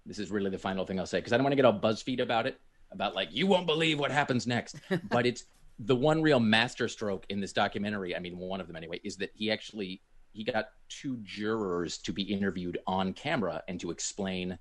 this 0.05 0.17
is 0.17 0.31
really 0.31 0.49
the 0.49 0.57
final 0.57 0.85
thing 0.85 0.99
I'll 0.99 1.05
say 1.05 1.19
because 1.19 1.33
I 1.33 1.37
don't 1.37 1.43
want 1.43 1.51
to 1.51 1.57
get 1.57 1.65
all 1.65 1.79
BuzzFeed 1.79 2.19
about 2.21 2.47
it 2.47 2.59
about 2.91 3.13
like 3.15 3.29
you 3.31 3.45
won't 3.47 3.67
believe 3.67 3.99
what 3.99 4.11
happens 4.11 4.47
next. 4.47 4.75
But 5.09 5.25
it's 5.25 5.43
the 5.77 5.95
one 5.95 6.21
real 6.21 6.39
masterstroke 6.39 7.25
in 7.29 7.39
this 7.39 7.53
documentary 7.53 8.15
I 8.15 8.19
mean 8.19 8.37
one 8.37 8.61
of 8.61 8.67
them 8.67 8.75
anyway 8.75 8.99
is 9.03 9.17
that 9.17 9.31
he 9.35 9.51
actually 9.51 10.01
he 10.33 10.43
got 10.43 10.69
two 10.89 11.17
jurors 11.23 11.97
to 11.99 12.13
be 12.13 12.23
interviewed 12.23 12.77
on 12.87 13.13
camera 13.13 13.61
and 13.67 13.79
to 13.79 13.91
explain 13.91 14.57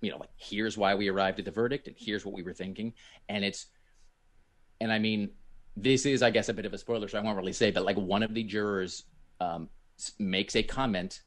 you 0.00 0.10
know 0.10 0.18
like 0.18 0.30
here's 0.36 0.76
why 0.76 0.94
we 0.94 1.08
arrived 1.08 1.38
at 1.38 1.44
the 1.44 1.50
verdict 1.50 1.86
and 1.86 1.96
here's 1.98 2.24
what 2.24 2.34
we 2.34 2.42
were 2.42 2.54
thinking. 2.54 2.92
And 3.28 3.44
it's 3.44 3.66
and 4.80 4.92
i 4.92 4.98
mean 4.98 5.30
this 5.76 6.06
is 6.06 6.22
i 6.22 6.30
guess 6.30 6.48
a 6.48 6.54
bit 6.54 6.66
of 6.66 6.74
a 6.74 6.78
spoiler 6.78 7.08
so 7.08 7.18
i 7.18 7.22
won't 7.22 7.36
really 7.36 7.52
say 7.52 7.70
but 7.70 7.84
like 7.84 7.96
one 7.96 8.22
of 8.22 8.34
the 8.34 8.42
jurors 8.42 9.04
um, 9.40 9.68
makes 10.18 10.56
a 10.56 10.62
comment 10.62 11.22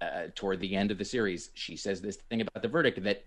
uh, 0.00 0.28
toward 0.34 0.60
the 0.60 0.76
end 0.76 0.90
of 0.90 0.98
the 0.98 1.04
series. 1.04 1.50
She 1.54 1.76
says 1.76 2.00
this 2.00 2.16
thing 2.30 2.40
about 2.40 2.62
the 2.62 2.68
verdict 2.68 3.02
that 3.02 3.24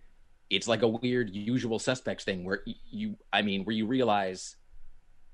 it's 0.50 0.68
like 0.68 0.82
a 0.82 0.88
weird 0.88 1.30
usual 1.30 1.80
suspects 1.80 2.26
thing 2.26 2.44
where 2.44 2.62
you 2.66 3.16
i 3.32 3.42
mean 3.42 3.64
where 3.64 3.76
you 3.76 3.88
realize 3.88 4.58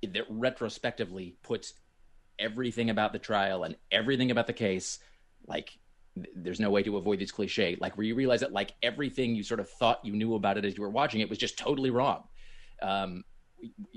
that 0.03 0.25
retrospectively 0.29 1.35
puts 1.41 1.73
everything 2.39 2.89
about 2.89 3.13
the 3.13 3.19
trial 3.19 3.63
and 3.63 3.75
everything 3.91 4.31
about 4.31 4.47
the 4.47 4.53
case 4.53 4.99
like 5.47 5.77
there's 6.35 6.59
no 6.59 6.69
way 6.69 6.81
to 6.81 6.97
avoid 6.97 7.19
this 7.19 7.31
cliche 7.31 7.77
like 7.79 7.97
where 7.97 8.05
you 8.05 8.15
realize 8.15 8.39
that 8.39 8.51
like 8.51 8.73
everything 8.81 9.35
you 9.35 9.43
sort 9.43 9.59
of 9.59 9.69
thought 9.69 10.03
you 10.03 10.13
knew 10.13 10.35
about 10.35 10.57
it 10.57 10.65
as 10.65 10.75
you 10.75 10.81
were 10.81 10.89
watching 10.89 11.21
it 11.21 11.29
was 11.29 11.37
just 11.37 11.57
totally 11.57 11.89
wrong. 11.89 12.23
Um 12.81 13.23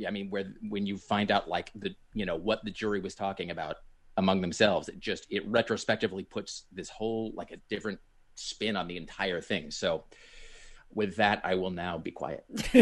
i 0.07 0.11
mean 0.11 0.31
where 0.31 0.55
when 0.71 0.87
you 0.87 0.97
find 0.97 1.31
out 1.31 1.47
like 1.47 1.71
the 1.75 1.95
you 2.15 2.25
know 2.25 2.37
what 2.37 2.65
the 2.65 2.71
jury 2.71 2.99
was 2.99 3.15
talking 3.15 3.51
about 3.51 3.77
among 4.17 4.41
themselves 4.41 4.89
it 4.89 4.99
just 4.99 5.27
it 5.29 5.47
retrospectively 5.47 6.25
puts 6.25 6.65
this 6.73 6.89
whole 6.89 7.31
like 7.35 7.51
a 7.51 7.59
different 7.69 8.01
spin 8.41 8.77
on 8.77 8.89
the 8.89 8.97
entire 8.97 9.41
thing. 9.41 9.71
So 9.71 10.05
with 10.95 11.17
that 11.17 11.41
i 11.45 11.55
will 11.55 11.71
now 11.71 11.97
be 11.99 12.11
quiet 12.11 12.45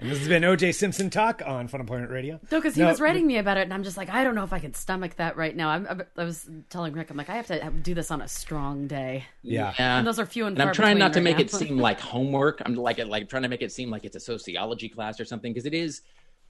And 0.00 0.08
this 0.10 0.18
has 0.20 0.28
been 0.28 0.44
OJ 0.44 0.74
Simpson 0.74 1.10
Talk 1.10 1.42
on 1.44 1.68
Fun 1.68 1.80
Employment 1.80 2.10
Radio. 2.10 2.40
No, 2.50 2.58
because 2.58 2.74
he 2.74 2.80
No, 2.80 2.88
was 2.88 3.00
writing 3.00 3.26
me 3.26 3.36
about 3.36 3.58
it, 3.58 3.62
and 3.62 3.74
I'm 3.74 3.82
just 3.82 3.96
like, 3.98 4.08
I 4.08 4.24
don't 4.24 4.34
know 4.34 4.44
if 4.44 4.52
I 4.52 4.60
can 4.60 4.72
stomach 4.72 5.16
that 5.16 5.36
right 5.36 5.54
now. 5.54 5.68
I'm, 5.68 5.86
I'm- 5.86 6.02
I 6.16 6.24
was 6.24 6.48
telling 6.70 6.94
Rick, 6.94 7.10
I'm 7.10 7.16
like, 7.18 7.28
I 7.28 7.34
have 7.34 7.48
to 7.48 7.70
do 7.82 7.92
this 7.94 8.10
on 8.10 8.22
a 8.22 8.28
strong 8.28 8.86
day, 8.86 9.24
Yeah. 9.42 9.74
yeah 9.78 9.98
and 9.98 10.06
those 10.06 10.18
are 10.18 10.24
few 10.24 10.46
and, 10.46 10.54
and 10.56 10.58
far 10.62 10.68
I'm 10.68 10.74
trying 10.74 10.94
between 10.96 10.98
not 11.00 11.12
to 11.14 11.18
right 11.18 11.24
make 11.24 11.36
now. 11.36 11.42
it 11.42 11.50
seem 11.50 11.76
like 11.78 12.00
homework. 12.00 12.62
I'm 12.64 12.76
like 12.76 12.98
like 13.04 13.28
trying 13.28 13.42
to 13.42 13.48
make 13.48 13.60
it 13.60 13.70
seem 13.72 13.90
like 13.90 14.04
it's 14.04 14.16
a 14.16 14.20
sociology 14.20 14.88
class 14.88 15.20
or 15.20 15.24
something 15.26 15.52
because 15.52 15.66
it 15.66 15.74
is 15.74 16.00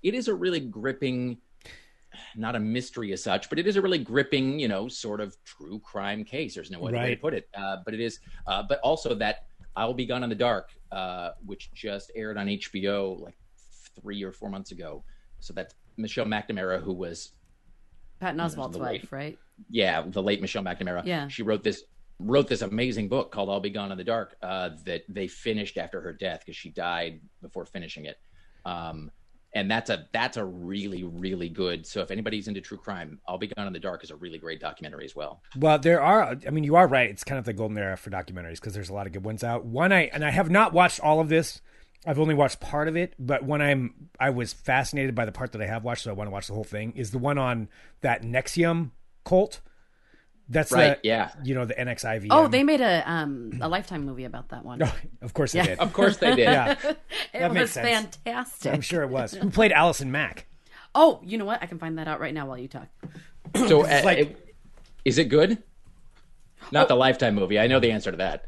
it 0.03 0.15
is 0.15 0.29
a 0.29 0.35
really 0.35 0.61
gripping 0.61 1.39
not 2.37 2.55
a 2.55 2.61
mystery 2.61 3.13
as 3.13 3.23
such, 3.23 3.49
but 3.49 3.59
it 3.59 3.67
is 3.67 3.77
a 3.77 3.83
really 3.83 3.99
gripping, 3.99 4.59
you 4.61 4.69
know, 4.69 4.87
sort 4.89 5.21
of 5.21 5.37
true 5.45 5.81
crime 5.81 6.25
case. 6.25 6.55
There's 6.55 6.71
no 6.71 6.87
other 6.87 6.97
way 6.97 7.15
to 7.15 7.21
put 7.21 7.35
it. 7.35 7.49
Uh, 7.57 7.79
but 7.85 7.95
it 7.95 8.01
is, 8.01 8.21
uh, 8.47 8.63
but 8.69 8.79
also 8.81 9.15
that 9.17 9.47
I'll 9.79 9.95
Be 9.95 10.07
Gone 10.07 10.25
in 10.25 10.29
the 10.29 10.35
Dark, 10.35 10.71
uh, 10.91 11.31
which 11.47 11.73
just 11.73 12.11
aired 12.17 12.37
on 12.37 12.49
HBO 12.49 13.21
like 13.23 13.37
three 14.03 14.25
or 14.25 14.33
four 14.33 14.51
months 14.51 14.73
ago. 14.73 15.05
So 15.39 15.53
that's 15.55 15.73
Michelle 15.97 16.25
McNamara, 16.27 16.83
who 16.83 16.93
was 16.93 17.31
Patton 18.19 18.41
Oswalt's 18.41 18.73
the 18.77 18.81
wife, 18.83 19.03
late- 19.05 19.13
right? 19.13 19.39
yeah, 19.71 20.03
the 20.05 20.23
late 20.23 20.41
Michelle 20.41 20.65
McNamara. 20.65 21.05
Yeah. 21.07 21.29
she 21.29 21.43
wrote 21.45 21.63
this 21.63 21.85
wrote 22.19 22.49
this 22.49 22.63
amazing 22.63 23.09
book 23.09 23.31
called 23.31 23.49
"I'll 23.49 23.61
Be 23.61 23.71
Gone 23.71 23.93
in 23.93 23.99
the 23.99 24.03
Dark" 24.05 24.37
uh, 24.43 24.71
that 24.85 25.05
they 25.09 25.29
finished 25.29 25.79
after 25.79 26.01
her 26.01 26.13
death 26.13 26.41
because 26.41 26.57
she 26.57 26.71
died 26.71 27.21
before 27.41 27.65
finishing 27.65 28.07
it. 28.07 28.19
Um, 28.65 29.13
and 29.59 29.71
that's 29.71 29.91
a 29.91 30.07
that's 30.13 30.37
a 30.37 30.45
really 30.45 31.03
really 31.03 31.49
good. 31.49 31.87
So 31.87 32.01
if 32.01 32.11
anybody's 32.11 32.49
into 32.49 32.61
true 32.61 32.79
crime, 32.79 33.19
"I'll 33.27 33.39
Be 33.39 33.49
Gone 33.49 33.67
in 33.67 33.73
the 33.73 33.81
Dark" 33.81 34.05
is 34.05 34.11
a 34.11 34.17
really 34.17 34.39
great 34.39 34.61
documentary 34.61 35.05
as 35.05 35.17
well. 35.17 35.43
Well, 35.57 35.79
there 35.79 36.01
are. 36.01 36.37
I 36.47 36.51
mean, 36.51 36.65
you 36.65 36.77
are 36.77 36.87
right. 36.87 37.11
It's 37.11 37.25
kind 37.25 37.39
of 37.39 37.45
the 37.45 37.53
golden 37.53 37.77
era 37.77 37.97
for 37.97 38.11
documentaries 38.11 38.55
because 38.55 38.75
there's 38.75 38.89
a 38.89 38.95
lot 38.95 39.07
of 39.07 39.13
good 39.13 39.25
ones 39.25 39.43
out. 39.43 39.65
One 39.65 39.93
I 39.93 40.03
and 40.13 40.25
I 40.25 40.31
have 40.31 40.49
not 40.49 40.73
watched 40.73 41.01
all 41.01 41.21
of 41.21 41.29
this. 41.29 41.61
I've 42.07 42.21
only 42.21 42.35
watched 42.35 42.61
part 42.61 42.87
of 42.87 42.97
it, 42.97 43.15
but 43.19 43.45
when 43.45 43.61
I'm 43.61 44.11
I 44.21 44.31
was 44.31 44.53
fascinated 44.53 45.15
by 45.15 45.25
the 45.25 45.33
part 45.33 45.53
that 45.53 45.61
I 45.61 45.67
have 45.67 45.83
watched, 45.83 46.05
so 46.05 46.11
I 46.11 46.15
want 46.15 46.29
to 46.29 46.33
watch 46.33 46.47
the 46.47 46.55
whole 46.55 46.65
thing. 46.65 46.93
Is 46.95 47.11
the 47.11 47.19
one 47.19 47.39
on 47.39 47.69
that 48.03 48.23
NXIVM 48.23 48.93
cult? 49.25 49.61
That's 50.51 50.73
Right, 50.73 51.01
the, 51.03 51.09
yeah. 51.09 51.31
You 51.45 51.55
know 51.55 51.65
the 51.67 51.75
NXIVM. 51.75 52.29
Oh, 52.31 52.49
they 52.49 52.63
made 52.65 52.81
a 52.81 53.03
um 53.11 53.53
a 53.61 53.69
lifetime 53.69 54.05
movie 54.07 54.25
about 54.25 54.49
that 54.49 54.65
one. 54.65 54.81
Oh, 54.83 54.95
of 55.23 55.35
course 55.35 55.53
they 55.53 55.59
Yeah. 55.59 55.67
did. 55.67 55.79
Of 55.79 55.93
course 55.93 56.17
they 56.17 56.35
did. 56.35 56.39
Yeah, 56.49 56.73
it 56.73 56.97
that 57.35 57.51
was 57.51 57.55
makes 57.55 57.71
sense. 57.73 58.17
fantastic. 58.25 58.73
I'm 58.73 58.81
sure 58.81 59.03
it 59.03 59.11
was. 59.11 59.33
Who 59.35 59.51
played 59.51 59.73
Allison 59.73 60.11
Mack? 60.11 60.47
Oh, 60.95 61.21
you 61.23 61.37
know 61.39 61.45
what? 61.45 61.63
I 61.63 61.67
can 61.67 61.79
find 61.79 61.99
that 61.99 62.09
out 62.09 62.19
right 62.21 62.33
now 62.33 62.47
while 62.47 62.57
you 62.59 62.69
talk. 62.69 62.89
So 63.69 63.83
uh, 63.83 64.01
like- 64.05 64.19
it- 64.19 64.55
is 65.05 65.19
it 65.19 65.25
good? 65.27 65.63
Not 66.73 66.89
the 66.89 66.97
Lifetime 66.97 67.35
movie. 67.35 67.59
I 67.59 67.67
know 67.67 67.79
the 67.81 67.93
answer 67.93 68.11
to 68.11 68.17
that. 68.19 68.45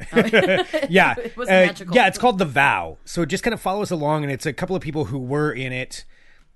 yeah, 0.90 1.14
It 1.18 1.36
was 1.36 1.48
Uh, 1.48 1.52
magical. 1.52 1.94
Yeah, 1.94 2.06
it's 2.08 2.18
called 2.18 2.38
The 2.38 2.44
Vow. 2.44 2.98
So 3.04 3.22
it 3.22 3.26
just 3.26 3.42
kind 3.44 3.54
of 3.54 3.60
follows 3.60 3.90
along, 3.90 4.24
and 4.24 4.32
it's 4.32 4.44
a 4.46 4.52
couple 4.52 4.74
of 4.76 4.82
people 4.82 5.06
who 5.06 5.18
were 5.18 5.52
in 5.52 5.72
it 5.72 6.04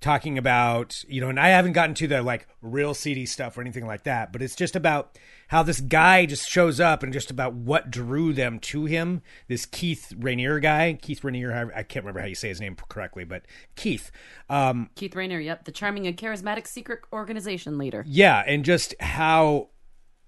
talking 0.05 0.37
about 0.37 1.03
you 1.09 1.19
know 1.19 1.31
and 1.31 1.40
i 1.40 1.49
haven't 1.49 1.73
gotten 1.73 1.95
to 1.95 2.07
the 2.07 2.21
like 2.23 2.47
real 2.61 2.93
seedy 2.93 3.25
stuff 3.25 3.57
or 3.57 3.62
anything 3.62 3.87
like 3.87 4.05
that 4.05 4.35
but 4.35 4.43
it's 4.43 4.55
just 4.55 4.77
about 4.77 5.19
how 5.49 5.62
this 5.62 5.81
guy 5.81 6.27
just 6.27 6.47
shows 6.47 6.79
up 6.79 7.03
and 7.03 7.11
just 7.11 7.31
about 7.31 7.55
what 7.55 7.90
drew 7.90 8.35
them 8.35 8.59
to 8.59 8.85
him 8.85 9.23
this 9.49 9.64
keith 9.64 10.12
raniere 10.19 10.61
guy 10.61 10.93
keith 11.01 11.23
raniere 11.23 11.75
i 11.75 11.83
can't 11.83 12.05
remember 12.05 12.21
how 12.21 12.27
you 12.27 12.35
say 12.35 12.49
his 12.49 12.61
name 12.61 12.77
correctly 12.90 13.25
but 13.25 13.47
keith 13.77 14.11
um 14.51 14.90
Keith 14.95 15.14
Raniere, 15.14 15.43
yep, 15.43 15.64
the 15.64 15.73
charming 15.73 16.07
and 16.07 16.19
charismatic 16.19 16.67
secret 16.67 17.01
organization 17.11 17.79
leader. 17.79 18.05
yeah 18.07 18.45
and 18.47 18.62
just 18.62 18.95
how 19.01 19.71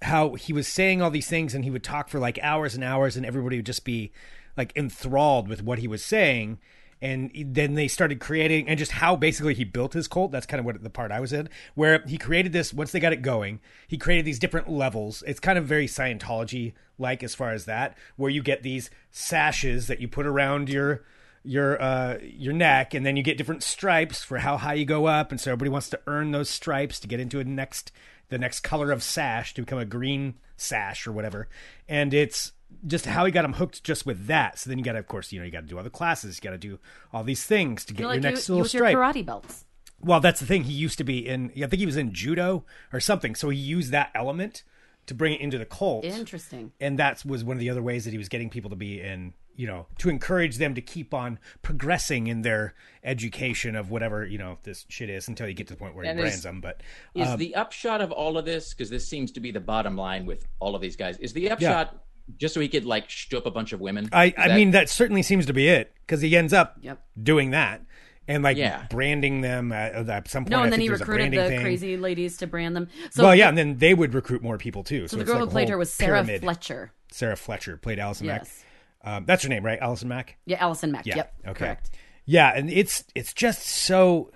how 0.00 0.36
he 0.36 0.54
was 0.54 0.66
saying 0.66 1.02
all 1.02 1.10
these 1.10 1.28
things 1.28 1.54
and 1.54 1.64
he 1.64 1.70
would 1.70 1.84
talk 1.84 2.08
for 2.08 2.18
like 2.18 2.38
hours 2.42 2.74
and 2.74 2.82
hours 2.82 3.14
and 3.14 3.26
everybody 3.26 3.56
would 3.56 3.66
just 3.66 3.84
be 3.84 4.10
like 4.56 4.72
enthralled 4.74 5.48
with 5.48 5.62
what 5.62 5.80
he 5.80 5.86
was 5.86 6.02
saying 6.02 6.58
and 7.06 7.30
then 7.54 7.74
they 7.74 7.86
started 7.86 8.18
creating 8.18 8.68
and 8.68 8.78
just 8.78 8.92
how 8.92 9.14
basically 9.14 9.54
he 9.54 9.64
built 9.64 9.92
his 9.92 10.08
cult 10.08 10.32
that's 10.32 10.46
kind 10.46 10.58
of 10.58 10.66
what 10.66 10.82
the 10.82 10.90
part 10.90 11.12
i 11.12 11.20
was 11.20 11.32
in 11.32 11.48
where 11.74 12.02
he 12.06 12.18
created 12.18 12.52
this 12.52 12.74
once 12.74 12.90
they 12.90 13.00
got 13.00 13.12
it 13.12 13.22
going 13.22 13.60
he 13.86 13.96
created 13.96 14.24
these 14.24 14.38
different 14.38 14.68
levels. 14.68 15.22
It's 15.26 15.40
kind 15.40 15.58
of 15.58 15.64
very 15.64 15.86
scientology 15.86 16.72
like 16.98 17.22
as 17.22 17.34
far 17.34 17.52
as 17.52 17.66
that 17.66 17.96
where 18.16 18.30
you 18.30 18.42
get 18.42 18.62
these 18.62 18.90
sashes 19.10 19.86
that 19.86 20.00
you 20.00 20.08
put 20.08 20.26
around 20.26 20.68
your 20.68 21.04
your 21.44 21.80
uh 21.80 22.18
your 22.22 22.52
neck 22.52 22.94
and 22.94 23.06
then 23.06 23.16
you 23.16 23.22
get 23.22 23.38
different 23.38 23.62
stripes 23.62 24.24
for 24.24 24.38
how 24.38 24.56
high 24.56 24.74
you 24.74 24.84
go 24.84 25.06
up 25.06 25.30
and 25.30 25.40
so 25.40 25.52
everybody 25.52 25.70
wants 25.70 25.88
to 25.90 26.00
earn 26.06 26.32
those 26.32 26.50
stripes 26.50 26.98
to 26.98 27.06
get 27.06 27.20
into 27.20 27.38
a 27.38 27.44
next 27.44 27.92
the 28.28 28.38
next 28.38 28.60
color 28.60 28.90
of 28.90 29.02
sash 29.02 29.54
to 29.54 29.62
become 29.62 29.78
a 29.78 29.84
green 29.84 30.34
sash 30.56 31.06
or 31.06 31.12
whatever. 31.12 31.48
And 31.88 32.12
it's 32.12 32.52
just 32.86 33.06
how 33.06 33.24
he 33.24 33.32
got 33.32 33.44
him 33.44 33.54
hooked 33.54 33.82
just 33.84 34.04
with 34.06 34.26
that 34.26 34.58
so 34.58 34.68
then 34.70 34.78
you 34.78 34.84
got 34.84 34.92
to 34.92 34.98
of 34.98 35.06
course 35.06 35.32
you 35.32 35.38
know 35.38 35.44
you 35.44 35.50
got 35.52 35.60
to 35.62 35.66
do 35.66 35.76
all 35.76 35.82
the 35.84 35.90
classes 35.90 36.36
you 36.36 36.42
got 36.42 36.52
to 36.52 36.58
do 36.58 36.78
all 37.12 37.24
these 37.24 37.44
things 37.44 37.84
to 37.84 37.92
get 37.94 38.00
You're 38.02 38.12
your 38.14 38.22
like 38.22 38.32
next 38.34 38.48
you, 38.48 38.54
little 38.54 38.64
with 38.64 38.74
your 38.74 38.80
stripe 38.88 38.96
karate 38.96 39.24
belts. 39.26 39.64
well, 40.00 40.20
that's 40.20 40.40
the 40.40 40.46
thing. 40.46 40.64
He 40.64 40.72
used 40.72 40.98
to 40.98 41.04
be 41.04 41.26
in. 41.26 41.50
I 41.56 41.66
think 41.66 41.74
he 41.80 41.86
was 41.86 41.96
in 41.96 42.12
judo 42.12 42.64
or 42.92 43.00
something. 43.00 43.34
So 43.34 43.48
he 43.48 43.58
used 43.58 43.92
that 43.92 44.10
element 44.14 44.62
to 45.06 45.14
bring 45.14 45.32
it 45.34 45.40
into 45.40 45.56
the 45.56 45.64
cult, 45.64 46.04
Interesting. 46.04 46.72
and 46.80 46.98
that 46.98 47.24
was 47.24 47.44
one 47.44 47.56
of 47.56 47.60
the 47.60 47.70
other 47.70 47.82
ways 47.82 48.04
that 48.04 48.10
he 48.10 48.18
was 48.18 48.28
getting 48.28 48.50
people 48.50 48.70
to 48.70 48.76
be 48.76 49.00
in. 49.00 49.32
You 49.58 49.66
know, 49.66 49.86
to 50.00 50.10
encourage 50.10 50.58
them 50.58 50.74
to 50.74 50.82
keep 50.82 51.14
on 51.14 51.38
progressing 51.62 52.26
in 52.26 52.42
their 52.42 52.74
education 53.02 53.74
of 53.74 53.90
whatever 53.90 54.26
you 54.26 54.36
know 54.36 54.58
this 54.64 54.84
shit 54.90 55.08
is 55.08 55.28
until 55.28 55.48
you 55.48 55.54
get 55.54 55.68
to 55.68 55.72
the 55.74 55.78
point 55.78 55.94
where 55.94 56.04
he 56.04 56.10
And 56.10 56.18
is- 56.18 56.24
brands 56.24 56.42
them. 56.42 56.60
But 56.60 56.82
Is 57.14 57.26
um, 57.28 57.38
the 57.38 57.54
upshot 57.54 58.02
of 58.02 58.12
all 58.12 58.36
of 58.36 58.44
this, 58.44 58.74
because 58.74 58.90
this 58.90 59.08
seems 59.08 59.32
to 59.32 59.40
be 59.40 59.50
the 59.52 59.60
bottom 59.60 59.96
line 59.96 60.26
with 60.26 60.46
all 60.60 60.74
of 60.74 60.82
these 60.82 60.96
guys, 60.96 61.16
is 61.18 61.32
the 61.32 61.50
upshot 61.50 62.04
just 62.36 62.54
so 62.54 62.60
he 62.60 62.68
could 62.68 62.84
like 62.84 63.08
shoot 63.10 63.36
up 63.36 63.46
a 63.46 63.50
bunch 63.50 63.72
of 63.72 63.80
women? 63.80 64.08
I, 64.12 64.26
Is 64.26 64.32
I 64.36 64.48
that- 64.48 64.56
mean, 64.56 64.70
that 64.72 64.88
certainly 64.88 65.22
seems 65.22 65.46
to 65.46 65.52
be 65.52 65.68
it 65.68 65.92
because 66.06 66.20
he 66.20 66.36
ends 66.36 66.52
up 66.52 66.76
Yep. 66.80 67.02
doing 67.22 67.50
that 67.50 67.82
and 68.28 68.42
like 68.42 68.56
Yeah. 68.56 68.86
branding 68.90 69.40
them 69.40 69.70
at, 69.72 70.08
at 70.08 70.28
some 70.28 70.44
point. 70.44 70.50
No, 70.50 70.58
I 70.58 70.64
and 70.64 70.72
then 70.72 70.78
think 70.78 70.82
he 70.82 70.88
there's 70.88 71.00
a 71.00 71.04
recruited 71.04 71.30
branding 71.32 71.40
the 71.42 71.48
thing. 71.48 71.60
crazy 71.60 71.96
ladies 71.96 72.36
to 72.38 72.46
brand 72.46 72.74
them. 72.76 72.88
So 73.10 73.24
well, 73.24 73.34
yeah, 73.34 73.48
and 73.48 73.56
then 73.56 73.78
they 73.78 73.94
would 73.94 74.14
recruit 74.14 74.42
more 74.42 74.58
people 74.58 74.82
too. 74.84 75.02
So, 75.08 75.12
So 75.12 75.16
the 75.16 75.22
it's 75.22 75.30
girl 75.30 75.36
like 75.40 75.44
who 75.44 75.48
a 75.48 75.52
played 75.52 75.68
whole 75.68 75.72
her 75.72 75.78
was 75.78 75.92
Sarah 75.92 76.24
pyramid. 76.24 76.40
Fletcher. 76.42 76.92
Sarah 77.12 77.36
Fletcher 77.36 77.76
played 77.76 77.98
Allison 77.98 78.26
Mack. 78.26 78.42
Yes. 78.42 78.64
Um, 79.04 79.24
that's 79.24 79.44
her 79.44 79.48
name, 79.48 79.64
right? 79.64 79.78
Allison 79.80 80.08
Mack. 80.08 80.36
Yeah, 80.46 80.56
Allison 80.58 80.90
Mack. 80.90 81.06
Yeah. 81.06 81.16
Yep. 81.16 81.34
Okay. 81.48 81.58
Correct. 81.64 81.90
Yeah, 82.24 82.52
and 82.56 82.68
it's 82.70 83.04
it's 83.14 83.32
just 83.32 83.62
so. 83.62 84.32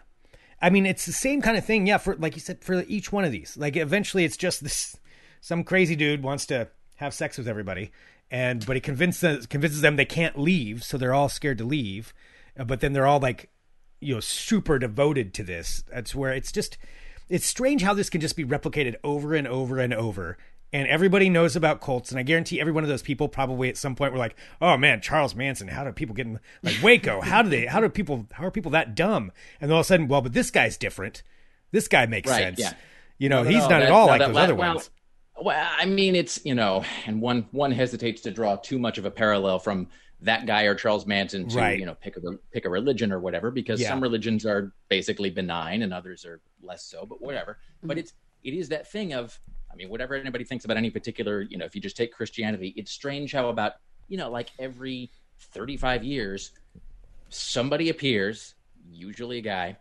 I 0.63 0.71
mean, 0.71 0.87
it's 0.87 1.07
the 1.07 1.13
same 1.13 1.43
kind 1.43 1.57
of 1.57 1.65
thing. 1.65 1.89
Yeah, 1.89 1.97
for 1.99 2.15
like 2.17 2.35
you 2.37 2.41
said, 2.41 2.63
for 2.63 2.85
each 2.87 3.11
one 3.11 3.25
of 3.25 3.33
these, 3.33 3.57
like 3.57 3.77
eventually, 3.77 4.25
it's 4.25 4.37
just 4.37 4.63
this. 4.63 4.97
Some 5.41 5.65
crazy 5.65 5.97
dude 5.97 6.23
wants 6.23 6.47
to 6.47 6.69
have 7.01 7.13
sex 7.13 7.37
with 7.37 7.49
everybody, 7.49 7.91
and 8.31 8.65
but 8.65 8.77
he 8.77 8.81
convinces 8.81 9.47
convinces 9.47 9.81
them 9.81 9.97
they 9.97 10.05
can't 10.05 10.39
leave, 10.39 10.83
so 10.85 10.97
they're 10.97 11.15
all 11.15 11.29
scared 11.29 11.59
to 11.59 11.65
leave. 11.65 12.15
Uh, 12.59 12.65
But 12.65 12.81
then 12.81 12.93
they're 12.93 13.07
all 13.07 13.21
like, 13.21 13.51
you 14.01 14.15
know, 14.15 14.21
super 14.21 14.79
devoted 14.79 15.35
to 15.35 15.43
this. 15.43 15.83
That's 15.93 16.15
where 16.15 16.33
it's 16.33 16.53
just. 16.53 16.79
It's 17.29 17.47
strange 17.47 17.83
how 17.83 17.95
this 17.95 18.11
can 18.11 18.21
just 18.21 18.35
be 18.37 18.45
replicated 18.45 18.97
over 19.05 19.35
and 19.37 19.47
over 19.47 19.79
and 19.79 19.95
over. 19.95 20.37
And 20.73 20.89
everybody 20.89 21.29
knows 21.31 21.55
about 21.55 21.81
cults, 21.81 22.11
and 22.11 22.19
I 22.19 22.23
guarantee 22.25 22.61
every 22.61 22.73
one 22.73 22.83
of 22.85 22.89
those 22.91 23.03
people 23.03 23.29
probably 23.29 23.69
at 23.69 23.77
some 23.77 23.95
point 23.97 24.13
were 24.13 24.19
like, 24.19 24.37
"Oh 24.61 24.77
man, 24.77 25.01
Charles 25.01 25.35
Manson! 25.37 25.69
How 25.69 25.85
do 25.85 25.93
people 25.93 26.15
get 26.15 26.27
in 26.27 26.39
like 26.63 26.77
Waco? 26.83 27.21
How 27.21 27.43
do 27.43 27.49
they? 27.49 27.67
How 27.67 27.81
do 27.81 27.89
people? 27.89 28.27
How 28.33 28.45
are 28.47 28.51
people 28.51 28.73
that 28.73 28.95
dumb?" 28.97 29.33
And 29.61 29.69
then 29.71 29.75
all 29.75 29.81
of 29.81 29.87
a 29.87 29.89
sudden, 29.89 30.07
well, 30.09 30.23
but 30.23 30.33
this 30.33 30.51
guy's 30.51 30.77
different. 30.77 31.23
This 31.73 31.87
guy 31.89 32.07
makes 32.07 32.29
Right, 32.31 32.39
sense. 32.43 32.59
yeah. 32.61 32.75
You 33.19 33.29
know, 33.29 33.43
No, 33.43 33.49
he's 33.51 33.59
no, 33.59 33.69
not 33.69 33.69
that- 33.69 33.83
at 33.85 33.91
all 33.91 34.07
no, 34.07 34.13
like 34.13 34.21
those 34.21 34.35
la- 34.35 34.43
other 34.43 34.55
ones. 34.57 34.91
Well, 35.41 35.69
I 35.79 35.87
mean, 35.87 36.15
it's 36.15 36.45
you 36.45 36.55
know, 36.55 36.85
and 37.07 37.21
one 37.23 37.47
one 37.53 37.73
hesitates 37.73 38.21
to 38.23 38.31
draw 38.31 38.57
too 38.57 38.79
much 38.79 38.99
of 38.99 39.05
a 39.07 39.11
parallel 39.11 39.59
from 39.59 39.89
that 40.23 40.45
guy 40.45 40.65
or 40.65 40.75
Charles 40.75 41.07
Manson 41.07 41.49
to 41.49 41.57
Right. 41.57 41.79
you 41.79 41.87
know 41.87 41.95
pick 41.95 42.17
a 42.17 42.21
pick 42.53 42.67
a 42.67 42.69
religion 42.69 43.11
or 43.11 43.21
whatever, 43.21 43.51
because 43.51 43.81
Yeah. 43.81 43.89
some 43.89 44.03
religions 44.03 44.45
are 44.45 44.73
basically 44.89 45.31
benign 45.31 45.83
and 45.83 45.95
others 45.95 46.25
are 46.27 46.41
less 46.63 46.85
so. 46.85 47.07
But 47.07 47.23
whatever. 47.23 47.59
But 47.83 47.93
Mm-hmm. 47.93 47.99
it's 48.01 48.13
it 48.45 48.55
is 48.55 48.69
that 48.69 48.91
thing 48.91 49.15
of 49.15 49.39
I 49.73 49.77
mean, 49.77 49.89
whatever 49.89 50.15
anybody 50.15 50.45
thinks 50.45 50.65
about 50.65 50.77
any 50.77 50.91
particular, 50.91 51.43
you 51.43 51.57
know, 51.57 51.65
if 51.65 51.75
you 51.75 51.81
just 51.81 51.97
take 51.97 52.13
Christianity, 52.13 52.75
it's 52.77 52.91
strange 52.91 53.33
how 53.33 53.49
about 53.49 53.75
you 54.09 54.19
know, 54.19 54.31
like 54.31 54.51
every 54.59 55.11
thirty 55.39 55.77
five 55.79 56.05
years, 56.05 56.53
somebody 57.31 57.89
appears, 57.89 58.55
usually 58.93 59.39
a 59.39 59.43
guy, 59.43 59.77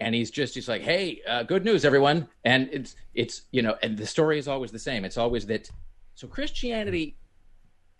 and 0.00 0.14
he's 0.14 0.30
just 0.30 0.54
he's 0.54 0.68
like, 0.68 0.82
"Hey, 0.82 1.20
uh, 1.28 1.42
good 1.42 1.64
news, 1.64 1.84
everyone!" 1.84 2.28
And 2.44 2.68
it's 2.72 2.96
it's 3.14 3.42
you 3.50 3.62
know, 3.62 3.76
and 3.82 3.96
the 3.96 4.06
story 4.06 4.38
is 4.38 4.48
always 4.48 4.70
the 4.72 4.78
same. 4.78 5.04
It's 5.04 5.18
always 5.18 5.46
that. 5.46 5.70
So 6.14 6.26
Christianity, 6.26 7.16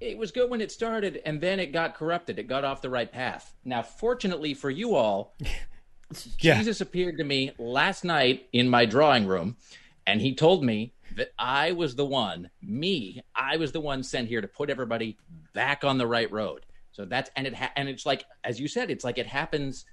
it 0.01 0.19
was 0.19 0.31
good 0.31 0.51
when 0.51 0.61
it 0.61 0.71
started, 0.73 1.23
and 1.25 1.41
then 1.41 1.61
it 1.61 1.73
got 1.73 1.95
corrupted. 1.95 2.39
It 2.39 2.47
got 2.47 2.65
off 2.65 2.83
the 2.83 2.91
right 2.91 3.11
path. 3.11 3.55
Now, 3.65 3.83
fortunately 3.83 4.55
for 4.55 4.71
you 4.71 4.95
all, 4.95 5.35
Yeah. 6.41 6.59
Jesus 6.59 6.81
appeared 6.83 7.17
to 7.19 7.25
me 7.25 7.53
last 7.59 8.05
night 8.05 8.47
in 8.53 8.69
my 8.69 8.85
drawing 8.85 9.27
room, 9.27 9.57
and 10.07 10.21
he 10.21 10.35
told 10.35 10.63
me 10.63 10.93
that 11.17 11.33
I 11.39 11.73
was 11.73 11.95
the 11.95 12.05
one, 12.05 12.51
me, 12.61 13.23
I 13.35 13.57
was 13.57 13.73
the 13.73 13.81
one 13.81 14.03
sent 14.03 14.29
here 14.29 14.41
to 14.41 14.49
put 14.49 14.69
everybody 14.71 15.17
back 15.55 15.85
on 15.85 15.99
the 15.99 16.07
right 16.07 16.31
road. 16.31 16.67
So 16.93 17.07
that's 17.07 17.31
and 17.37 17.47
it 17.47 17.55
ha- 17.55 17.73
and 17.77 17.89
it's 17.89 18.05
like 18.05 18.25
as 18.45 18.61
you 18.61 18.69
said, 18.69 18.91
it's 18.91 19.05
like 19.05 19.17
it 19.17 19.27
happens. 19.27 19.87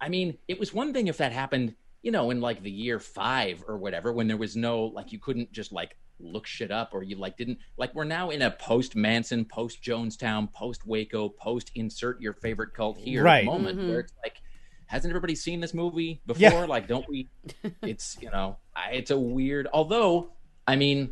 I 0.00 0.08
mean, 0.08 0.38
it 0.48 0.58
was 0.58 0.72
one 0.72 0.92
thing 0.92 1.06
if 1.06 1.18
that 1.18 1.32
happened, 1.32 1.74
you 2.02 2.10
know, 2.10 2.30
in 2.30 2.40
like 2.40 2.62
the 2.62 2.70
year 2.70 2.98
five 2.98 3.64
or 3.66 3.78
whatever, 3.78 4.12
when 4.12 4.28
there 4.28 4.36
was 4.36 4.56
no 4.56 4.84
like 4.84 5.12
you 5.12 5.18
couldn't 5.18 5.52
just 5.52 5.72
like 5.72 5.96
look 6.18 6.46
shit 6.46 6.70
up 6.70 6.90
or 6.94 7.02
you 7.02 7.16
like 7.16 7.36
didn't 7.36 7.58
like 7.76 7.94
we're 7.94 8.04
now 8.04 8.30
in 8.30 8.42
a 8.42 8.50
post 8.50 8.96
Manson, 8.96 9.44
post 9.44 9.82
Jonestown, 9.82 10.52
post 10.52 10.86
Waco, 10.86 11.28
post 11.28 11.70
insert 11.74 12.20
your 12.20 12.32
favorite 12.34 12.74
cult 12.74 12.98
here 12.98 13.22
Right. 13.22 13.44
moment 13.44 13.78
mm-hmm. 13.78 13.88
where 13.90 14.00
it's 14.00 14.12
like 14.22 14.40
hasn't 14.86 15.10
everybody 15.10 15.34
seen 15.34 15.60
this 15.60 15.74
movie 15.74 16.20
before? 16.26 16.42
Yeah. 16.42 16.64
Like, 16.64 16.86
don't 16.88 17.08
we? 17.08 17.28
It's 17.82 18.16
you 18.20 18.30
know, 18.30 18.56
I, 18.74 18.92
it's 18.92 19.10
a 19.10 19.18
weird. 19.18 19.68
Although, 19.72 20.32
I 20.66 20.76
mean, 20.76 21.10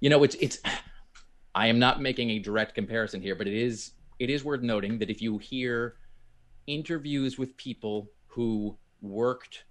you 0.00 0.10
know, 0.10 0.22
it's 0.22 0.36
it's. 0.36 0.60
I 1.54 1.66
am 1.66 1.78
not 1.80 2.00
making 2.00 2.30
a 2.30 2.38
direct 2.38 2.74
comparison 2.74 3.20
here, 3.20 3.34
but 3.34 3.48
it 3.48 3.54
is 3.54 3.92
it 4.18 4.30
is 4.30 4.44
worth 4.44 4.62
noting 4.62 4.98
that 4.98 5.10
if 5.10 5.20
you 5.20 5.38
hear 5.38 5.96
interviews 6.68 7.38
with 7.38 7.56
people 7.56 8.10
who 8.26 8.76
worked 9.00 9.64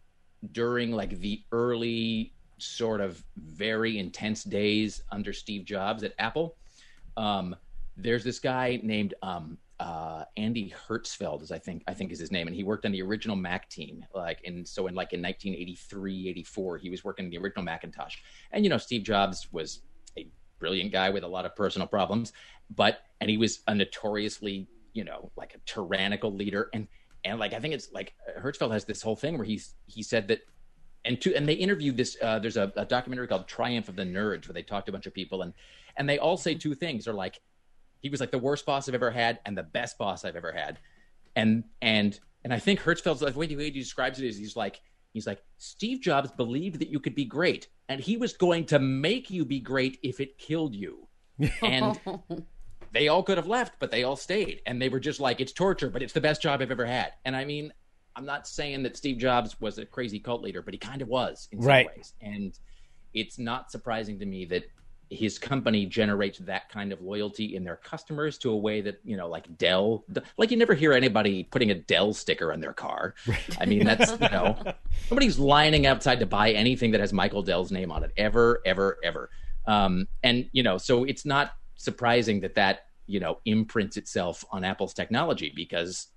during 0.52 0.92
like 0.92 1.20
the 1.20 1.44
early 1.52 2.34
sort 2.58 3.00
of 3.00 3.24
very 3.38 4.00
intense 4.00 4.44
days 4.44 5.04
under 5.12 5.32
Steve 5.32 5.64
Jobs 5.64 6.04
at 6.04 6.14
Apple, 6.20 6.58
um, 7.16 7.56
there's 7.96 8.24
this 8.24 8.40
guy 8.40 8.80
named 8.84 9.14
um, 9.22 9.58
uh, 9.80 10.24
Andy 10.38 10.74
Hertzfeld, 10.88 11.42
is 11.42 11.52
I 11.52 11.60
think 11.60 11.84
I 11.88 11.94
think 11.94 12.12
is 12.12 12.20
his 12.20 12.32
name, 12.32 12.48
and 12.48 12.56
he 12.56 12.64
worked 12.64 12.86
on 12.86 12.92
the 12.92 13.02
original 13.02 13.36
Mac 13.36 13.70
team. 13.70 14.06
Like, 14.14 14.42
and 14.46 14.68
so 14.68 14.88
in 14.88 14.96
like 14.96 15.14
in 15.14 15.22
1983, 15.22 16.30
84, 16.30 16.78
he 16.78 16.90
was 16.90 17.04
working 17.04 17.26
on 17.26 17.32
the 17.32 17.38
original 17.38 17.64
Macintosh. 17.64 18.18
And 18.52 18.64
you 18.64 18.70
know, 18.70 18.78
Steve 18.78 19.04
Jobs 19.04 19.48
was 19.52 19.82
a 20.18 20.28
brilliant 20.60 20.92
guy 20.92 21.10
with 21.10 21.24
a 21.24 21.28
lot 21.28 21.46
of 21.46 21.56
personal 21.56 21.88
problems, 21.88 22.34
but 22.76 23.00
and 23.22 23.30
he 23.30 23.38
was 23.38 23.60
a 23.68 23.76
notoriously 23.76 24.68
you 24.98 25.04
know 25.04 25.32
like 25.38 25.54
a 25.54 25.60
tyrannical 25.66 26.34
leader, 26.34 26.70
and 26.74 26.88
and 27.24 27.40
like 27.40 27.54
I 27.54 27.60
think 27.60 27.74
it's 27.74 27.92
like 27.92 28.14
Hertzfeld 28.40 28.72
has 28.72 28.86
this 28.86 29.02
whole 29.02 29.16
thing 29.16 29.38
where 29.38 29.46
he's 29.46 29.76
he 29.86 30.02
said 30.02 30.28
that 30.30 30.42
and 31.06 31.22
to 31.22 31.36
and 31.36 31.48
they 31.48 31.54
interviewed 31.54 31.98
this 31.98 32.18
uh, 32.22 32.40
there's 32.40 32.58
a, 32.58 32.74
a 32.76 32.86
documentary 32.86 33.28
called 33.28 33.48
triumph 33.48 33.90
of 33.90 33.96
the 33.96 34.04
nerds 34.04 34.48
where 34.48 34.54
they 34.54 34.64
talked 34.64 34.88
to 34.88 34.92
a 34.92 34.94
bunch 34.94 35.06
of 35.06 35.14
people. 35.14 35.44
And 35.44 35.54
and 35.96 36.10
they 36.10 36.18
all 36.18 36.38
say 36.38 36.56
two 36.56 36.74
things. 36.74 37.06
They're 37.06 37.14
like 37.14 37.40
he 38.02 38.10
was 38.10 38.20
like 38.20 38.32
the 38.32 38.40
worst 38.40 38.66
boss 38.66 38.88
i've 38.88 38.96
ever 38.96 39.12
had 39.12 39.40
and 39.46 39.58
the 39.58 39.64
best 39.64 39.98
boss 39.98 40.26
i've 40.26 40.36
ever 40.36 40.52
had. 40.52 40.80
And 41.36 41.64
and 41.82 42.20
and 42.44 42.54
i 42.54 42.60
think 42.60 42.80
hertzfeld's 42.80 43.22
like 43.22 43.34
the 43.34 43.56
way 43.56 43.66
he 43.66 43.72
describes 43.72 44.20
it 44.20 44.26
is 44.26 44.38
he's 44.38 44.56
like 44.56 44.82
he's 45.12 45.28
like 45.28 45.44
steve 45.58 46.02
jobs 46.02 46.32
believed 46.32 46.80
that 46.80 46.90
you 46.90 47.00
could 47.00 47.16
be 47.16 47.26
great 47.26 47.68
and 47.90 48.00
he 48.00 48.18
was 48.18 48.34
going 48.34 48.66
to 48.66 48.80
make 48.80 49.30
you 49.30 49.46
be 49.46 49.60
great 49.60 49.98
if 50.04 50.20
it 50.20 50.38
killed 50.38 50.76
you. 50.76 51.08
And 51.62 52.00
they 52.92 53.08
all 53.08 53.24
could 53.24 53.38
have 53.38 53.48
left, 53.48 53.76
but 53.80 53.92
they 53.92 54.04
all 54.04 54.16
stayed. 54.16 54.62
And 54.66 54.82
they 54.82 54.90
were 54.90 55.00
just 55.00 55.20
like, 55.20 55.40
it's 55.42 55.52
torture, 55.52 55.90
but 55.90 56.02
it's 56.02 56.14
the 56.14 56.22
best 56.22 56.42
job 56.42 56.62
I've 56.62 56.72
ever 56.72 56.86
had. 56.86 57.14
And 57.26 57.36
I 57.36 57.46
mean, 57.46 57.74
I'm 58.16 58.26
not 58.26 58.48
saying 58.48 58.84
that 58.84 58.98
Steve 58.98 59.18
Jobs 59.18 59.60
was 59.60 59.78
a 59.78 59.86
crazy 59.86 60.20
cult 60.20 60.42
leader, 60.42 60.62
but 60.62 60.74
he 60.74 60.78
kind 60.80 61.02
of 61.02 61.08
was 61.08 61.48
in 61.52 61.62
some 61.62 61.68
Right. 61.68 61.88
ways. 61.88 62.14
And 62.22 62.58
it's 63.14 63.38
not 63.38 63.72
surprising 63.72 64.20
to 64.20 64.26
me 64.26 64.46
that 64.46 64.64
his 65.10 65.40
company 65.40 65.86
generates 65.86 66.40
that 66.40 66.68
kind 66.70 66.92
of 66.92 67.02
loyalty 67.02 67.56
in 67.56 67.64
their 67.64 67.78
customers 67.78 68.38
to 68.38 68.52
a 68.52 68.56
way 68.56 68.82
that 68.82 69.00
you 69.06 69.16
know 69.16 69.30
like 69.30 69.46
dell 69.58 70.04
like 70.38 70.52
you 70.52 70.58
never 70.58 70.74
hear 70.74 70.92
anybody 70.92 71.46
putting 71.46 71.72
a 71.72 71.76
dell 71.76 72.14
sticker 72.14 72.52
on 72.52 72.60
their 72.60 72.74
car 72.74 73.16
right. 73.26 73.58
i 73.62 73.66
mean 73.66 73.86
that's 73.86 74.12
you 74.20 74.28
know 74.30 74.58
nobody's 75.10 75.40
lining 75.40 75.86
outside 75.86 76.20
to 76.20 76.26
buy 76.26 76.52
anything 76.52 76.92
that 76.92 77.00
has 77.00 77.14
michael 77.14 77.42
dell's 77.42 77.72
name 77.72 77.90
on 77.90 78.04
it 78.04 78.12
ever 78.18 78.62
ever 78.66 78.98
ever 79.02 79.30
um, 79.66 80.08
and 80.24 80.50
you 80.52 80.62
know 80.62 80.78
so 80.78 81.06
it's 81.06 81.26
not 81.26 81.52
surprising 81.78 82.42
that 82.42 82.56
that 82.56 82.82
you 83.06 83.20
know 83.20 83.40
imprints 83.46 83.96
itself 83.98 84.44
on 84.52 84.64
apple's 84.64 84.94
technology 84.94 85.52
because 85.56 86.08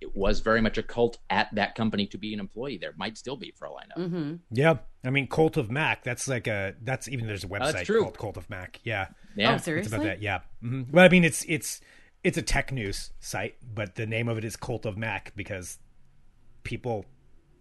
it 0.00 0.16
was 0.16 0.40
very 0.40 0.62
much 0.62 0.78
a 0.78 0.82
cult 0.82 1.18
at 1.28 1.54
that 1.54 1.74
company 1.74 2.06
to 2.06 2.16
be 2.16 2.32
an 2.32 2.40
employee 2.40 2.78
there 2.78 2.94
might 2.96 3.18
still 3.18 3.36
be 3.36 3.52
for 3.58 3.66
all 3.68 3.78
i 3.78 3.84
know 3.86 4.06
Mm-hmm. 4.08 4.34
Yeah, 4.50 4.78
I 5.04 5.10
mean, 5.10 5.26
Cult 5.28 5.56
of 5.58 5.70
Mac. 5.70 6.02
That's 6.04 6.26
like 6.28 6.46
a 6.46 6.74
that's 6.82 7.06
even 7.08 7.26
there's 7.26 7.44
a 7.44 7.48
website 7.48 7.84
true. 7.84 8.02
called 8.02 8.18
Cult 8.18 8.36
of 8.36 8.48
Mac. 8.48 8.80
Yeah, 8.84 9.08
yeah 9.36 9.52
Oh, 9.52 9.54
it's 9.56 9.64
seriously? 9.64 9.96
about 9.96 10.04
that. 10.06 10.22
Yeah, 10.22 10.40
hmm 10.62 10.82
well, 10.90 11.04
I 11.04 11.08
mean, 11.08 11.24
it's 11.24 11.44
it's 11.48 11.80
it's 12.24 12.38
a 12.38 12.42
tech 12.42 12.72
news 12.72 13.10
site, 13.20 13.56
but 13.74 13.94
the 13.96 14.06
name 14.06 14.28
of 14.28 14.38
it 14.38 14.44
is 14.44 14.56
Cult 14.56 14.86
of 14.86 14.96
Mac 14.96 15.32
because 15.36 15.78
people 16.62 17.04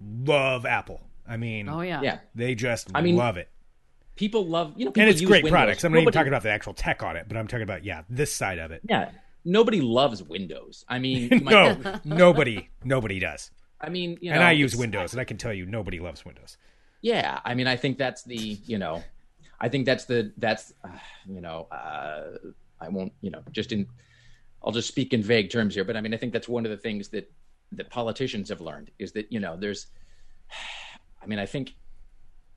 love 0.01 0.65
Apple. 0.65 1.01
I 1.27 1.37
mean, 1.37 1.69
Oh 1.69 1.81
yeah. 1.81 2.01
yeah 2.01 2.19
they 2.35 2.55
just 2.55 2.89
I 2.95 3.01
mean, 3.01 3.15
love 3.15 3.37
it, 3.37 3.49
people 4.19 4.45
love 4.45 4.73
you 4.75 4.83
know 4.83 4.91
people 4.91 5.03
and 5.03 5.09
it's 5.09 5.21
use 5.21 5.29
great 5.29 5.45
Windows. 5.45 5.57
products. 5.57 5.83
I'm 5.85 5.93
not 5.93 6.01
even 6.01 6.11
talking 6.11 6.27
about 6.27 6.43
the 6.43 6.51
actual 6.51 6.73
tech 6.73 7.03
on 7.03 7.15
it, 7.15 7.25
but 7.29 7.37
I'm 7.37 7.47
talking 7.47 7.63
about 7.63 7.85
yeah, 7.85 8.03
this 8.09 8.35
side 8.35 8.59
of 8.59 8.69
it. 8.71 8.81
Yeah, 8.87 9.11
nobody 9.45 9.79
loves 9.79 10.21
Windows. 10.21 10.83
I 10.89 10.99
mean, 10.99 11.29
no, 11.45 11.77
nobody, 12.03 12.69
nobody 12.83 13.19
does. 13.19 13.49
I 13.79 13.87
mean, 13.87 14.17
you 14.19 14.29
know, 14.29 14.35
and 14.35 14.43
I 14.43 14.51
use 14.51 14.75
Windows, 14.75 15.13
and 15.13 15.21
I 15.21 15.23
can 15.23 15.37
tell 15.37 15.53
you, 15.53 15.65
nobody 15.65 16.01
loves 16.01 16.25
Windows. 16.25 16.57
Yeah, 17.01 17.39
I 17.45 17.55
mean, 17.55 17.65
I 17.65 17.77
think 17.77 17.97
that's 17.97 18.23
the 18.23 18.35
you 18.65 18.77
know, 18.77 19.01
I 19.61 19.69
think 19.69 19.85
that's 19.85 20.03
the 20.03 20.33
that's 20.37 20.73
uh, 20.83 20.89
you 21.25 21.39
know, 21.39 21.69
uh, 21.71 22.23
I 22.81 22.89
won't 22.89 23.13
you 23.21 23.31
know 23.31 23.41
just 23.51 23.71
in, 23.71 23.87
I'll 24.61 24.73
just 24.73 24.89
speak 24.89 25.13
in 25.13 25.23
vague 25.23 25.49
terms 25.49 25.75
here, 25.75 25.85
but 25.85 25.95
I 25.95 26.01
mean, 26.01 26.13
I 26.13 26.17
think 26.17 26.33
that's 26.33 26.49
one 26.49 26.65
of 26.65 26.71
the 26.71 26.77
things 26.77 27.07
that 27.09 27.31
that 27.71 27.89
politicians 27.89 28.49
have 28.49 28.59
learned 28.59 28.91
is 28.99 29.13
that 29.13 29.31
you 29.31 29.39
know 29.39 29.55
there's, 29.55 29.87
I 31.23 31.25
mean, 31.25 31.39
I 31.39 31.45
think. 31.45 31.75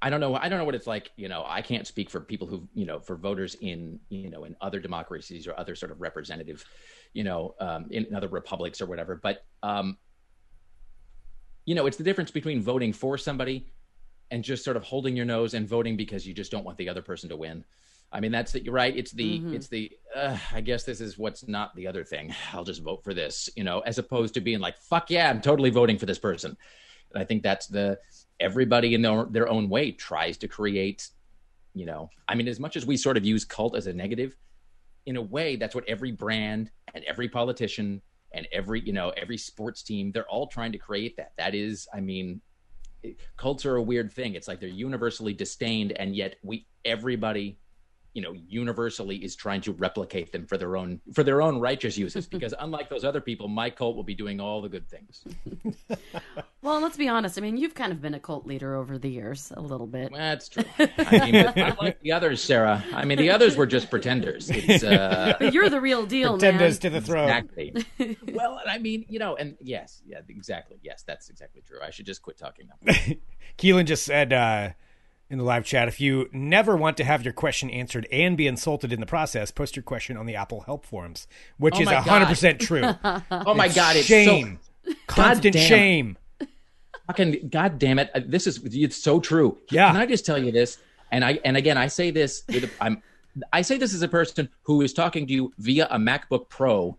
I 0.04 0.10
don't 0.10 0.18
know. 0.18 0.34
I 0.34 0.48
don't 0.48 0.58
know 0.58 0.64
what 0.64 0.74
it's 0.74 0.88
like. 0.88 1.12
You 1.16 1.28
know, 1.28 1.44
I 1.46 1.62
can't 1.62 1.86
speak 1.86 2.10
for 2.10 2.20
people 2.20 2.48
who, 2.48 2.68
you 2.74 2.84
know, 2.84 2.98
for 2.98 3.14
voters 3.14 3.54
in, 3.60 4.00
you 4.08 4.28
know, 4.28 4.42
in 4.42 4.56
other 4.60 4.80
democracies 4.80 5.46
or 5.46 5.58
other 5.58 5.76
sort 5.76 5.92
of 5.92 6.00
representative, 6.00 6.64
you 7.12 7.22
know, 7.22 7.54
um, 7.60 7.86
in 7.90 8.12
other 8.14 8.26
republics 8.26 8.80
or 8.80 8.86
whatever. 8.86 9.14
But, 9.14 9.44
um, 9.62 9.96
you 11.66 11.76
know, 11.76 11.86
it's 11.86 11.96
the 11.96 12.02
difference 12.02 12.32
between 12.32 12.60
voting 12.60 12.92
for 12.92 13.16
somebody 13.16 13.72
and 14.32 14.42
just 14.42 14.64
sort 14.64 14.76
of 14.76 14.82
holding 14.82 15.14
your 15.14 15.24
nose 15.24 15.54
and 15.54 15.68
voting 15.68 15.96
because 15.96 16.26
you 16.26 16.34
just 16.34 16.50
don't 16.50 16.64
want 16.64 16.78
the 16.78 16.88
other 16.88 17.02
person 17.02 17.28
to 17.28 17.36
win. 17.36 17.64
I 18.10 18.18
mean, 18.18 18.32
that's 18.32 18.52
the, 18.52 18.62
you're 18.62 18.74
right. 18.74 18.94
It's 18.94 19.12
the, 19.12 19.40
it's 19.54 19.68
the, 19.68 19.92
uh, 20.14 20.36
I 20.52 20.60
guess 20.62 20.82
this 20.82 21.00
is 21.00 21.16
what's 21.16 21.46
not 21.46 21.74
the 21.76 21.86
other 21.86 22.04
thing. 22.04 22.34
I'll 22.52 22.64
just 22.64 22.82
vote 22.82 23.04
for 23.04 23.14
this, 23.14 23.48
you 23.56 23.62
know, 23.64 23.80
as 23.80 23.98
opposed 23.98 24.34
to 24.34 24.40
being 24.40 24.58
like, 24.58 24.76
fuck 24.78 25.10
yeah, 25.10 25.30
I'm 25.30 25.40
totally 25.40 25.70
voting 25.70 25.96
for 25.96 26.06
this 26.06 26.18
person. 26.18 26.56
And 27.14 27.22
I 27.22 27.26
think 27.26 27.42
that's 27.42 27.66
the, 27.66 27.98
everybody 28.40 28.94
in 28.94 29.02
their, 29.02 29.24
their 29.30 29.48
own 29.48 29.68
way 29.68 29.92
tries 29.92 30.36
to 30.38 30.48
create, 30.48 31.08
you 31.74 31.86
know, 31.86 32.10
I 32.28 32.34
mean, 32.34 32.48
as 32.48 32.60
much 32.60 32.76
as 32.76 32.84
we 32.86 32.96
sort 32.96 33.16
of 33.16 33.24
use 33.24 33.44
cult 33.44 33.76
as 33.76 33.86
a 33.86 33.92
negative, 33.92 34.36
in 35.06 35.16
a 35.16 35.22
way, 35.22 35.56
that's 35.56 35.74
what 35.74 35.84
every 35.88 36.12
brand 36.12 36.70
and 36.94 37.04
every 37.04 37.28
politician 37.28 38.00
and 38.32 38.46
every, 38.52 38.80
you 38.80 38.92
know, 38.92 39.10
every 39.16 39.36
sports 39.36 39.82
team, 39.82 40.12
they're 40.12 40.28
all 40.28 40.46
trying 40.46 40.72
to 40.72 40.78
create 40.78 41.16
that. 41.16 41.32
That 41.36 41.54
is, 41.54 41.88
I 41.92 42.00
mean, 42.00 42.40
cults 43.36 43.66
are 43.66 43.76
a 43.76 43.82
weird 43.82 44.12
thing. 44.12 44.34
It's 44.34 44.48
like 44.48 44.60
they're 44.60 44.68
universally 44.68 45.34
disdained, 45.34 45.92
and 45.92 46.14
yet 46.14 46.36
we 46.42 46.66
everybody, 46.84 47.58
you 48.14 48.22
know, 48.22 48.34
universally 48.48 49.16
is 49.16 49.34
trying 49.34 49.60
to 49.62 49.72
replicate 49.72 50.32
them 50.32 50.46
for 50.46 50.58
their 50.58 50.76
own 50.76 51.00
for 51.14 51.22
their 51.24 51.40
own 51.40 51.58
righteous 51.60 51.96
uses. 51.96 52.26
Because 52.32 52.54
unlike 52.58 52.88
those 52.88 53.04
other 53.04 53.20
people, 53.20 53.46
my 53.48 53.70
cult 53.70 53.94
will 53.96 54.02
be 54.04 54.14
doing 54.14 54.40
all 54.40 54.60
the 54.62 54.68
good 54.68 54.88
things. 54.88 55.24
Well, 56.62 56.80
let's 56.80 56.96
be 56.96 57.08
honest. 57.08 57.36
I 57.38 57.40
mean, 57.40 57.56
you've 57.56 57.74
kind 57.74 57.90
of 57.90 58.00
been 58.00 58.14
a 58.14 58.20
cult 58.20 58.46
leader 58.46 58.76
over 58.76 58.96
the 58.96 59.08
years, 59.08 59.52
a 59.56 59.60
little 59.60 59.88
bit. 59.88 60.12
That's 60.14 60.48
true. 60.48 60.62
I 60.78 61.28
mean, 61.28 61.44
not 61.56 61.82
like 61.82 62.00
the 62.02 62.12
others, 62.12 62.40
Sarah. 62.40 62.84
I 62.94 63.04
mean, 63.04 63.18
the 63.18 63.30
others 63.30 63.56
were 63.56 63.66
just 63.66 63.90
pretenders. 63.90 64.48
It's 64.48 64.84
uh, 64.84 65.34
But 65.40 65.52
you're 65.54 65.68
the 65.68 65.80
real 65.80 66.06
deal, 66.06 66.38
Pretenders 66.38 66.76
man. 66.76 66.80
to 66.82 66.90
the 66.90 67.00
throne. 67.00 67.28
exactly. 67.28 67.74
well, 68.32 68.60
I 68.64 68.78
mean, 68.78 69.04
you 69.08 69.18
know, 69.18 69.34
and 69.34 69.56
yes, 69.60 70.02
yeah, 70.06 70.20
exactly. 70.28 70.78
Yes, 70.84 71.02
that's 71.04 71.30
exactly 71.30 71.62
true. 71.66 71.78
I 71.84 71.90
should 71.90 72.06
just 72.06 72.22
quit 72.22 72.38
talking 72.38 72.68
now. 72.68 72.92
Keelan 73.58 73.86
just 73.86 74.04
said 74.04 74.32
uh, 74.32 74.68
in 75.32 75.38
the 75.38 75.44
live 75.44 75.64
chat, 75.64 75.88
if 75.88 75.98
you 75.98 76.28
never 76.30 76.76
want 76.76 76.98
to 76.98 77.04
have 77.04 77.24
your 77.24 77.32
question 77.32 77.70
answered 77.70 78.06
and 78.12 78.36
be 78.36 78.46
insulted 78.46 78.92
in 78.92 79.00
the 79.00 79.06
process, 79.06 79.50
post 79.50 79.74
your 79.74 79.82
question 79.82 80.16
on 80.18 80.26
the 80.26 80.36
Apple 80.36 80.60
Help 80.60 80.84
forums, 80.84 81.26
which 81.56 81.74
Oh 81.76 81.80
is 81.80 81.86
my 81.86 81.94
hundred 81.94 82.24
God. 82.26 82.28
percent 82.28 82.60
true. 82.60 82.82
Oh 83.30 83.54
my 83.54 83.68
god, 83.68 83.96
it's 83.96 84.04
shame, 84.06 84.58
so 84.86 84.92
constant 85.06 85.54
damn. 85.54 85.68
shame. 85.68 86.18
fucking 87.06 87.48
god 87.50 87.78
damn 87.78 87.98
it 87.98 88.10
uh, 88.14 88.20
this 88.26 88.46
is 88.46 88.60
it's 88.64 88.96
so 88.96 89.18
true 89.20 89.58
Yeah. 89.70 89.90
can 89.90 89.96
i 90.00 90.06
just 90.06 90.24
tell 90.26 90.38
you 90.38 90.52
this 90.52 90.78
and 91.10 91.24
i 91.24 91.38
and 91.44 91.56
again 91.56 91.76
i 91.76 91.86
say 91.88 92.10
this 92.10 92.44
with 92.48 92.64
a, 92.64 92.70
i'm 92.80 93.02
i 93.52 93.62
say 93.62 93.76
this 93.76 93.92
as 93.94 94.02
a 94.02 94.08
person 94.08 94.48
who 94.62 94.82
is 94.82 94.92
talking 94.92 95.26
to 95.26 95.32
you 95.32 95.52
via 95.58 95.88
a 95.90 95.98
macbook 95.98 96.48
pro 96.48 96.96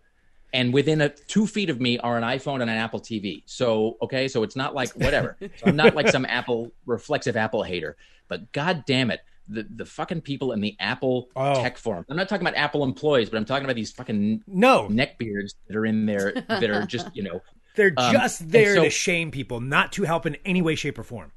and 0.54 0.74
within 0.74 1.02
a 1.02 1.10
two 1.10 1.46
feet 1.48 1.70
of 1.70 1.82
me 1.82 1.98
are 2.00 2.18
an 2.18 2.24
iphone 2.24 2.62
and 2.62 2.70
an 2.70 2.78
apple 2.78 3.00
tv 3.02 3.42
so 3.46 3.98
okay 4.02 4.28
so 4.28 4.44
it's 4.44 4.56
not 4.56 4.74
like 4.76 4.92
whatever 4.94 5.36
so 5.42 5.50
i'm 5.66 5.76
not 5.76 5.96
like 5.96 6.08
some 6.10 6.26
apple 6.26 6.72
reflexive 6.86 7.36
apple 7.36 7.64
hater 7.64 7.98
but 8.28 8.52
god 8.54 8.84
damn 8.88 9.12
it 9.12 9.20
the, 9.50 9.68
the 9.76 9.86
fucking 9.86 10.22
people 10.22 10.54
in 10.54 10.62
the 10.62 10.74
Apple 10.80 11.28
Oh. 11.36 11.56
tech 11.62 11.78
forum. 11.78 12.06
I'm 12.08 12.16
not 12.16 12.30
talking 12.30 12.48
about 12.48 12.58
Apple 12.58 12.82
employees, 12.86 13.30
but 13.30 13.36
I'm 13.36 13.44
talking 13.44 13.66
about 13.66 13.76
these 13.76 13.92
fucking 13.92 14.42
No, 14.48 14.88
neckbeards 14.90 15.56
that 15.68 15.76
are 15.76 15.86
in 15.86 16.06
there 16.06 16.32
that 16.48 16.70
are 16.70 16.86
just, 16.86 17.14
you 17.14 17.24
know, 17.24 17.42
they're 17.76 17.92
Um, 17.98 18.14
just 18.14 18.50
there 18.50 18.76
so- 18.76 18.84
to 18.86 18.90
shame 18.90 19.32
people, 19.32 19.60
not 19.60 19.92
to 19.92 20.04
help 20.04 20.26
in 20.26 20.38
any 20.46 20.62
way, 20.62 20.76
shape, 20.76 20.98
or 20.98 21.04
form. 21.04 21.34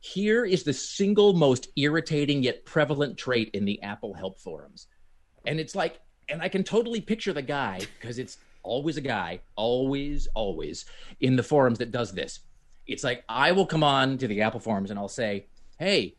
Here 0.00 0.46
is 0.46 0.62
the 0.62 0.72
single 0.72 1.34
most 1.34 1.68
irritating 1.76 2.42
yet 2.42 2.64
prevalent 2.64 3.18
trait 3.18 3.50
in 3.52 3.66
the 3.66 3.82
Apple 3.82 4.14
help 4.14 4.38
forums. 4.40 4.86
And 5.46 5.60
it's 5.60 5.74
like, 5.74 6.00
and 6.28 6.42
I 6.42 6.48
can 6.48 6.64
totally 6.64 7.00
picture 7.00 7.32
the 7.32 7.42
guy, 7.42 7.80
because 8.00 8.18
it's 8.18 8.38
always 8.62 8.96
a 8.96 9.00
guy, 9.00 9.40
always, 9.56 10.26
always 10.34 10.86
in 11.20 11.36
the 11.36 11.42
forums 11.42 11.78
that 11.78 11.90
does 11.92 12.12
this. 12.12 12.40
It's 12.86 13.04
like, 13.04 13.24
I 13.28 13.52
will 13.52 13.66
come 13.66 13.82
on 13.82 14.18
to 14.18 14.28
the 14.28 14.42
Apple 14.42 14.60
forums 14.60 14.90
and 14.90 14.98
I'll 14.98 15.08
say, 15.08 15.46
hey, 15.78 16.16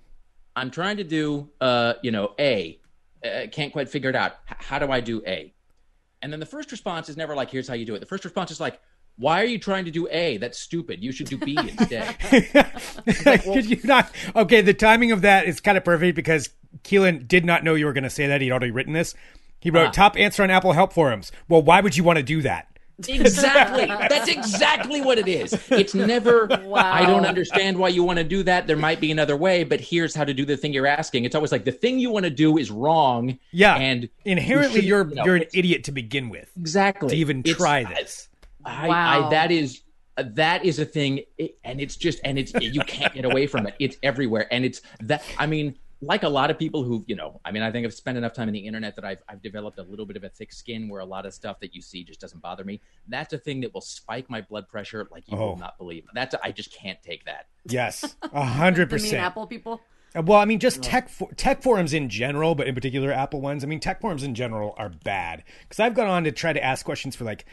I'm 0.55 0.71
trying 0.71 0.97
to 0.97 1.03
do, 1.03 1.49
uh, 1.59 1.95
you 2.01 2.11
know, 2.11 2.33
A. 2.39 2.79
Uh, 3.23 3.47
can't 3.51 3.73
quite 3.73 3.89
figure 3.89 4.09
it 4.09 4.15
out. 4.15 4.33
H- 4.49 4.57
how 4.59 4.79
do 4.79 4.91
I 4.91 4.99
do 4.99 5.21
A? 5.25 5.53
And 6.21 6.31
then 6.31 6.39
the 6.39 6.45
first 6.45 6.71
response 6.71 7.09
is 7.09 7.17
never 7.17 7.35
like, 7.35 7.51
here's 7.51 7.67
how 7.67 7.73
you 7.73 7.85
do 7.85 7.95
it. 7.95 7.99
The 7.99 8.05
first 8.05 8.23
response 8.23 8.51
is 8.51 8.59
like, 8.59 8.79
why 9.17 9.41
are 9.41 9.45
you 9.45 9.59
trying 9.59 9.85
to 9.85 9.91
do 9.91 10.07
A? 10.09 10.37
That's 10.37 10.59
stupid. 10.59 11.03
You 11.03 11.11
should 11.11 11.27
do 11.27 11.37
B 11.37 11.57
instead. 11.57 12.19
Could 13.43 13.65
you 13.65 13.79
not? 13.83 14.11
Okay, 14.35 14.61
the 14.61 14.73
timing 14.73 15.11
of 15.11 15.21
that 15.21 15.45
is 15.45 15.59
kind 15.61 15.77
of 15.77 15.85
perfect 15.85 16.15
because 16.15 16.49
Keelan 16.83 17.27
did 17.27 17.45
not 17.45 17.63
know 17.63 17.75
you 17.75 17.85
were 17.85 17.93
going 17.93 18.03
to 18.03 18.09
say 18.09 18.27
that. 18.27 18.41
He'd 18.41 18.51
already 18.51 18.71
written 18.71 18.93
this. 18.93 19.15
He 19.65 19.71
wrote 19.71 19.87
Ah. 19.87 19.91
top 19.91 20.15
answer 20.15 20.43
on 20.43 20.51
Apple 20.51 20.73
help 20.73 20.93
forums. 20.93 21.31
Well, 21.49 21.63
why 21.63 21.81
would 21.81 21.97
you 21.97 22.03
want 22.03 22.17
to 22.17 22.23
do 22.23 22.43
that? 22.43 22.67
Exactly. 23.09 23.85
That's 24.09 24.29
exactly 24.29 25.01
what 25.01 25.17
it 25.17 25.27
is. 25.27 25.53
It's 25.71 25.95
never, 25.95 26.45
Wow. 26.63 26.93
I 26.93 27.03
don't 27.07 27.25
understand 27.25 27.77
why 27.79 27.87
you 27.89 28.03
want 28.03 28.19
to 28.19 28.23
do 28.23 28.43
that. 28.43 28.67
There 28.67 28.77
might 28.77 28.99
be 28.99 29.11
another 29.11 29.35
way, 29.35 29.63
but 29.63 29.81
here's 29.81 30.13
how 30.13 30.23
to 30.23 30.35
do 30.35 30.45
the 30.45 30.55
thing 30.55 30.71
you're 30.71 30.85
asking. 30.85 31.25
It's 31.25 31.33
always 31.35 31.51
like 31.51 31.65
the 31.65 31.71
thing 31.71 31.97
you 31.99 32.11
want 32.11 32.25
to 32.25 32.29
do 32.29 32.57
is 32.59 32.69
wrong. 32.69 33.39
Yeah, 33.51 33.75
And 33.75 34.07
inherently, 34.23 34.81
you 34.81 34.87
you 34.89 34.95
are 34.97 35.09
you 35.09 35.15
know, 35.15 35.25
you're 35.25 35.35
an 35.35 35.45
idiot 35.53 35.83
to 35.85 35.91
begin 35.91 36.29
with 36.29 36.51
Exactly. 36.57 37.09
to 37.09 37.15
even 37.15 37.39
It's- 37.39 37.57
try 37.57 37.83
this. 37.85 38.29
I, 38.63 38.87
Wow. 38.87 39.27
I, 39.27 39.29
that 39.31 39.51
is, 39.51 39.81
uh, 40.17 40.23
that 40.33 40.63
is 40.63 40.77
a 40.79 40.85
thing. 40.85 41.21
And 41.63 41.81
it's 41.81 41.95
just, 41.97 42.19
and 42.23 42.39
it's, 42.39 42.53
you 42.61 42.81
can't 42.81 43.13
get 43.15 43.25
away 43.25 43.47
from 43.47 43.67
it. 43.67 43.73
It's 43.79 43.97
everywhere. 44.03 44.47
And 44.51 44.63
it's 44.63 44.81
that, 45.01 45.23
I 45.37 45.47
mean, 45.47 45.75
like 46.01 46.23
a 46.23 46.29
lot 46.29 46.51
of 46.51 46.59
people 46.59 46.83
who, 46.83 47.03
you 47.07 47.15
know, 47.15 47.39
I 47.45 47.51
mean, 47.51 47.63
I 47.63 47.71
think 47.71 47.85
I've 47.85 47.93
spent 47.93 48.17
enough 48.17 48.33
time 48.33 48.47
in 48.49 48.53
the 48.53 48.59
internet 48.59 48.95
that 48.97 49.05
I've, 49.05 49.19
I've 49.29 49.41
developed 49.41 49.79
a 49.79 49.83
little 49.83 50.05
bit 50.05 50.17
of 50.17 50.23
a 50.23 50.29
thick 50.29 50.51
skin 50.53 50.89
where 50.89 50.99
a 50.99 51.05
lot 51.05 51.25
of 51.25 51.33
stuff 51.33 51.59
that 51.61 51.73
you 51.73 51.81
see 51.81 52.03
just 52.03 52.19
doesn't 52.19 52.41
bother 52.41 52.63
me. 52.63 52.81
That's 53.07 53.33
a 53.33 53.37
thing 53.37 53.61
that 53.61 53.73
will 53.73 53.81
spike 53.81 54.29
my 54.29 54.41
blood 54.41 54.67
pressure 54.67 55.07
like 55.11 55.23
you 55.31 55.37
Oh. 55.37 55.49
will 55.51 55.57
not 55.57 55.77
believe. 55.77 56.05
That's, 56.13 56.35
I 56.43 56.51
just 56.51 56.73
can't 56.73 57.01
take 57.01 57.25
that. 57.25 57.47
Yes, 57.67 58.15
a 58.21 58.43
hundred 58.45 58.89
The 58.89 58.95
mean 58.97 59.03
percent. 59.05 59.21
Apple 59.23 59.47
people. 59.47 59.81
Uh, 60.15 60.21
Well, 60.21 60.39
I 60.39 60.45
mean, 60.45 60.59
just 60.59 60.83
tech 60.83 61.09
for, 61.09 61.31
tech 61.33 61.61
forums 61.63 61.93
in 61.93 62.09
general, 62.09 62.55
but 62.55 62.67
in 62.67 62.75
particular 62.75 63.11
Apple 63.11 63.41
ones. 63.41 63.63
I 63.63 63.67
mean, 63.67 63.79
tech 63.79 64.01
forums 64.01 64.23
in 64.23 64.35
general 64.35 64.75
are 64.77 64.89
bad 64.89 65.43
because 65.63 65.79
I've 65.79 65.93
gone 65.95 66.07
on 66.07 66.23
to 66.25 66.31
try 66.31 66.51
to 66.53 66.63
ask 66.63 66.85
questions 66.85 67.15
for 67.15 67.23
like 67.23 67.45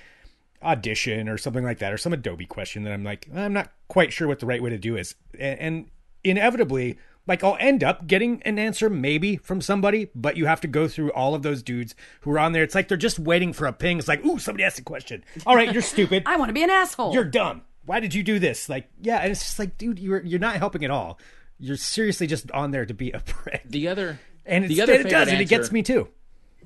audition 0.62 1.28
or 1.28 1.38
something 1.38 1.64
like 1.64 1.78
that, 1.78 1.92
or 1.92 1.96
some 1.98 2.12
Adobe 2.12 2.46
question 2.46 2.84
that 2.84 2.92
I'm 2.92 3.04
like, 3.04 3.28
I'm 3.34 3.52
not 3.52 3.72
quite 3.88 4.12
sure 4.12 4.28
what 4.28 4.38
the 4.40 4.46
right 4.46 4.62
way 4.62 4.70
to 4.70 4.78
do 4.78 4.96
is, 4.96 5.14
and, 5.38 5.58
and 5.60 5.86
inevitably, 6.24 6.98
like 7.26 7.44
I'll 7.44 7.56
end 7.60 7.84
up 7.84 8.06
getting 8.06 8.42
an 8.42 8.58
answer 8.58 8.90
maybe 8.90 9.36
from 9.36 9.60
somebody, 9.60 10.10
but 10.14 10.36
you 10.36 10.46
have 10.46 10.60
to 10.62 10.68
go 10.68 10.88
through 10.88 11.12
all 11.12 11.34
of 11.34 11.42
those 11.42 11.62
dudes 11.62 11.94
who 12.22 12.30
are 12.32 12.38
on 12.38 12.52
there. 12.52 12.62
It's 12.62 12.74
like 12.74 12.88
they're 12.88 12.96
just 12.96 13.18
waiting 13.18 13.52
for 13.52 13.66
a 13.66 13.72
ping. 13.72 13.98
It's 13.98 14.08
like, 14.08 14.24
ooh, 14.24 14.38
somebody 14.38 14.64
asked 14.64 14.78
a 14.78 14.82
question. 14.82 15.24
All 15.46 15.54
right, 15.56 15.72
you're 15.72 15.82
stupid. 15.82 16.22
I 16.26 16.36
want 16.36 16.48
to 16.48 16.52
be 16.54 16.62
an 16.62 16.70
asshole. 16.70 17.14
you're 17.14 17.24
dumb. 17.24 17.62
Why 17.84 18.00
did 18.00 18.14
you 18.14 18.22
do 18.22 18.38
this? 18.38 18.68
Like, 18.68 18.88
yeah, 19.00 19.18
and 19.18 19.30
it's 19.32 19.40
just 19.40 19.58
like, 19.58 19.76
dude, 19.78 19.98
you're 19.98 20.22
you're 20.22 20.38
not 20.40 20.56
helping 20.56 20.84
at 20.84 20.90
all. 20.90 21.18
You're 21.58 21.76
seriously 21.76 22.26
just 22.26 22.50
on 22.52 22.70
there 22.70 22.86
to 22.86 22.94
be 22.94 23.10
a 23.12 23.20
prick. 23.20 23.62
The 23.64 23.88
other 23.88 24.18
And 24.44 24.68
The 24.68 24.82
other 24.82 24.94
it 24.94 25.02
does, 25.04 25.10
favorite 25.12 25.28
and 25.32 25.40
it 25.40 25.48
gets 25.48 25.70
me 25.72 25.82
too. 25.82 26.08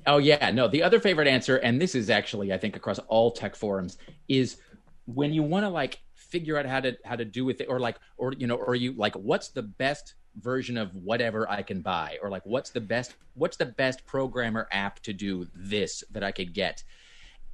Oh 0.05 0.17
yeah, 0.17 0.51
no. 0.51 0.67
The 0.67 0.83
other 0.83 0.99
favorite 0.99 1.27
answer, 1.27 1.57
and 1.57 1.81
this 1.81 1.93
is 1.93 2.09
actually 2.09 2.53
I 2.53 2.57
think 2.57 2.75
across 2.75 2.97
all 3.07 3.31
tech 3.31 3.55
forums, 3.55 3.97
is 4.27 4.57
when 5.05 5.33
you 5.33 5.43
want 5.43 5.65
to 5.65 5.69
like 5.69 5.99
figure 6.17 6.57
out 6.57 6.65
how 6.65 6.79
to 6.81 6.97
how 7.05 7.15
to 7.15 7.25
do 7.25 7.45
with 7.45 7.61
it, 7.61 7.67
or 7.69 7.79
like, 7.79 7.97
or 8.17 8.33
you 8.33 8.47
know, 8.47 8.55
or 8.55 8.75
you 8.75 8.93
like, 8.93 9.15
what's 9.15 9.49
the 9.49 9.61
best 9.61 10.15
version 10.41 10.77
of 10.77 10.93
whatever 10.95 11.49
I 11.49 11.61
can 11.61 11.81
buy, 11.81 12.17
or 12.21 12.29
like, 12.29 12.45
what's 12.45 12.71
the 12.71 12.81
best 12.81 13.15
what's 13.35 13.57
the 13.57 13.65
best 13.65 14.05
programmer 14.05 14.67
app 14.71 14.99
to 15.01 15.13
do 15.13 15.47
this 15.55 16.03
that 16.11 16.23
I 16.23 16.31
could 16.31 16.53
get, 16.53 16.83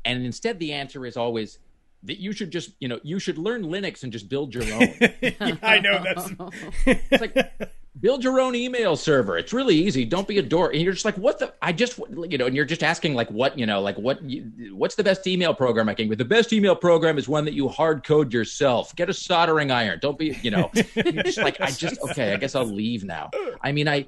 and 0.05 0.25
instead 0.25 0.59
the 0.59 0.73
answer 0.73 1.05
is 1.05 1.17
always 1.17 1.59
that 2.03 2.19
you 2.19 2.33
should 2.33 2.51
just 2.51 2.71
you 2.79 2.87
know 2.87 2.99
you 3.03 3.19
should 3.19 3.37
learn 3.37 3.63
Linux 3.63 4.03
and 4.03 4.11
just 4.11 4.29
build 4.29 4.53
your 4.53 4.63
own. 4.73 4.87
Yeah, 5.21 5.57
I 5.61 5.79
know 5.79 6.03
that's 6.03 6.31
It's 6.85 7.21
like 7.21 7.35
build 7.99 8.23
your 8.23 8.39
own 8.39 8.55
email 8.55 8.95
server. 8.95 9.37
It's 9.37 9.53
really 9.53 9.75
easy. 9.75 10.05
Don't 10.05 10.27
be 10.27 10.37
a 10.39 10.41
dork. 10.41 10.73
And 10.73 10.81
you're 10.81 10.93
just 10.93 11.05
like, 11.05 11.17
what 11.17 11.39
the? 11.39 11.53
I 11.61 11.71
just, 11.71 11.99
you 12.27 12.37
know, 12.37 12.47
and 12.47 12.55
you're 12.55 12.65
just 12.65 12.83
asking 12.83 13.13
like, 13.13 13.29
what, 13.29 13.57
you 13.57 13.65
know, 13.65 13.81
like 13.81 13.97
what, 13.97 14.21
you, 14.23 14.43
what's 14.75 14.95
the 14.95 15.03
best 15.03 15.27
email 15.27 15.53
program 15.53 15.87
I 15.89 15.93
can? 15.93 16.09
With 16.09 16.17
the 16.17 16.25
best 16.25 16.53
email 16.53 16.75
program 16.75 17.17
is 17.17 17.27
one 17.27 17.45
that 17.45 17.53
you 17.53 17.67
hard 17.69 18.03
code 18.03 18.33
yourself. 18.33 18.95
Get 18.95 19.09
a 19.09 19.13
soldering 19.13 19.71
iron. 19.71 19.99
Don't 20.01 20.17
be, 20.17 20.37
you 20.41 20.51
know, 20.51 20.71
just 20.73 21.37
like, 21.37 21.61
I 21.61 21.71
just, 21.71 22.01
okay, 22.01 22.33
I 22.33 22.37
guess 22.37 22.55
I'll 22.55 22.65
leave 22.65 23.03
now. 23.03 23.29
I 23.61 23.71
mean, 23.71 23.87
I, 23.87 24.07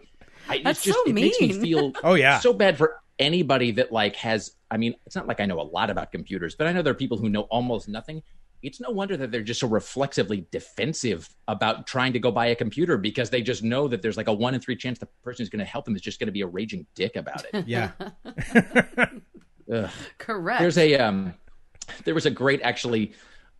I 0.49 0.61
That's 0.63 0.79
it's 0.79 0.85
just, 0.85 0.97
so 0.97 1.09
it 1.09 1.13
makes 1.13 1.39
me 1.39 1.49
mean. 1.49 1.61
feel 1.61 1.93
Oh, 2.03 2.15
yeah. 2.15 2.39
so 2.39 2.53
bad 2.53 2.77
for 2.77 2.99
anybody 3.19 3.71
that 3.71 3.91
like 3.91 4.15
has. 4.17 4.51
I 4.71 4.77
mean, 4.77 4.95
it's 5.05 5.15
not 5.15 5.27
like 5.27 5.39
I 5.39 5.45
know 5.45 5.59
a 5.59 5.63
lot 5.63 5.89
about 5.89 6.11
computers, 6.11 6.55
but 6.55 6.67
I 6.67 6.73
know 6.73 6.81
there 6.81 6.91
are 6.91 6.95
people 6.95 7.17
who 7.17 7.29
know 7.29 7.41
almost 7.43 7.87
nothing 7.87 8.23
it's 8.61 8.79
no 8.79 8.89
wonder 8.89 9.15
that 9.17 9.31
they're 9.31 9.41
just 9.41 9.59
so 9.59 9.67
reflexively 9.67 10.47
defensive 10.51 11.29
about 11.47 11.87
trying 11.87 12.13
to 12.13 12.19
go 12.19 12.31
buy 12.31 12.47
a 12.47 12.55
computer 12.55 12.97
because 12.97 13.29
they 13.29 13.41
just 13.41 13.63
know 13.63 13.87
that 13.87 14.01
there's 14.01 14.17
like 14.17 14.27
a 14.27 14.33
one 14.33 14.55
in 14.55 14.61
three 14.61 14.75
chance 14.75 14.97
the 14.99 15.07
person 15.23 15.43
who's 15.43 15.49
going 15.49 15.59
to 15.59 15.65
help 15.65 15.85
them 15.85 15.95
is 15.95 16.01
just 16.01 16.19
going 16.19 16.27
to 16.27 16.33
be 16.33 16.41
a 16.41 16.47
raging 16.47 16.85
dick 16.95 17.15
about 17.15 17.45
it. 17.53 17.67
yeah. 17.67 17.91
Ugh. 19.71 19.89
Correct. 20.17 20.59
There's 20.59 20.77
a 20.77 20.95
um, 20.95 21.33
there 22.03 22.13
was 22.13 22.25
a 22.25 22.31
great 22.31 22.61
actually, 22.61 23.13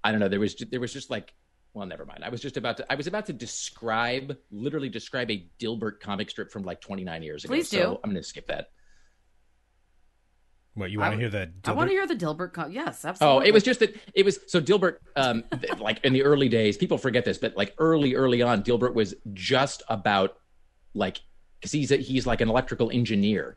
I 0.04 0.12
don't 0.12 0.20
know. 0.20 0.28
There 0.28 0.39
was 0.39 0.56
there 0.56 0.80
was 0.80 0.93
just 0.93 1.10
like, 1.10 1.34
well, 1.74 1.86
never 1.86 2.06
mind. 2.06 2.24
I 2.24 2.30
was 2.30 2.41
just 2.41 2.58
about 2.58 2.78
to 2.78 2.91
I 2.91 2.96
was 2.96 3.08
about 3.08 3.26
to 3.28 3.34
describe 3.34 4.38
literally 4.52 4.89
describe 4.89 5.30
a 5.32 5.48
Dilbert 5.60 6.00
comic 6.00 6.30
strip 6.30 6.52
from 6.52 6.64
like 6.64 6.82
29 6.82 7.24
years 7.24 7.43
ago. 7.43 7.54
Please 7.54 7.70
so 7.70 7.78
do. 7.78 8.00
I'm 8.04 8.12
going 8.12 8.22
to 8.22 8.24
skip 8.24 8.48
that. 8.48 8.70
What 10.76 10.91
you 10.91 10.99
want 10.99 11.13
to 11.13 11.19
hear 11.19 11.30
the? 11.30 11.47
Dilbert? 11.63 11.69
I 11.69 11.71
want 11.71 11.89
to 11.89 11.93
hear 11.93 12.05
the 12.05 12.15
Dilbert. 12.15 12.53
Co- 12.53 12.67
yes, 12.67 13.05
absolutely. 13.05 13.45
Oh, 13.45 13.47
it 13.47 13.53
was 13.53 13.63
just 13.63 13.80
that 13.80 13.95
it 14.13 14.26
was 14.26 14.39
so 14.47 14.61
Dilbert, 14.61 14.97
um, 15.15 15.43
like 15.80 16.03
in 16.03 16.11
the 16.13 16.23
early 16.23 16.49
days, 16.49 16.76
people 16.78 16.97
forget 16.97 17.23
this, 17.23 17.38
but 17.38 17.55
like 17.55 17.73
early, 17.78 18.13
early 18.13 18.41
on, 18.41 18.61
Dilbert 18.61 18.93
was 18.93 19.15
just 19.34 19.84
about 19.88 20.38
like 20.93 21.21
because 21.59 21.71
he's 21.71 21.91
a, 21.91 21.97
he's 21.97 22.28
like 22.28 22.41
an 22.41 22.49
electrical 22.49 22.91
engineer. 22.91 23.55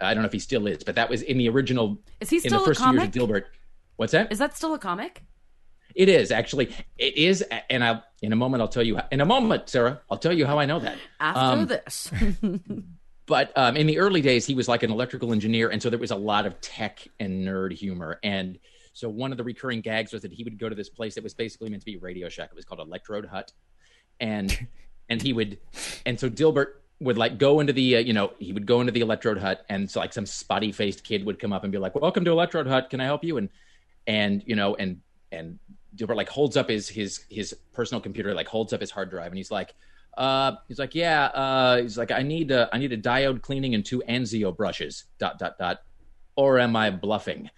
I 0.00 0.14
don't 0.14 0.22
know 0.22 0.28
if 0.28 0.32
he 0.32 0.38
still 0.38 0.66
is, 0.66 0.82
but 0.84 0.94
that 0.94 1.10
was 1.10 1.22
in 1.22 1.38
the 1.38 1.48
original. 1.48 2.00
Is 2.20 2.30
he 2.30 2.38
still 2.38 2.46
in 2.46 2.50
still 2.50 2.58
the 2.60 2.64
a 2.64 2.66
first 2.74 2.80
few 2.80 2.92
years 2.92 3.02
of 3.04 3.10
Dilbert? 3.10 3.44
What's 3.96 4.12
that? 4.12 4.30
Is 4.32 4.38
that 4.38 4.56
still 4.56 4.72
a 4.72 4.78
comic? 4.78 5.24
It 5.96 6.08
is 6.08 6.30
actually. 6.30 6.72
It 6.98 7.16
is, 7.16 7.44
and 7.68 7.82
I 7.82 8.00
in 8.22 8.32
a 8.32 8.36
moment 8.36 8.60
I'll 8.62 8.68
tell 8.68 8.84
you. 8.84 8.96
How, 8.96 9.06
in 9.10 9.20
a 9.20 9.26
moment, 9.26 9.68
Sarah, 9.68 10.00
I'll 10.08 10.18
tell 10.18 10.32
you 10.32 10.46
how 10.46 10.56
I 10.58 10.66
know 10.66 10.78
that. 10.78 10.96
After 11.18 11.40
Um, 11.40 11.66
this, 11.66 12.10
but 13.30 13.56
um, 13.56 13.76
in 13.76 13.86
the 13.86 14.00
early 14.00 14.20
days, 14.20 14.44
he 14.44 14.56
was 14.56 14.66
like 14.66 14.82
an 14.82 14.90
electrical 14.90 15.32
engineer, 15.32 15.70
and 15.70 15.80
so 15.80 15.88
there 15.88 16.00
was 16.00 16.10
a 16.10 16.16
lot 16.16 16.46
of 16.46 16.60
tech 16.60 17.06
and 17.20 17.46
nerd 17.46 17.72
humor. 17.72 18.18
And 18.24 18.58
so 18.92 19.08
one 19.08 19.30
of 19.30 19.38
the 19.38 19.44
recurring 19.44 19.82
gags 19.82 20.12
was 20.12 20.22
that 20.22 20.32
he 20.32 20.42
would 20.42 20.58
go 20.58 20.68
to 20.68 20.74
this 20.74 20.88
place 20.88 21.14
that 21.14 21.22
was 21.22 21.32
basically 21.32 21.70
meant 21.70 21.82
to 21.82 21.86
be 21.86 21.96
Radio 21.96 22.28
Shack. 22.28 22.48
It 22.50 22.56
was 22.56 22.64
called 22.64 22.80
Electrode 22.80 23.26
Hut, 23.26 23.52
and 24.18 24.66
and 25.08 25.22
he 25.22 25.32
would, 25.32 25.58
and 26.04 26.18
so 26.18 26.28
Dilbert 26.28 26.72
would 26.98 27.16
like 27.16 27.38
go 27.38 27.60
into 27.60 27.72
the 27.72 27.98
uh, 27.98 28.00
you 28.00 28.12
know 28.12 28.32
he 28.40 28.52
would 28.52 28.66
go 28.66 28.80
into 28.80 28.92
the 28.92 29.00
Electrode 29.00 29.38
Hut, 29.38 29.64
and 29.68 29.88
so 29.88 30.00
like 30.00 30.12
some 30.12 30.26
spotty 30.26 30.72
faced 30.72 31.04
kid 31.04 31.24
would 31.24 31.38
come 31.38 31.52
up 31.52 31.62
and 31.62 31.70
be 31.70 31.78
like, 31.78 31.94
"Welcome 31.94 32.24
to 32.24 32.32
Electrode 32.32 32.66
Hut. 32.66 32.90
Can 32.90 33.00
I 33.00 33.04
help 33.04 33.22
you?" 33.22 33.36
And 33.36 33.48
and 34.08 34.42
you 34.44 34.56
know 34.56 34.74
and 34.74 35.02
and 35.30 35.60
Dilbert 35.94 36.16
like 36.16 36.28
holds 36.28 36.56
up 36.56 36.68
his 36.68 36.88
his 36.88 37.24
his 37.30 37.54
personal 37.72 38.00
computer, 38.00 38.34
like 38.34 38.48
holds 38.48 38.72
up 38.72 38.80
his 38.80 38.90
hard 38.90 39.08
drive, 39.08 39.28
and 39.28 39.36
he's 39.36 39.52
like, 39.52 39.72
uh, 40.16 40.52
he's 40.68 40.78
like, 40.78 40.94
yeah, 40.94 41.26
uh, 41.26 41.82
he's 41.82 41.96
like, 41.98 42.10
I 42.10 42.22
need 42.22 42.50
a, 42.50 42.68
I 42.72 42.78
need 42.78 42.92
a 42.92 42.98
diode 42.98 43.42
cleaning 43.42 43.74
and 43.74 43.84
two 43.84 44.02
Anzio 44.08 44.56
brushes, 44.56 45.04
dot 45.18 45.38
dot 45.38 45.58
dot, 45.58 45.82
or 46.36 46.58
am 46.58 46.76
I 46.76 46.90
bluffing? 46.90 47.50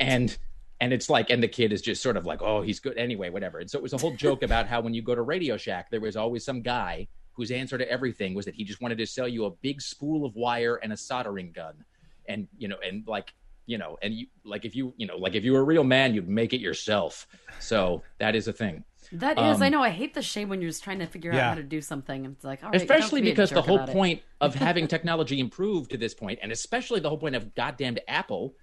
And 0.00 0.36
and 0.80 0.92
it's 0.92 1.10
like, 1.10 1.30
and 1.30 1.42
the 1.42 1.48
kid 1.48 1.72
is 1.72 1.82
just 1.82 2.02
sort 2.02 2.16
of 2.16 2.24
like, 2.24 2.40
oh, 2.40 2.62
he's 2.62 2.78
good 2.78 2.96
anyway, 2.96 3.30
whatever. 3.30 3.58
And 3.58 3.68
so 3.68 3.78
it 3.78 3.82
was 3.82 3.92
a 3.92 3.98
whole 3.98 4.14
joke 4.14 4.42
about 4.42 4.68
how 4.68 4.80
when 4.80 4.94
you 4.94 5.02
go 5.02 5.14
to 5.14 5.22
Radio 5.22 5.56
Shack, 5.56 5.90
there 5.90 6.00
was 6.00 6.16
always 6.16 6.44
some 6.44 6.62
guy 6.62 7.08
whose 7.32 7.50
answer 7.50 7.78
to 7.78 7.90
everything 7.90 8.34
was 8.34 8.44
that 8.44 8.54
he 8.54 8.64
just 8.64 8.80
wanted 8.80 8.98
to 8.98 9.06
sell 9.06 9.28
you 9.28 9.44
a 9.44 9.50
big 9.50 9.80
spool 9.80 10.24
of 10.24 10.34
wire 10.34 10.76
and 10.76 10.92
a 10.92 10.96
soldering 10.96 11.52
gun, 11.52 11.84
and 12.28 12.48
you 12.56 12.68
know, 12.68 12.76
and 12.84 13.06
like 13.06 13.34
you 13.66 13.78
know, 13.78 13.98
and 14.02 14.14
you 14.14 14.26
like 14.44 14.64
if 14.64 14.74
you 14.74 14.94
you 14.96 15.06
know 15.06 15.16
like 15.16 15.34
if 15.34 15.44
you 15.44 15.52
were 15.52 15.60
a 15.60 15.64
real 15.64 15.84
man, 15.84 16.14
you'd 16.14 16.28
make 16.28 16.52
it 16.52 16.60
yourself. 16.60 17.26
So 17.60 18.02
that 18.18 18.34
is 18.34 18.48
a 18.48 18.52
thing. 18.52 18.84
That 19.12 19.38
is. 19.38 19.62
I 19.62 19.66
um, 19.66 19.72
know. 19.72 19.82
I 19.82 19.90
hate 19.90 20.14
the 20.14 20.22
shame 20.22 20.48
when 20.48 20.60
you're 20.60 20.70
just 20.70 20.84
trying 20.84 20.98
to 21.00 21.06
figure 21.06 21.32
Yeah. 21.32 21.46
out 21.46 21.48
how 21.50 21.54
to 21.56 21.62
do 21.62 21.80
something. 21.80 22.24
and 22.26 22.34
It's 22.34 22.44
like, 22.44 22.62
all 22.62 22.70
right, 22.70 22.80
especially 22.80 23.20
don't 23.20 23.26
be 23.26 23.30
a 23.30 23.32
because 23.32 23.50
the 23.50 23.62
whole 23.62 23.86
point 23.86 24.22
of 24.40 24.54
having 24.66 24.86
technology 24.88 25.40
improve 25.40 25.88
to 25.88 25.96
this 25.96 26.14
point 26.14 26.38
and 26.42 26.52
especially 26.52 27.00
the 27.00 27.08
whole 27.08 27.18
point 27.18 27.34
of 27.34 27.54
goddamned 27.54 28.00
apple 28.06 28.54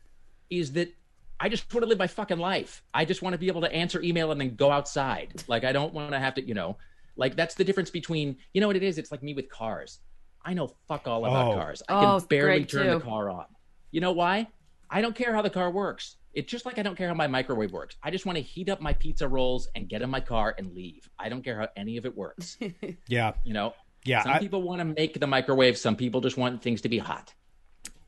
is 0.50 0.72
that 0.74 0.93
i 1.39 1.50
just 1.50 1.72
want 1.74 1.84
to 1.84 1.89
live 1.89 1.98
my 2.00 2.08
fucking 2.08 2.38
life 2.38 2.84
i 2.93 3.04
just 3.04 3.22
want 3.22 3.34
to 3.34 3.38
be 3.38 3.48
able 3.48 3.62
to 3.62 3.72
answer 3.74 4.02
email 4.02 4.32
and 4.32 4.39
then 4.39 4.56
go 4.56 4.72
outside 4.72 5.43
like 5.48 5.64
i 5.66 5.72
don't 5.74 5.93
want 5.93 6.12
to 6.12 6.20
have 6.20 6.34
to 6.36 6.41
you 6.48 6.54
know 6.54 6.78
like 7.18 7.36
that's 7.36 7.56
the 7.56 7.64
difference 7.64 7.89
between 7.89 8.38
you 8.54 8.62
know 8.62 8.68
what 8.68 8.76
it 8.76 8.84
is 8.84 8.98
it's 8.98 9.12
like 9.12 9.22
me 9.24 9.34
with 9.34 9.50
cars 9.50 10.00
i 10.46 10.54
know 10.54 10.68
fuck 10.88 11.08
all 11.08 11.26
about 11.26 11.52
Oh. 11.52 11.56
cars 11.56 11.82
i 11.89 11.93
can 11.93 12.04
Oh, 12.06 12.20
barely 12.22 12.60
great, 12.60 12.70
turn 12.70 12.88
the 12.88 13.00
car 13.04 13.30
on 13.30 13.46
you 13.91 14.00
know 14.00 14.12
why 14.14 14.48
i 14.89 15.02
don't 15.02 15.16
care 15.16 15.34
how 15.34 15.41
the 15.41 15.50
car 15.50 15.70
works 15.72 16.16
it's 16.36 16.52
just 16.52 16.66
like 16.66 16.78
i 16.78 16.84
don't 16.84 16.96
care 16.96 17.08
how 17.08 17.14
my 17.14 17.28
microwave 17.28 17.72
works 17.72 17.96
i 18.04 18.12
just 18.12 18.26
want 18.26 18.36
to 18.38 18.42
heat 18.44 18.70
up 18.70 18.82
my 18.82 18.94
pizza 18.94 19.28
rolls 19.28 19.68
and 19.76 19.90
get 19.90 20.02
in 20.02 20.10
my 20.10 20.20
car 20.20 20.54
and 20.58 20.74
leave 20.76 21.10
i 21.18 21.30
don't 21.30 21.44
care 21.44 21.60
how 21.60 21.68
any 21.76 21.98
of 21.98 22.06
it 22.06 22.16
works 22.16 22.58
Yeah, 23.08 23.34
you 23.44 23.54
know 23.54 23.74
yeah. 24.06 24.24
some 24.24 24.34
I, 24.34 24.40
people 24.40 24.62
want 24.62 24.80
to 24.80 24.86
make 24.86 25.20
the 25.20 25.28
microwave. 25.28 25.78
Some 25.78 25.96
people 25.96 26.22
just 26.22 26.38
want 26.38 26.62
things 26.62 26.82
to 26.82 26.90
be 26.90 27.00
hot. 27.00 27.34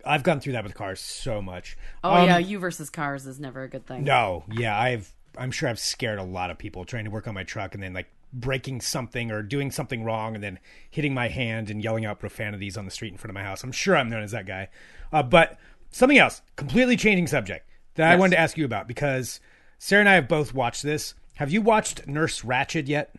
I've 0.05 0.23
gone 0.23 0.39
through 0.39 0.53
that 0.53 0.63
with 0.63 0.75
cars 0.75 1.01
so 1.01 1.41
much. 1.41 1.75
Oh 2.03 2.13
Um, 2.13 2.27
yeah, 2.27 2.37
you 2.37 2.59
versus 2.59 2.89
cars 2.89 3.25
is 3.25 3.39
never 3.39 3.63
a 3.63 3.69
good 3.69 3.85
thing. 3.85 4.03
No, 4.03 4.43
yeah, 4.51 4.79
I've 4.79 5.13
I'm 5.37 5.51
sure 5.51 5.69
I've 5.69 5.79
scared 5.79 6.19
a 6.19 6.23
lot 6.23 6.49
of 6.49 6.57
people 6.57 6.85
trying 6.85 7.05
to 7.05 7.11
work 7.11 7.27
on 7.27 7.33
my 7.33 7.43
truck 7.43 7.73
and 7.73 7.83
then 7.83 7.93
like 7.93 8.07
breaking 8.31 8.81
something 8.81 9.31
or 9.31 9.41
doing 9.41 9.71
something 9.71 10.03
wrong 10.03 10.35
and 10.35 10.43
then 10.43 10.59
hitting 10.89 11.13
my 11.13 11.27
hand 11.27 11.69
and 11.69 11.83
yelling 11.83 12.05
out 12.05 12.19
profanities 12.19 12.77
on 12.77 12.85
the 12.85 12.91
street 12.91 13.11
in 13.11 13.17
front 13.17 13.29
of 13.31 13.35
my 13.35 13.43
house. 13.43 13.63
I'm 13.63 13.71
sure 13.71 13.95
I'm 13.97 14.09
known 14.09 14.23
as 14.23 14.31
that 14.31 14.45
guy. 14.45 14.69
Uh, 15.11 15.23
but 15.23 15.57
something 15.91 16.17
else, 16.17 16.41
completely 16.55 16.95
changing 16.95 17.27
subject 17.27 17.66
that 17.97 18.11
I 18.11 18.15
wanted 18.15 18.31
to 18.31 18.39
ask 18.39 18.57
you 18.57 18.65
about 18.65 18.87
because 18.87 19.39
Sarah 19.79 19.99
and 19.99 20.09
I 20.09 20.15
have 20.15 20.27
both 20.27 20.53
watched 20.53 20.83
this. 20.83 21.13
Have 21.35 21.51
you 21.51 21.61
watched 21.61 22.07
Nurse 22.07 22.41
Ratched 22.41 22.87
yet? 22.87 23.13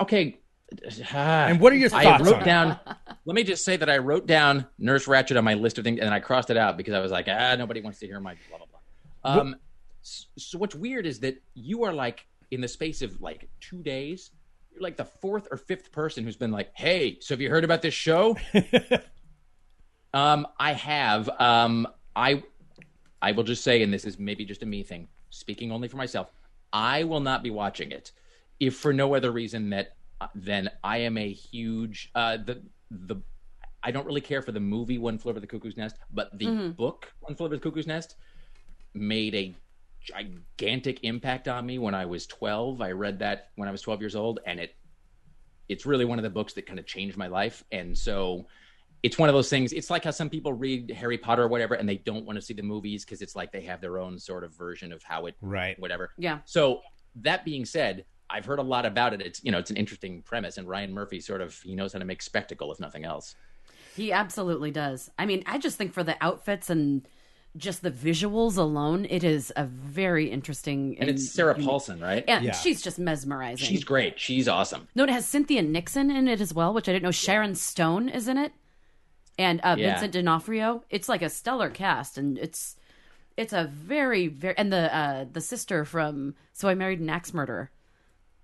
Okay. 0.00 0.38
Ah. 1.12 1.46
And 1.46 1.60
what 1.60 1.72
are 1.72 1.76
your 1.76 1.90
thoughts? 1.90 2.06
I 2.06 2.18
wrote 2.18 2.44
down. 2.44 2.78
Let 3.24 3.34
me 3.34 3.44
just 3.44 3.64
say 3.64 3.76
that 3.76 3.90
I 3.90 3.98
wrote 3.98 4.26
down 4.26 4.66
Nurse 4.78 5.06
Ratched 5.06 5.36
on 5.36 5.44
my 5.44 5.54
list 5.54 5.78
of 5.78 5.84
things, 5.84 6.00
and 6.00 6.12
I 6.12 6.20
crossed 6.20 6.50
it 6.50 6.56
out 6.56 6.76
because 6.76 6.94
I 6.94 7.00
was 7.00 7.12
like, 7.12 7.26
ah, 7.28 7.54
nobody 7.56 7.80
wants 7.80 7.98
to 8.00 8.06
hear 8.06 8.20
my 8.20 8.36
blah 8.48 8.58
blah 8.58 8.66
blah. 8.66 9.42
Um, 9.42 9.56
so 10.02 10.58
what's 10.58 10.74
weird 10.74 11.06
is 11.06 11.20
that 11.20 11.42
you 11.54 11.84
are 11.84 11.92
like 11.92 12.26
in 12.50 12.60
the 12.60 12.68
space 12.68 13.02
of 13.02 13.20
like 13.20 13.48
two 13.60 13.82
days, 13.82 14.30
you're 14.72 14.82
like 14.82 14.96
the 14.96 15.04
fourth 15.04 15.48
or 15.50 15.56
fifth 15.56 15.92
person 15.92 16.24
who's 16.24 16.36
been 16.36 16.50
like, 16.50 16.70
hey, 16.74 17.18
so 17.20 17.34
have 17.34 17.40
you 17.40 17.50
heard 17.50 17.64
about 17.64 17.82
this 17.82 17.94
show? 17.94 18.36
um, 20.14 20.46
I 20.58 20.72
have. 20.72 21.28
Um, 21.28 21.86
I 22.16 22.42
I 23.24 23.32
will 23.32 23.42
just 23.42 23.64
say, 23.64 23.82
and 23.82 23.90
this 23.90 24.04
is 24.04 24.18
maybe 24.18 24.44
just 24.44 24.62
a 24.62 24.66
me 24.66 24.82
thing, 24.82 25.08
speaking 25.30 25.72
only 25.72 25.88
for 25.88 25.96
myself, 25.96 26.30
I 26.74 27.04
will 27.04 27.20
not 27.20 27.42
be 27.42 27.48
watching 27.48 27.90
it 27.90 28.12
if 28.60 28.76
for 28.76 28.92
no 28.92 29.14
other 29.14 29.32
reason 29.32 29.70
that 29.70 29.96
uh, 30.20 30.26
then 30.34 30.70
I 30.84 30.98
am 30.98 31.16
a 31.16 31.32
huge 31.32 32.10
uh, 32.14 32.36
the 32.36 32.60
the 32.90 33.16
I 33.82 33.92
don't 33.92 34.04
really 34.04 34.20
care 34.20 34.42
for 34.42 34.52
the 34.52 34.60
movie 34.60 34.98
One 34.98 35.16
Flew 35.16 35.30
Over 35.30 35.40
the 35.40 35.46
Cuckoo's 35.46 35.78
Nest, 35.78 35.96
but 36.12 36.38
the 36.38 36.68
book 36.76 37.14
One 37.20 37.34
Flew 37.34 37.46
Over 37.46 37.56
the 37.56 37.62
Cuckoo's 37.62 37.86
Nest 37.86 38.16
made 38.92 39.34
a 39.34 39.54
gigantic 40.02 41.02
impact 41.02 41.48
on 41.48 41.64
me 41.64 41.78
when 41.78 41.94
I 41.94 42.04
was 42.04 42.26
12. 42.26 42.82
I 42.82 42.90
read 42.90 43.18
that 43.20 43.48
when 43.56 43.70
I 43.70 43.72
was 43.72 43.80
12 43.80 44.00
years 44.00 44.14
old, 44.14 44.40
and 44.44 44.60
it 44.60 44.74
it's 45.70 45.86
really 45.86 46.04
one 46.04 46.18
of 46.18 46.24
the 46.24 46.30
books 46.30 46.52
that 46.52 46.66
kind 46.66 46.78
of 46.78 46.84
changed 46.84 47.16
my 47.16 47.28
life. 47.28 47.64
And 47.72 47.96
so 47.96 48.44
it's 49.04 49.18
one 49.18 49.28
of 49.28 49.34
those 49.34 49.48
things. 49.50 49.72
It's 49.72 49.90
like 49.90 50.02
how 50.04 50.10
some 50.10 50.30
people 50.30 50.52
read 50.52 50.90
Harry 50.90 51.18
Potter 51.18 51.42
or 51.42 51.48
whatever, 51.48 51.74
and 51.74 51.88
they 51.88 51.98
don't 51.98 52.24
want 52.24 52.36
to 52.38 52.42
see 52.42 52.54
the 52.54 52.62
movies 52.62 53.04
because 53.04 53.20
it's 53.22 53.36
like 53.36 53.52
they 53.52 53.60
have 53.62 53.80
their 53.80 53.98
own 53.98 54.18
sort 54.18 54.42
of 54.44 54.52
version 54.52 54.92
of 54.92 55.02
how 55.02 55.26
it 55.26 55.36
Right. 55.42 55.78
whatever. 55.78 56.10
Yeah. 56.18 56.38
So 56.46 56.80
that 57.16 57.44
being 57.44 57.64
said, 57.66 58.04
I've 58.30 58.46
heard 58.46 58.58
a 58.58 58.62
lot 58.62 58.86
about 58.86 59.12
it. 59.12 59.20
It's 59.20 59.44
you 59.44 59.52
know 59.52 59.58
it's 59.58 59.70
an 59.70 59.76
interesting 59.76 60.22
premise, 60.22 60.56
and 60.56 60.66
Ryan 60.68 60.92
Murphy 60.92 61.20
sort 61.20 61.40
of 61.42 61.54
he 61.60 61.74
knows 61.76 61.92
how 61.92 61.98
to 62.00 62.04
make 62.06 62.22
spectacle 62.22 62.72
if 62.72 62.80
nothing 62.80 63.04
else. 63.04 63.34
He 63.94 64.10
absolutely 64.10 64.70
does. 64.72 65.10
I 65.18 65.26
mean, 65.26 65.44
I 65.46 65.58
just 65.58 65.76
think 65.78 65.92
for 65.92 66.02
the 66.02 66.16
outfits 66.20 66.68
and 66.70 67.06
just 67.56 67.82
the 67.82 67.90
visuals 67.92 68.56
alone, 68.56 69.06
it 69.08 69.22
is 69.22 69.52
a 69.54 69.64
very 69.66 70.28
interesting. 70.30 70.96
And 70.98 71.08
it's 71.08 71.30
Sarah 71.30 71.54
Paulson, 71.54 72.00
right? 72.00 72.24
Yeah, 72.26 72.40
Yeah. 72.40 72.52
she's 72.52 72.82
just 72.82 72.98
mesmerizing. 72.98 73.64
She's 73.64 73.84
great. 73.84 74.18
She's 74.18 74.48
awesome. 74.48 74.88
no, 74.96 75.04
it 75.04 75.10
has 75.10 75.28
Cynthia 75.28 75.62
Nixon 75.62 76.10
in 76.10 76.26
it 76.26 76.40
as 76.40 76.52
well, 76.52 76.74
which 76.74 76.88
I 76.88 76.92
didn't 76.92 77.04
know. 77.04 77.12
Sharon 77.12 77.54
Stone 77.54 78.08
is 78.08 78.26
in 78.26 78.38
it. 78.38 78.52
And 79.38 79.60
uh, 79.62 79.76
Yeah. 79.78 79.92
Vincent 79.92 80.12
D'Onofrio. 80.12 80.84
It's 80.90 81.08
like 81.08 81.22
a 81.22 81.28
stellar 81.30 81.70
cast, 81.70 82.18
and 82.18 82.38
it's 82.38 82.76
it's 83.36 83.52
a 83.52 83.64
very 83.64 84.28
very 84.28 84.56
and 84.56 84.72
the 84.72 84.94
uh, 84.94 85.24
the 85.30 85.40
sister 85.40 85.84
from 85.84 86.34
So 86.52 86.68
I 86.68 86.74
Married 86.74 87.00
an 87.00 87.10
Axe 87.10 87.34
Murderer. 87.34 87.70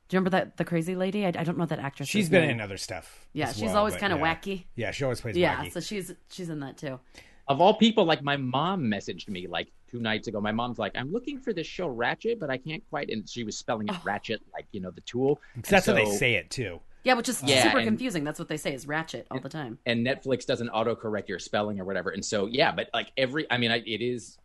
Do 0.08 0.16
you 0.16 0.18
remember 0.18 0.30
that 0.36 0.56
the 0.56 0.64
crazy 0.64 0.96
lady? 0.96 1.24
I, 1.24 1.28
I 1.28 1.44
don't 1.44 1.56
know 1.56 1.66
that 1.66 1.78
actress. 1.78 2.08
She's 2.08 2.28
been 2.28 2.50
in 2.50 2.60
other 2.60 2.76
stuff. 2.76 3.26
Yeah, 3.32 3.48
as 3.50 3.54
she's 3.54 3.66
well, 3.66 3.78
always 3.78 3.94
kind 3.96 4.12
of 4.12 4.18
yeah. 4.18 4.34
wacky. 4.34 4.64
Yeah, 4.74 4.90
she 4.90 5.04
always 5.04 5.20
plays 5.20 5.36
Yeah, 5.36 5.64
wacky. 5.64 5.72
so 5.72 5.80
she's 5.80 6.12
she's 6.30 6.50
in 6.50 6.60
that 6.60 6.76
too. 6.76 6.98
Of 7.46 7.60
all 7.60 7.74
people, 7.74 8.04
like 8.04 8.22
my 8.22 8.36
mom 8.36 8.82
messaged 8.84 9.28
me 9.28 9.46
like 9.46 9.68
two 9.88 10.00
nights 10.00 10.26
ago. 10.28 10.40
My 10.40 10.52
mom's 10.52 10.78
like, 10.78 10.92
"I'm 10.96 11.12
looking 11.12 11.38
for 11.38 11.52
this 11.52 11.66
show 11.66 11.86
Ratchet, 11.88 12.40
but 12.40 12.50
I 12.50 12.56
can't 12.56 12.82
quite." 12.90 13.10
And 13.10 13.28
she 13.28 13.44
was 13.44 13.56
spelling 13.56 13.88
it 13.88 13.94
Ratchet, 14.04 14.40
like 14.52 14.66
you 14.72 14.80
know 14.80 14.90
the 14.90 15.00
tool. 15.02 15.40
And 15.54 15.64
That's 15.64 15.86
how 15.86 15.92
they 15.94 16.04
say 16.06 16.34
it 16.34 16.50
too. 16.50 16.80
Yeah, 17.04 17.14
which 17.14 17.28
is 17.28 17.42
Yeah, 17.42 17.62
super 17.64 17.78
and- 17.78 17.86
confusing. 17.86 18.24
That's 18.24 18.38
what 18.38 18.48
they 18.48 18.56
say 18.56 18.74
is 18.74 18.86
ratchet 18.86 19.26
all 19.30 19.40
the 19.40 19.48
time. 19.48 19.78
and 19.86 20.06
Netflix 20.06 20.44
doesn't 20.46 20.68
autocorrect 20.70 21.28
your 21.28 21.38
spelling 21.38 21.80
or 21.80 21.84
whatever. 21.84 22.10
And 22.10 22.24
so, 22.24 22.46
yeah, 22.46 22.72
but 22.72 22.90
like 22.92 23.10
every, 23.16 23.50
I 23.50 23.58
mean, 23.58 23.70
I, 23.70 23.78
it 23.78 24.00
is 24.02 24.38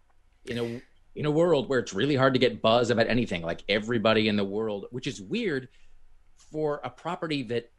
in 0.45 0.57
a 0.57 0.81
in 1.17 1.25
a 1.25 1.31
world 1.31 1.69
where 1.69 1.79
it's 1.79 1.93
really 1.93 2.15
hard 2.15 2.33
to 2.33 2.39
get 2.39 2.61
buzz 2.61 2.89
about 2.89 3.07
anything. 3.07 3.41
Like 3.41 3.63
everybody 3.69 4.27
in 4.27 4.35
the 4.35 4.43
world, 4.43 4.85
which 4.91 5.07
is 5.07 5.21
weird 5.21 5.69
for 6.51 6.81
a 6.83 6.89
property 6.89 7.43
that 7.43 7.71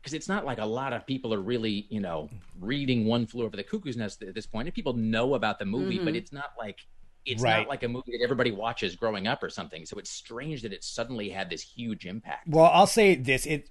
because 0.00 0.14
it's 0.14 0.28
not 0.28 0.44
like 0.44 0.58
a 0.58 0.64
lot 0.64 0.92
of 0.92 1.04
people 1.06 1.34
are 1.34 1.40
really, 1.40 1.86
you 1.90 2.00
know, 2.00 2.28
reading 2.60 3.06
One 3.06 3.26
Flew 3.26 3.44
Over 3.44 3.56
the 3.56 3.64
Cuckoo's 3.64 3.96
Nest 3.96 4.22
at 4.22 4.34
this 4.34 4.46
point. 4.46 4.68
And 4.68 4.74
people 4.74 4.92
know 4.92 5.34
about 5.34 5.58
the 5.58 5.64
movie, 5.64 5.98
but 5.98 6.06
mm-hmm. 6.08 6.16
it's 6.16 6.32
not 6.32 6.52
like 6.58 6.78
it's 7.24 7.42
Right. 7.42 7.58
not 7.58 7.68
like 7.68 7.82
a 7.82 7.88
movie 7.88 8.12
that 8.12 8.22
everybody 8.22 8.52
watches 8.52 8.94
growing 8.94 9.26
up 9.26 9.42
or 9.42 9.50
something. 9.50 9.84
So 9.84 9.98
it's 9.98 10.10
strange 10.10 10.62
that 10.62 10.72
it 10.72 10.84
suddenly 10.84 11.28
had 11.28 11.50
this 11.50 11.60
huge 11.62 12.06
impact. 12.06 12.46
Well, 12.46 12.70
I'll 12.72 12.86
say 12.86 13.16
this: 13.16 13.46
it 13.46 13.68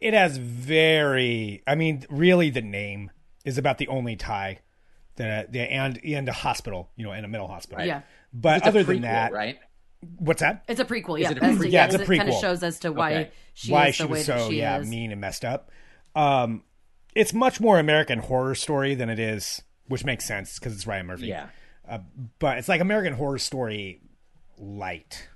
it 0.00 0.14
has 0.14 0.36
very. 0.36 1.62
I 1.66 1.74
mean, 1.74 2.04
really, 2.10 2.50
the 2.50 2.62
name 2.62 3.10
is 3.44 3.58
about 3.58 3.78
the 3.78 3.88
only 3.88 4.16
tie 4.16 4.60
that 5.16 5.52
the 5.52 5.60
and 5.60 5.98
and 6.04 6.28
a 6.28 6.32
hospital, 6.32 6.90
you 6.96 7.04
know, 7.04 7.12
in 7.12 7.24
a 7.24 7.28
mental 7.28 7.48
hospital. 7.48 7.84
Yeah. 7.84 8.02
But 8.32 8.58
It's 8.58 8.66
a 8.66 8.68
other 8.68 8.84
than 8.84 9.02
that, 9.02 9.32
right? 9.32 9.58
what's 10.18 10.40
that? 10.40 10.62
It's 10.68 10.78
a 10.80 10.84
prequel, 10.84 11.18
yeah. 11.18 11.30
it 11.32 11.38
a 11.38 11.40
prequel? 11.40 11.72
Yeah, 11.72 11.86
it's 11.86 11.94
a 11.94 11.98
prequel. 11.98 12.14
It 12.14 12.18
kind 12.18 12.28
of 12.28 12.34
shows 12.36 12.62
as 12.62 12.78
to 12.80 12.92
why 12.92 13.12
Okay. 13.12 13.30
she 13.54 13.72
Why 13.72 13.88
is 13.88 13.96
she 13.96 14.02
the 14.04 14.08
way 14.08 14.18
was 14.18 14.26
that 14.26 14.40
so 14.40 14.48
she 14.50 14.58
yeah 14.58 14.78
is. 14.78 14.88
mean 14.88 15.10
and 15.10 15.20
messed 15.20 15.44
up. 15.44 15.70
Um, 16.14 16.62
it's 17.14 17.32
much 17.32 17.60
more 17.60 17.78
American 17.80 18.20
horror 18.20 18.54
story 18.54 18.94
than 18.94 19.08
it 19.10 19.18
is, 19.18 19.62
which 19.86 20.04
makes 20.04 20.24
sense 20.24 20.58
because 20.58 20.74
it's 20.74 20.86
Ryan 20.86 21.06
Murphy. 21.06 21.26
Yeah. 21.28 21.48
Uh, 21.88 21.98
but 22.38 22.58
it's 22.58 22.68
like 22.68 22.80
American 22.82 23.14
Horror 23.14 23.38
Story 23.38 24.02
light. 24.58 25.28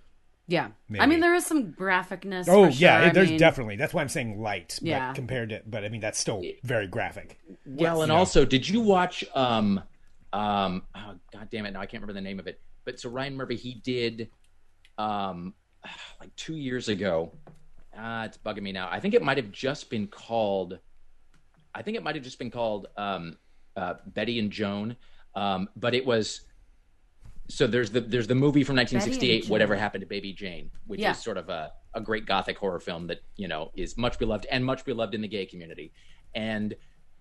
Yeah, 0.48 0.68
I 0.98 1.06
mean 1.06 1.20
there 1.20 1.34
is 1.34 1.46
some 1.46 1.72
graphicness. 1.72 2.46
Oh 2.48 2.66
for 2.66 2.70
yeah, 2.72 3.00
sure. 3.00 3.08
I 3.08 3.12
there's 3.12 3.30
mean, 3.30 3.38
definitely. 3.38 3.76
That's 3.76 3.94
why 3.94 4.02
I'm 4.02 4.08
saying 4.08 4.40
light. 4.40 4.78
but 4.82 4.88
Yeah. 4.88 5.12
compared 5.12 5.50
to, 5.50 5.62
but 5.66 5.84
I 5.84 5.88
mean 5.88 6.00
that's 6.00 6.18
still 6.18 6.42
very 6.64 6.86
graphic. 6.88 7.38
Well, 7.64 8.02
and 8.02 8.10
also, 8.10 8.44
did 8.44 8.68
you 8.68 8.80
watch 8.80 9.24
um 9.34 9.80
um 10.32 10.82
oh, 10.94 11.14
god 11.32 11.48
damn 11.50 11.64
it, 11.66 11.70
now 11.72 11.80
I 11.80 11.86
can't 11.86 12.02
remember 12.02 12.12
the 12.14 12.20
name 12.20 12.40
of 12.40 12.46
it. 12.48 12.60
But 12.84 12.98
so 12.98 13.08
Ryan 13.08 13.36
Murphy 13.36 13.56
he 13.56 13.74
did 13.74 14.30
um 14.98 15.54
like 16.20 16.34
2 16.36 16.56
years 16.56 16.88
ago. 16.88 17.32
Ah, 17.96 18.24
it's 18.24 18.38
bugging 18.38 18.62
me 18.62 18.72
now. 18.72 18.88
I 18.90 19.00
think 19.00 19.14
it 19.14 19.22
might 19.22 19.36
have 19.36 19.52
just 19.52 19.90
been 19.90 20.08
called 20.08 20.78
I 21.74 21.82
think 21.82 21.96
it 21.96 22.02
might 22.02 22.14
have 22.16 22.24
just 22.24 22.38
been 22.38 22.50
called 22.50 22.88
um 22.96 23.36
uh 23.76 23.94
Bette 24.06 24.38
and 24.40 24.50
Joan. 24.50 24.96
Um 25.36 25.68
but 25.76 25.94
it 25.94 26.04
was 26.04 26.42
so 27.52 27.66
there's 27.66 27.90
the 27.90 28.00
there's 28.00 28.26
the 28.26 28.34
movie 28.34 28.64
from 28.64 28.76
1968 28.76 29.50
whatever 29.50 29.74
happened 29.76 30.02
to 30.02 30.06
baby 30.06 30.32
jane 30.32 30.70
which 30.86 31.00
Yeah. 31.00 31.10
is 31.12 31.18
sort 31.18 31.36
of 31.36 31.48
a, 31.48 31.72
a 31.94 32.00
great 32.00 32.24
gothic 32.26 32.56
horror 32.58 32.80
film 32.80 33.06
that 33.08 33.20
you 33.36 33.48
know 33.48 33.70
is 33.74 33.96
much 33.96 34.18
beloved 34.18 34.46
and 34.50 34.64
much 34.64 34.84
beloved 34.84 35.14
in 35.14 35.20
the 35.20 35.28
gay 35.28 35.46
community. 35.46 35.92
And 36.34 36.74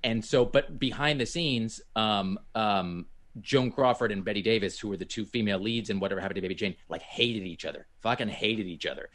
and 0.04 0.24
so 0.24 0.46
but 0.46 0.80
behind 0.80 1.20
the 1.20 1.26
scenes 1.26 1.82
um 1.96 2.40
um 2.56 3.06
joan 3.40 3.72
crawford 3.72 4.12
and 4.12 4.26
bette 4.26 4.42
davis 4.42 4.80
who 4.80 4.88
were 4.90 4.98
the 4.98 5.06
two 5.06 5.26
female 5.26 5.60
leads 5.60 5.90
in 5.90 6.00
whatever 6.00 6.20
happened 6.20 6.36
to 6.36 6.42
baby 6.42 6.56
jane 6.56 6.76
like 6.90 7.02
hated 7.02 7.44
each 7.44 7.64
other 7.66 7.88
fucking 8.02 8.28
hated 8.28 8.66
each 8.68 8.86
other 8.86 9.10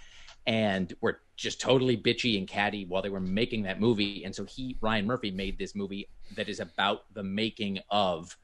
and 0.46 0.94
were 1.00 1.20
just 1.36 1.60
totally 1.60 1.96
bitchy 1.96 2.38
and 2.38 2.46
catty 2.46 2.84
while 2.84 3.02
they 3.02 3.08
were 3.10 3.20
making 3.20 3.64
that 3.64 3.80
movie. 3.80 4.24
And 4.24 4.32
so 4.34 4.44
he 4.44 4.76
ryan 4.80 5.04
murphy 5.06 5.30
made 5.30 5.58
this 5.58 5.74
movie 5.74 6.08
that 6.36 6.48
is 6.48 6.60
about 6.60 7.12
the 7.12 7.22
making 7.24 7.80
of 7.90 8.36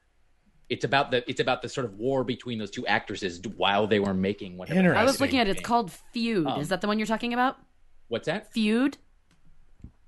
it's 0.73 0.83
about 0.83 1.11
the 1.11 1.27
it's 1.29 1.39
about 1.39 1.61
the 1.61 1.69
sort 1.69 1.85
of 1.85 1.93
war 1.99 2.23
between 2.23 2.57
those 2.57 2.71
two 2.71 2.85
actresses 2.87 3.39
while 3.57 3.85
they 3.85 3.99
were 3.99 4.13
making 4.13 4.57
whatever. 4.57 4.79
Interesting. 4.79 5.01
I 5.01 5.05
was 5.05 5.21
looking 5.21 5.39
at 5.39 5.47
it. 5.47 5.51
It's 5.57 5.61
called 5.61 5.91
Feud. 5.91 6.47
Um, 6.47 6.59
is 6.61 6.69
that 6.69 6.81
the 6.81 6.87
one 6.87 6.97
you're 6.97 7.05
talking 7.05 7.33
about? 7.33 7.57
What's 8.07 8.25
that? 8.25 8.51
Feud. 8.51 8.97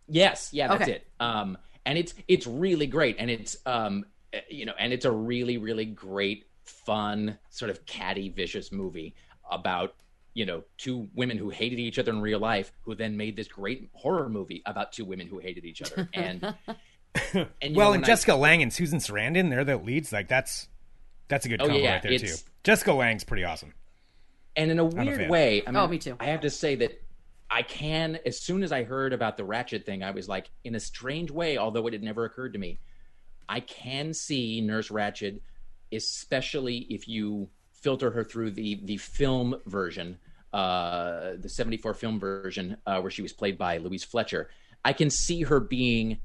Yes, 0.07 0.49
yeah, 0.51 0.67
that's 0.67 0.83
Okay. 0.83 0.91
it. 0.93 1.07
Um, 1.19 1.57
and 1.85 1.97
it's 1.97 2.13
it's 2.27 2.47
really 2.47 2.87
great, 2.87 3.17
and 3.19 3.29
it's 3.29 3.57
um, 3.67 4.05
you 4.49 4.65
know, 4.65 4.73
and 4.79 4.91
it's 4.91 5.05
a 5.05 5.11
really 5.11 5.57
really 5.59 5.85
great, 5.85 6.45
fun, 6.63 7.37
sort 7.51 7.69
of 7.69 7.85
catty, 7.85 8.29
vicious 8.29 8.71
movie 8.71 9.13
about 9.51 9.93
you 10.33 10.45
know 10.45 10.63
two 10.77 11.07
women 11.13 11.37
who 11.37 11.49
hated 11.49 11.79
each 11.79 11.99
other 11.99 12.11
in 12.11 12.21
real 12.21 12.39
life, 12.39 12.71
who 12.81 12.95
then 12.95 13.15
made 13.15 13.35
this 13.35 13.47
great 13.47 13.89
horror 13.93 14.29
movie 14.29 14.63
about 14.65 14.91
two 14.91 15.05
women 15.05 15.27
who 15.27 15.37
hated 15.37 15.63
each 15.63 15.81
other, 15.83 16.09
and 16.13 16.55
and 17.33 17.75
Well, 17.75 17.89
know, 17.89 17.93
and 17.93 18.01
when 18.01 18.03
I- 18.03 18.07
Jessica 18.07 18.35
Lange 18.35 18.61
and 18.61 18.71
Susan 18.73 18.99
Sarandon, 18.99 19.49
they're 19.49 19.63
the 19.63 19.77
leads. 19.77 20.11
Like 20.11 20.27
that's 20.27 20.67
that's 21.27 21.45
a 21.45 21.49
good 21.49 21.61
Oh, 21.61 21.65
combo 21.67 21.81
yeah, 21.81 21.93
right 21.93 22.01
there 22.03 22.17
too. 22.19 22.35
Jessica 22.63 22.93
Lange's 22.93 23.23
pretty 23.23 23.43
awesome. 23.43 23.73
And 24.55 24.71
in 24.71 24.79
a 24.79 24.83
a 24.83 24.85
weird 24.85 25.17
fan. 25.17 25.29
way, 25.29 25.63
I 25.67 25.71
mean, 25.71 25.75
Oh, 25.77 25.87
me 25.87 25.97
too. 25.97 26.15
I 26.19 26.25
have 26.25 26.41
to 26.41 26.49
say 26.49 26.75
that 26.75 27.01
I 27.51 27.61
can, 27.61 28.19
as 28.25 28.39
soon 28.41 28.63
as 28.63 28.71
I 28.71 28.83
heard 28.83 29.11
about 29.13 29.37
the 29.37 29.43
Ratchet 29.43 29.85
thing, 29.85 30.01
I 30.03 30.11
was 30.11 30.27
like, 30.29 30.49
in 30.63 30.75
a 30.75 30.79
strange 30.79 31.29
way, 31.29 31.57
although 31.57 31.85
it 31.87 31.93
had 31.93 32.01
never 32.03 32.25
occurred 32.25 32.53
to 32.53 32.59
me, 32.59 32.79
I 33.47 33.59
can 33.59 34.13
see 34.13 34.61
Nurse 34.61 34.89
Ratched, 34.89 35.41
especially 35.91 36.77
if 36.89 37.07
you 37.07 37.49
filter 37.73 38.11
her 38.11 38.23
through 38.23 38.51
the 38.51 38.79
the 38.83 38.97
film 38.97 39.55
version, 39.65 40.17
uh, 40.53 41.33
the 41.37 41.49
'74 41.49 41.93
film 41.93 42.19
version, 42.19 42.77
uh, 42.85 42.99
where 43.01 43.11
she 43.11 43.21
was 43.21 43.33
played 43.33 43.57
by 43.57 43.77
Louise 43.77 44.03
Fletcher. 44.03 44.49
I 44.83 44.93
can 44.93 45.09
see 45.09 45.43
her 45.43 45.59
being 45.59 46.19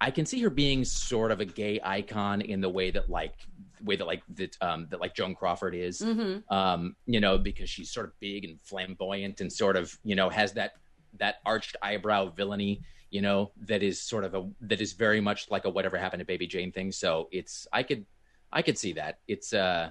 I 0.00 0.10
can 0.10 0.26
see 0.26 0.40
her 0.42 0.50
being 0.50 0.84
sort 0.84 1.30
of 1.30 1.40
a 1.40 1.44
gay 1.44 1.80
icon 1.82 2.40
in 2.40 2.60
the 2.60 2.68
way 2.68 2.90
that 2.90 3.08
like 3.08 3.34
way 3.82 3.96
that 3.96 4.06
like 4.06 4.22
that 4.34 4.56
um 4.60 4.86
that 4.90 5.00
like 5.00 5.14
Joan 5.14 5.34
Crawford 5.34 5.74
is. 5.74 6.00
Um, 6.48 6.96
you 7.06 7.20
know, 7.20 7.38
because 7.38 7.70
she's 7.70 7.90
sort 7.90 8.06
of 8.06 8.12
big 8.20 8.44
and 8.44 8.60
flamboyant 8.62 9.40
and 9.40 9.52
sort 9.52 9.76
of, 9.76 9.96
you 10.04 10.14
know, 10.14 10.28
has 10.30 10.52
that 10.54 10.72
that 11.18 11.36
arched 11.46 11.76
eyebrow 11.80 12.30
villainy, 12.30 12.82
you 13.10 13.22
know, 13.22 13.52
that 13.66 13.82
is 13.82 14.00
sort 14.00 14.24
of 14.24 14.34
a 14.34 14.48
that 14.62 14.80
is 14.80 14.92
very 14.92 15.20
much 15.20 15.50
like 15.50 15.64
a 15.64 15.70
whatever 15.70 15.96
happened 15.96 16.20
to 16.20 16.26
Baby 16.26 16.46
Jane 16.46 16.72
thing. 16.72 16.92
So 16.92 17.28
it's 17.30 17.66
I 17.72 17.82
could 17.82 18.04
I 18.52 18.62
could 18.62 18.76
see 18.78 18.92
that. 18.94 19.18
It's 19.28 19.52
uh 19.52 19.90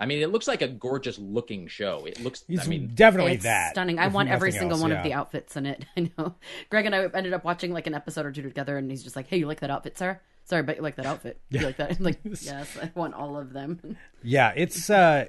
I 0.00 0.06
mean, 0.06 0.20
it 0.22 0.30
looks 0.30 0.48
like 0.48 0.60
a 0.60 0.68
gorgeous 0.68 1.18
looking 1.18 1.68
show. 1.68 2.04
It 2.04 2.20
looks 2.20 2.44
He's 2.48 2.66
I 2.66 2.66
mean 2.66 2.90
definitely 2.94 3.34
It's 3.34 3.44
that. 3.44 3.72
stunning. 3.72 3.98
I 3.98 4.08
want 4.08 4.28
every 4.28 4.50
single 4.50 4.72
else, 4.72 4.82
one 4.82 4.90
yeah. 4.90 4.98
of 4.98 5.04
the 5.04 5.12
outfits 5.12 5.56
in 5.56 5.66
it. 5.66 5.84
I 5.96 6.10
know. 6.18 6.34
Greg 6.68 6.86
and 6.86 6.94
I 6.94 7.04
ended 7.04 7.32
up 7.32 7.44
watching 7.44 7.72
like 7.72 7.86
an 7.86 7.94
episode 7.94 8.26
or 8.26 8.32
two 8.32 8.42
together, 8.42 8.76
and 8.76 8.90
he's 8.90 9.02
just 9.02 9.14
like, 9.16 9.28
"Hey, 9.28 9.36
you 9.38 9.46
like 9.46 9.60
that 9.60 9.70
outfit, 9.70 9.96
Sarah? 9.96 10.20
Sorry, 10.44 10.62
but 10.62 10.76
you 10.76 10.82
like 10.82 10.96
that 10.96 11.06
outfit? 11.06 11.40
You 11.48 11.60
like 11.60 11.76
that?" 11.76 11.92
I'm 11.92 12.04
like, 12.04 12.18
yes, 12.24 12.76
I 12.80 12.90
want 12.94 13.14
all 13.14 13.36
of 13.38 13.52
them. 13.52 13.96
Yeah, 14.22 14.52
it's 14.56 14.88
uh 14.88 15.26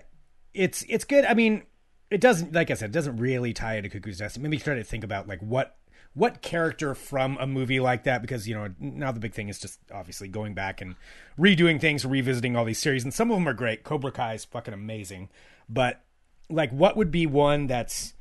it's 0.54 0.84
it's 0.88 1.04
good. 1.04 1.26
I 1.26 1.34
mean, 1.34 1.64
it 2.10 2.22
doesn't 2.22 2.54
like 2.54 2.72
I 2.72 2.76
said, 2.76 2.90
it 2.90 2.94
doesn't 2.94 3.18
really 3.18 3.54
tie 3.54 3.76
into 3.76 3.90
Cuckoo's 3.90 4.20
Nest. 4.20 4.38
It 4.38 4.40
made 4.40 4.50
me 4.50 4.58
try 4.58 4.76
to 4.76 4.84
think 4.84 5.04
about 5.04 5.28
like 5.28 5.42
what 5.42 5.78
what 6.16 6.42
character 6.42 6.96
from 6.96 7.38
a 7.40 7.46
movie 7.46 7.80
like 7.80 8.06
that 8.06 8.22
because 8.22 8.48
you 8.48 8.56
know 8.56 8.74
now 8.80 9.12
the 9.12 9.20
big 9.20 9.34
thing 9.34 9.50
is 9.50 9.60
just 9.60 9.80
obviously 9.94 10.28
going 10.28 10.54
back 10.56 10.82
and 10.82 10.96
redoing 11.38 11.80
things, 11.80 12.04
revisiting 12.06 12.56
all 12.56 12.66
these 12.66 12.80
series, 12.80 13.04
and 13.04 13.14
some 13.14 13.30
of 13.30 13.38
them 13.38 13.48
are 13.48 13.54
great. 13.54 13.84
Cobra 13.84 14.12
Kai 14.12 14.34
is 14.34 14.46
fucking 14.46 14.74
amazing, 14.74 15.30
but 15.70 16.02
like 16.50 16.72
what 16.72 16.98
would 16.98 17.12
be 17.12 17.26
one 17.28 17.68
that's 17.68 18.14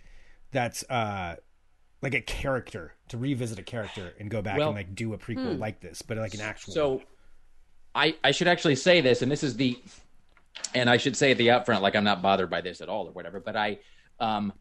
that's 0.51 0.83
uh 0.91 1.37
like 2.03 2.15
a 2.15 2.21
character 2.21 2.93
to 3.09 3.17
revisit 3.17 3.59
a 3.59 3.63
character 3.63 4.13
and 4.21 4.31
go 4.31 4.43
back 4.43 4.59
Well- 4.59 4.69
and 4.69 4.77
like 4.77 4.95
do 4.95 5.15
a 5.15 5.19
prequel 5.19 5.59
like 5.59 5.81
this, 5.81 6.03
but 6.03 6.19
like 6.19 6.35
an 6.35 6.43
actual 6.43 6.75
So, 6.75 7.03
I 7.95 8.17
I 8.23 8.33
should 8.33 8.49
actually 8.49 8.77
say 8.77 9.01
this, 9.01 9.23
and 9.23 9.31
this 9.31 9.43
is 9.43 9.57
the, 9.57 9.79
and 10.75 10.91
I 10.91 10.97
should 10.97 11.17
say 11.17 11.31
at 11.31 11.39
the 11.39 11.49
upfront, 11.49 11.81
like 11.81 11.95
I'm 11.97 12.05
not 12.05 12.21
bothered 12.23 12.51
by 12.51 12.61
this 12.61 12.81
at 12.81 12.89
all 12.89 13.07
or 13.09 13.13
whatever. 13.13 13.41
But 13.41 13.57
I, 13.57 13.79
um, 14.21 14.53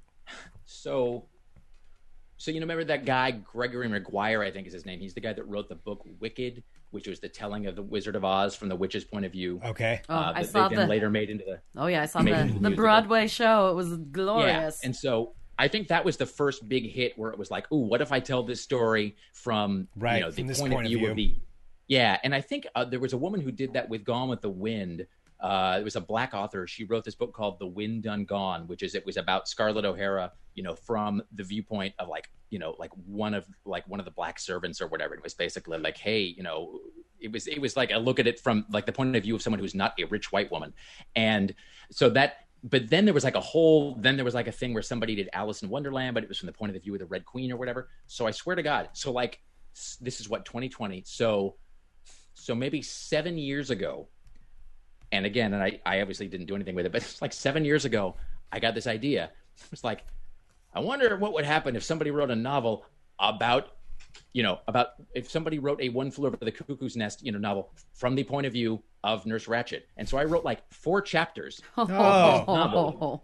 so, 0.65 1.25
so 2.43 2.51
you 2.51 2.59
know, 2.59 2.65
remember 2.65 2.83
that 2.83 3.05
guy 3.05 3.31
Gregory 3.31 3.87
Maguire? 3.87 4.43
I 4.43 4.51
think 4.51 4.67
is 4.67 4.73
his 4.73 4.85
name. 4.85 4.99
He's 4.99 5.13
the 5.13 5.21
guy 5.21 5.31
that 5.31 5.47
wrote 5.47 5.69
the 5.69 5.75
book 5.75 6.05
Wicked, 6.19 6.61
which 6.91 7.07
was 7.07 7.21
the 7.21 7.29
telling 7.29 7.67
of 7.67 7.77
the 7.77 7.81
Wizard 7.81 8.17
of 8.17 8.25
Oz 8.25 8.53
from 8.53 8.67
the 8.67 8.75
witch's 8.75 9.05
point 9.05 9.23
of 9.23 9.31
view. 9.31 9.61
okay. 9.63 10.01
Oh, 10.09 10.13
uh, 10.13 10.33
I 10.35 10.43
saw 10.43 10.67
they 10.67 10.75
then 10.75 10.87
the. 10.87 10.89
later 10.89 11.09
made 11.09 11.29
into 11.29 11.45
the 11.45 11.61
Oh 11.81 11.87
yeah, 11.87 12.01
I 12.01 12.05
saw 12.05 12.21
the 12.21 12.53
the 12.59 12.69
the. 12.69 12.75
Broadway 12.75 13.27
show. 13.27 13.69
It 13.69 13.75
was 13.75 13.95
glorious. 13.95 14.81
yeah. 14.81 14.85
And 14.85 14.93
so 14.93 15.35
I 15.57 15.69
think 15.69 15.87
that 15.87 16.03
was 16.03 16.17
the 16.17 16.25
first 16.25 16.67
big 16.67 16.91
hit 16.91 17.17
where 17.17 17.31
it 17.31 17.39
was 17.39 17.49
like, 17.49 17.71
ooh, 17.71 17.77
what 17.77 18.01
if 18.01 18.11
I 18.11 18.19
tell 18.19 18.43
this 18.43 18.59
story 18.59 19.15
from 19.31 19.87
Right, 19.95 20.17
you 20.17 20.23
know 20.23 20.31
the 20.31 20.43
from 20.43 20.55
point, 20.55 20.73
point 20.73 20.87
of 20.87 20.91
of 20.91 20.99
view 20.99 21.09
of 21.11 21.15
the 21.15 21.35
yeah. 21.87 22.17
And 22.25 22.35
I 22.35 22.41
think 22.41 22.67
uh, 22.75 22.83
there 22.83 22.99
was 22.99 23.13
a 23.13 23.17
woman 23.17 23.39
who 23.39 23.53
did 23.53 23.71
that 23.71 23.87
with 23.87 24.03
Gone 24.03 24.27
with 24.27 24.41
the 24.41 24.49
Wind. 24.49 25.07
Uh, 25.43 25.77
it 25.77 25.83
was 25.83 25.97
a 25.97 26.01
black 26.01 26.33
author. 26.33 26.65
She 26.65 26.85
wrote 26.85 27.03
this 27.03 27.15
book 27.15 27.33
called 27.33 27.59
The 27.59 27.67
Wind 27.67 28.03
Done 28.03 28.23
Gone, 28.23 28.65
which 28.67 28.81
is 28.81 28.95
it 28.95 29.05
was 29.05 29.17
about 29.17 29.49
Scarlett 29.49 29.83
O'Hara, 29.83 30.31
you 30.55 30.63
know, 30.63 30.73
from 30.73 31.21
the 31.33 31.43
viewpoint 31.43 31.93
of 31.99 32.07
like 32.07 32.29
you 32.49 32.59
know 32.59 32.75
like 32.79 32.91
one 33.05 33.33
of 33.33 33.45
like 33.65 33.85
one 33.85 33.99
of 33.99 34.05
the 34.05 34.11
black 34.11 34.39
servants 34.39 34.81
or 34.81 34.87
whatever. 34.87 35.13
It 35.13 35.21
was 35.21 35.33
basically 35.33 35.77
like, 35.79 35.97
hey, 35.97 36.21
you 36.21 36.43
know, 36.43 36.79
it 37.19 37.29
was 37.29 37.47
it 37.47 37.59
was 37.59 37.75
like 37.75 37.91
a 37.91 37.97
look 37.97 38.19
at 38.19 38.27
it 38.27 38.39
from 38.39 38.65
like 38.71 38.85
the 38.85 38.93
point 38.93 39.13
of 39.17 39.23
view 39.23 39.35
of 39.35 39.41
someone 39.41 39.59
who's 39.59 39.75
not 39.75 39.93
a 39.99 40.05
rich 40.05 40.31
white 40.31 40.49
woman, 40.49 40.73
and 41.15 41.53
so 41.91 42.09
that. 42.11 42.37
But 42.65 42.89
then 42.89 43.03
there 43.03 43.13
was 43.13 43.25
like 43.25 43.35
a 43.35 43.41
whole. 43.41 43.95
Then 43.95 44.15
there 44.15 44.23
was 44.23 44.33
like 44.33 44.47
a 44.47 44.51
thing 44.53 44.73
where 44.73 44.81
somebody 44.81 45.15
did 45.15 45.27
Alice 45.33 45.61
in 45.61 45.67
Wonderland, 45.67 46.13
but 46.13 46.23
it 46.23 46.29
was 46.29 46.37
from 46.37 46.45
the 46.45 46.53
point 46.53 46.69
of 46.69 46.75
the 46.75 46.79
view 46.79 46.93
of 46.93 46.99
the 46.99 47.05
Red 47.05 47.25
Queen 47.25 47.51
or 47.51 47.57
whatever. 47.57 47.89
So 48.07 48.25
I 48.25 48.31
swear 48.31 48.55
to 48.55 48.63
God, 48.63 48.87
so 48.93 49.11
like 49.11 49.41
this 49.99 50.21
is 50.21 50.29
what 50.29 50.45
2020. 50.45 51.03
So 51.05 51.57
so 52.33 52.55
maybe 52.55 52.81
seven 52.81 53.37
years 53.37 53.69
ago, 53.69 54.07
and 55.14 55.28
again, 55.28 55.53
and 55.53 55.61
I, 55.61 55.80
I 55.86 56.01
obviously 56.01 56.28
didn't 56.28 56.47
do 56.47 56.55
anything 56.55 56.74
with 56.74 56.88
it, 56.88 56.91
but 56.91 57.01
it's 57.03 57.22
like 57.22 57.32
seven 57.32 57.64
years 57.64 57.86
ago, 57.86 58.16
I 58.51 58.59
got 58.59 58.76
this 58.76 58.88
idea. 58.88 59.32
It's 59.72 59.84
like, 59.84 60.03
I 60.74 60.80
wonder 60.80 61.16
what 61.18 61.34
would 61.34 61.45
happen 61.45 61.76
if 61.76 61.84
somebody 61.84 62.09
wrote 62.09 62.32
a 62.32 62.36
novel 62.36 62.86
about, 63.20 63.76
you 64.34 64.41
know, 64.41 64.59
about 64.68 64.89
if 65.14 65.30
somebody 65.30 65.59
wrote 65.59 65.80
a 65.82 65.89
One 65.89 66.09
Flew 66.09 66.28
Over 66.28 66.38
the 66.38 66.51
Cuckoo's 66.51 66.97
Nest, 66.97 67.24
you 67.24 67.32
know, 67.32 67.38
novel 67.38 67.72
from 67.93 68.16
the 68.16 68.24
point 68.24 68.47
of 68.47 68.53
view 68.53 68.82
of 69.03 69.26
Nurse 69.28 69.45
Ratched. 69.45 69.84
And 69.97 70.09
so 70.09 70.18
I 70.18 70.24
wrote 70.26 70.43
like 70.43 70.61
four 70.74 71.01
chapters. 71.01 71.61
Oh. 71.78 73.22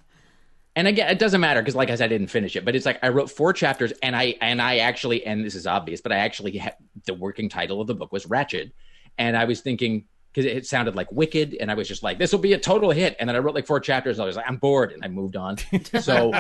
And 0.76 0.88
again, 0.88 1.10
it 1.10 1.20
doesn't 1.20 1.42
matter 1.42 1.62
because, 1.62 1.76
like 1.76 1.90
I 1.90 1.96
said, 1.96 2.06
I 2.06 2.08
didn't 2.10 2.28
finish 2.28 2.56
it. 2.56 2.64
But 2.64 2.76
it's 2.76 2.86
like 2.86 3.00
I 3.04 3.10
wrote 3.10 3.30
four 3.30 3.52
chapters, 3.52 3.92
and 4.02 4.16
I 4.16 4.36
and 4.40 4.62
I 4.62 4.78
actually, 4.78 5.26
and 5.26 5.44
this 5.44 5.56
is 5.56 5.68
obvious, 5.68 6.00
but 6.00 6.14
I 6.14 6.18
actually 6.18 6.58
had 6.58 6.76
the 7.06 7.16
working 7.16 7.50
title 7.50 7.82
of 7.82 7.88
the 7.88 7.96
book 7.96 8.14
was 8.14 8.28
Ratchet, 8.28 8.72
and 9.18 9.36
I 9.36 9.44
was 9.46 9.60
thinking 9.60 10.06
because 10.32 10.46
it 10.46 10.66
sounded 10.66 10.96
like 10.96 11.12
Wicked, 11.12 11.56
and 11.60 11.72
I 11.72 11.74
was 11.74 11.88
just 11.88 12.04
like, 12.04 12.18
this 12.18 12.32
will 12.32 12.40
be 12.40 12.54
a 12.54 12.60
total 12.60 12.92
hit. 12.92 13.16
And 13.20 13.28
then 13.28 13.36
I 13.36 13.40
wrote 13.40 13.56
like 13.56 13.66
four 13.66 13.80
chapters, 13.80 14.18
and 14.18 14.24
I 14.24 14.28
was 14.28 14.36
like, 14.36 14.46
I'm 14.48 14.58
bored, 14.58 14.92
and 14.92 15.04
I 15.04 15.08
moved 15.08 15.36
on. 15.36 15.58
So, 16.02 16.32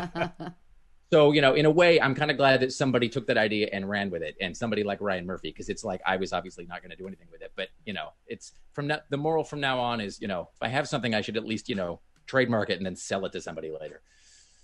so 1.12 1.32
you 1.32 1.42
know, 1.42 1.56
in 1.56 1.66
a 1.66 1.72
way, 1.72 2.00
I'm 2.00 2.14
kind 2.14 2.30
of 2.30 2.38
glad 2.38 2.60
that 2.62 2.72
somebody 2.72 3.10
took 3.10 3.28
that 3.28 3.38
idea 3.38 3.70
and 3.74 3.90
ran 3.90 4.10
with 4.10 4.22
it, 4.22 4.36
and 4.40 4.56
somebody 4.56 4.84
like 4.84 5.02
Ryan 5.02 5.26
Murphy, 5.26 5.50
because 5.50 5.70
it's 5.70 5.84
like 5.84 6.02
I 6.06 6.18
was 6.18 6.34
obviously 6.34 6.66
not 6.66 6.82
going 6.82 6.92
to 6.92 6.98
do 6.98 7.08
anything 7.08 7.28
with 7.32 7.42
it. 7.42 7.52
But 7.56 7.70
you 7.86 7.94
know, 7.94 8.10
it's 8.28 8.54
from 8.74 8.88
now, 8.88 9.00
the 9.10 9.18
moral 9.18 9.44
from 9.44 9.60
now 9.60 9.80
on 9.80 10.02
is, 10.02 10.22
you 10.22 10.28
know, 10.28 10.50
if 10.54 10.62
I 10.62 10.68
have 10.68 10.88
something, 10.88 11.16
I 11.16 11.22
should 11.22 11.38
at 11.38 11.46
least 11.46 11.68
you 11.68 11.76
know 11.76 12.00
trademark 12.28 12.70
it 12.70 12.78
and 12.78 12.86
then 12.86 12.96
sell 12.96 13.26
it 13.26 13.32
to 13.34 13.42
somebody 13.42 13.72
later. 13.72 14.02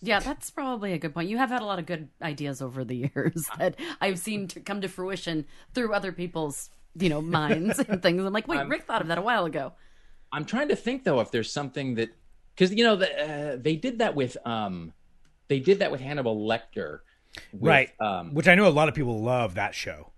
Yeah, 0.01 0.19
that's 0.19 0.51
probably 0.51 0.93
a 0.93 0.99
good 0.99 1.13
point. 1.13 1.29
You 1.29 1.37
have 1.37 1.49
had 1.49 1.61
a 1.61 1.65
lot 1.65 1.79
of 1.79 1.87
good 1.87 2.09
ideas 2.21 2.61
over 2.61 2.83
the 2.83 2.95
years 3.15 3.49
that 3.57 3.75
I've 3.99 4.19
seen 4.19 4.47
to 4.49 4.59
come 4.59 4.81
to 4.81 4.87
fruition 4.87 5.45
through 5.73 5.93
other 5.93 6.11
people's, 6.11 6.69
you 6.97 7.09
know, 7.09 7.21
minds 7.21 7.79
and 7.79 8.01
things. 8.01 8.23
I'm 8.23 8.33
like, 8.33 8.47
wait, 8.47 8.67
Rick 8.67 8.83
thought 8.83 9.01
of 9.01 9.07
that 9.07 9.17
a 9.17 9.21
while 9.21 9.45
ago. 9.45 9.73
I'm 10.31 10.45
trying 10.45 10.69
to 10.69 10.75
think 10.75 11.03
though 11.03 11.19
if 11.21 11.31
there's 11.31 11.51
something 11.51 11.95
that 11.95 12.09
because 12.55 12.73
you 12.73 12.83
know 12.83 12.95
the, 12.95 13.53
uh, 13.53 13.57
they 13.59 13.75
did 13.75 13.99
that 13.99 14.15
with 14.15 14.35
um 14.45 14.93
they 15.47 15.59
did 15.59 15.79
that 15.79 15.91
with 15.91 16.01
Hannibal 16.01 16.47
Lecter, 16.47 16.99
with, 17.53 17.69
right? 17.69 17.89
Um, 17.99 18.33
Which 18.33 18.47
I 18.47 18.55
know 18.55 18.67
a 18.67 18.69
lot 18.69 18.89
of 18.89 18.95
people 18.95 19.21
love 19.21 19.55
that 19.55 19.75
show. 19.75 20.11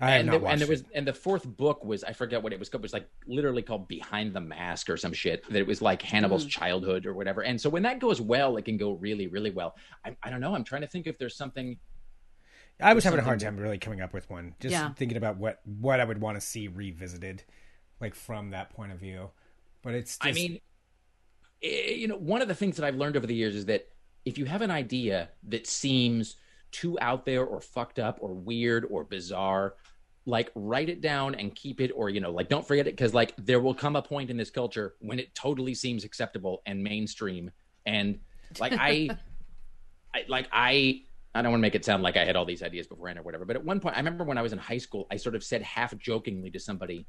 I 0.00 0.16
and, 0.18 0.26
not 0.26 0.42
there, 0.42 0.50
and 0.50 0.60
there 0.60 0.66
it. 0.66 0.70
was 0.70 0.84
and 0.94 1.06
the 1.06 1.12
fourth 1.14 1.44
book 1.46 1.82
was 1.84 2.04
I 2.04 2.12
forget 2.12 2.42
what 2.42 2.52
it 2.52 2.58
was 2.58 2.68
called. 2.68 2.82
It 2.82 2.84
was 2.84 2.92
like 2.92 3.08
literally 3.26 3.62
called 3.62 3.88
Behind 3.88 4.34
the 4.34 4.40
Mask 4.40 4.90
or 4.90 4.96
some 4.98 5.14
shit. 5.14 5.42
That 5.48 5.58
it 5.58 5.66
was 5.66 5.80
like 5.80 6.02
Hannibal's 6.02 6.44
Hmm. 6.44 6.50
childhood 6.50 7.06
or 7.06 7.14
whatever. 7.14 7.42
And 7.42 7.58
so 7.60 7.70
when 7.70 7.82
that 7.84 7.98
goes 7.98 8.20
well, 8.20 8.58
it 8.58 8.64
can 8.66 8.76
go 8.76 8.92
really 8.92 9.26
really 9.26 9.50
well. 9.50 9.74
I, 10.04 10.14
I 10.22 10.30
don't 10.30 10.40
know. 10.40 10.54
I'm 10.54 10.64
trying 10.64 10.82
to 10.82 10.86
think 10.88 11.06
if 11.06 11.16
there's 11.18 11.34
something. 11.36 11.78
I 12.80 12.92
was 12.92 13.04
having 13.04 13.20
a 13.20 13.22
hard 13.22 13.40
time 13.40 13.56
really 13.56 13.78
coming 13.78 14.00
up 14.00 14.12
with 14.12 14.28
one. 14.28 14.54
Just 14.60 14.72
Yeah. 14.72 14.92
thinking 14.94 15.16
about 15.16 15.38
what 15.38 15.60
what 15.64 16.00
I 16.00 16.04
would 16.04 16.20
want 16.20 16.36
to 16.36 16.40
see 16.40 16.68
revisited, 16.68 17.42
like 18.00 18.14
from 18.14 18.50
that 18.50 18.70
point 18.70 18.92
of 18.92 18.98
view. 18.98 19.30
But 19.82 19.94
it's 19.94 20.18
just, 20.18 20.26
I 20.26 20.32
mean, 20.32 20.60
eh, 21.62 21.92
you 21.92 22.08
know, 22.08 22.16
one 22.16 22.42
of 22.42 22.48
the 22.48 22.54
things 22.54 22.76
that 22.76 22.84
I've 22.84 22.96
learned 22.96 23.16
over 23.16 23.26
the 23.26 23.34
years 23.34 23.54
is 23.54 23.66
that 23.66 23.88
if 24.24 24.36
you 24.36 24.44
have 24.44 24.62
an 24.62 24.70
idea 24.70 25.30
that 25.44 25.66
seems 25.66 26.36
too 26.72 26.98
out 27.00 27.24
there 27.24 27.44
or 27.44 27.60
fucked 27.60 27.98
up 27.98 28.18
or 28.20 28.34
weird 28.34 28.84
or 28.90 29.04
bizarre, 29.04 29.74
like 30.26 30.50
write 30.54 30.88
it 30.88 31.00
down 31.00 31.34
and 31.36 31.54
keep 31.54 31.80
it, 31.80 31.92
or 31.94 32.10
you 32.10 32.20
know, 32.20 32.32
like 32.32 32.48
don't 32.48 32.66
forget 32.66 32.86
it 32.86 32.96
because 32.96 33.14
like 33.14 33.32
there 33.38 33.60
will 33.60 33.74
come 33.74 33.96
a 33.96 34.02
point 34.02 34.28
in 34.28 34.36
this 34.36 34.50
culture 34.50 34.96
when 35.00 35.18
it 35.18 35.34
totally 35.34 35.74
seems 35.74 36.04
acceptable 36.04 36.62
and 36.66 36.82
mainstream, 36.82 37.50
and 37.86 38.18
like 38.58 38.72
I, 38.72 39.08
I 40.14 40.24
like 40.28 40.48
I. 40.52 41.02
I 41.36 41.42
don't 41.42 41.52
want 41.52 41.60
to 41.60 41.62
make 41.62 41.74
it 41.74 41.84
sound 41.84 42.02
like 42.02 42.16
I 42.16 42.24
had 42.24 42.36
all 42.36 42.44
these 42.44 42.62
ideas 42.62 42.86
beforehand 42.86 43.18
or 43.18 43.22
whatever, 43.22 43.44
but 43.44 43.56
at 43.56 43.64
one 43.64 43.80
point, 43.80 43.96
I 43.96 43.98
remember 43.98 44.24
when 44.24 44.38
I 44.38 44.42
was 44.42 44.52
in 44.52 44.58
high 44.58 44.78
school, 44.78 45.06
I 45.10 45.16
sort 45.16 45.34
of 45.34 45.44
said 45.44 45.62
half 45.62 45.96
jokingly 45.98 46.50
to 46.50 46.60
somebody, 46.60 47.06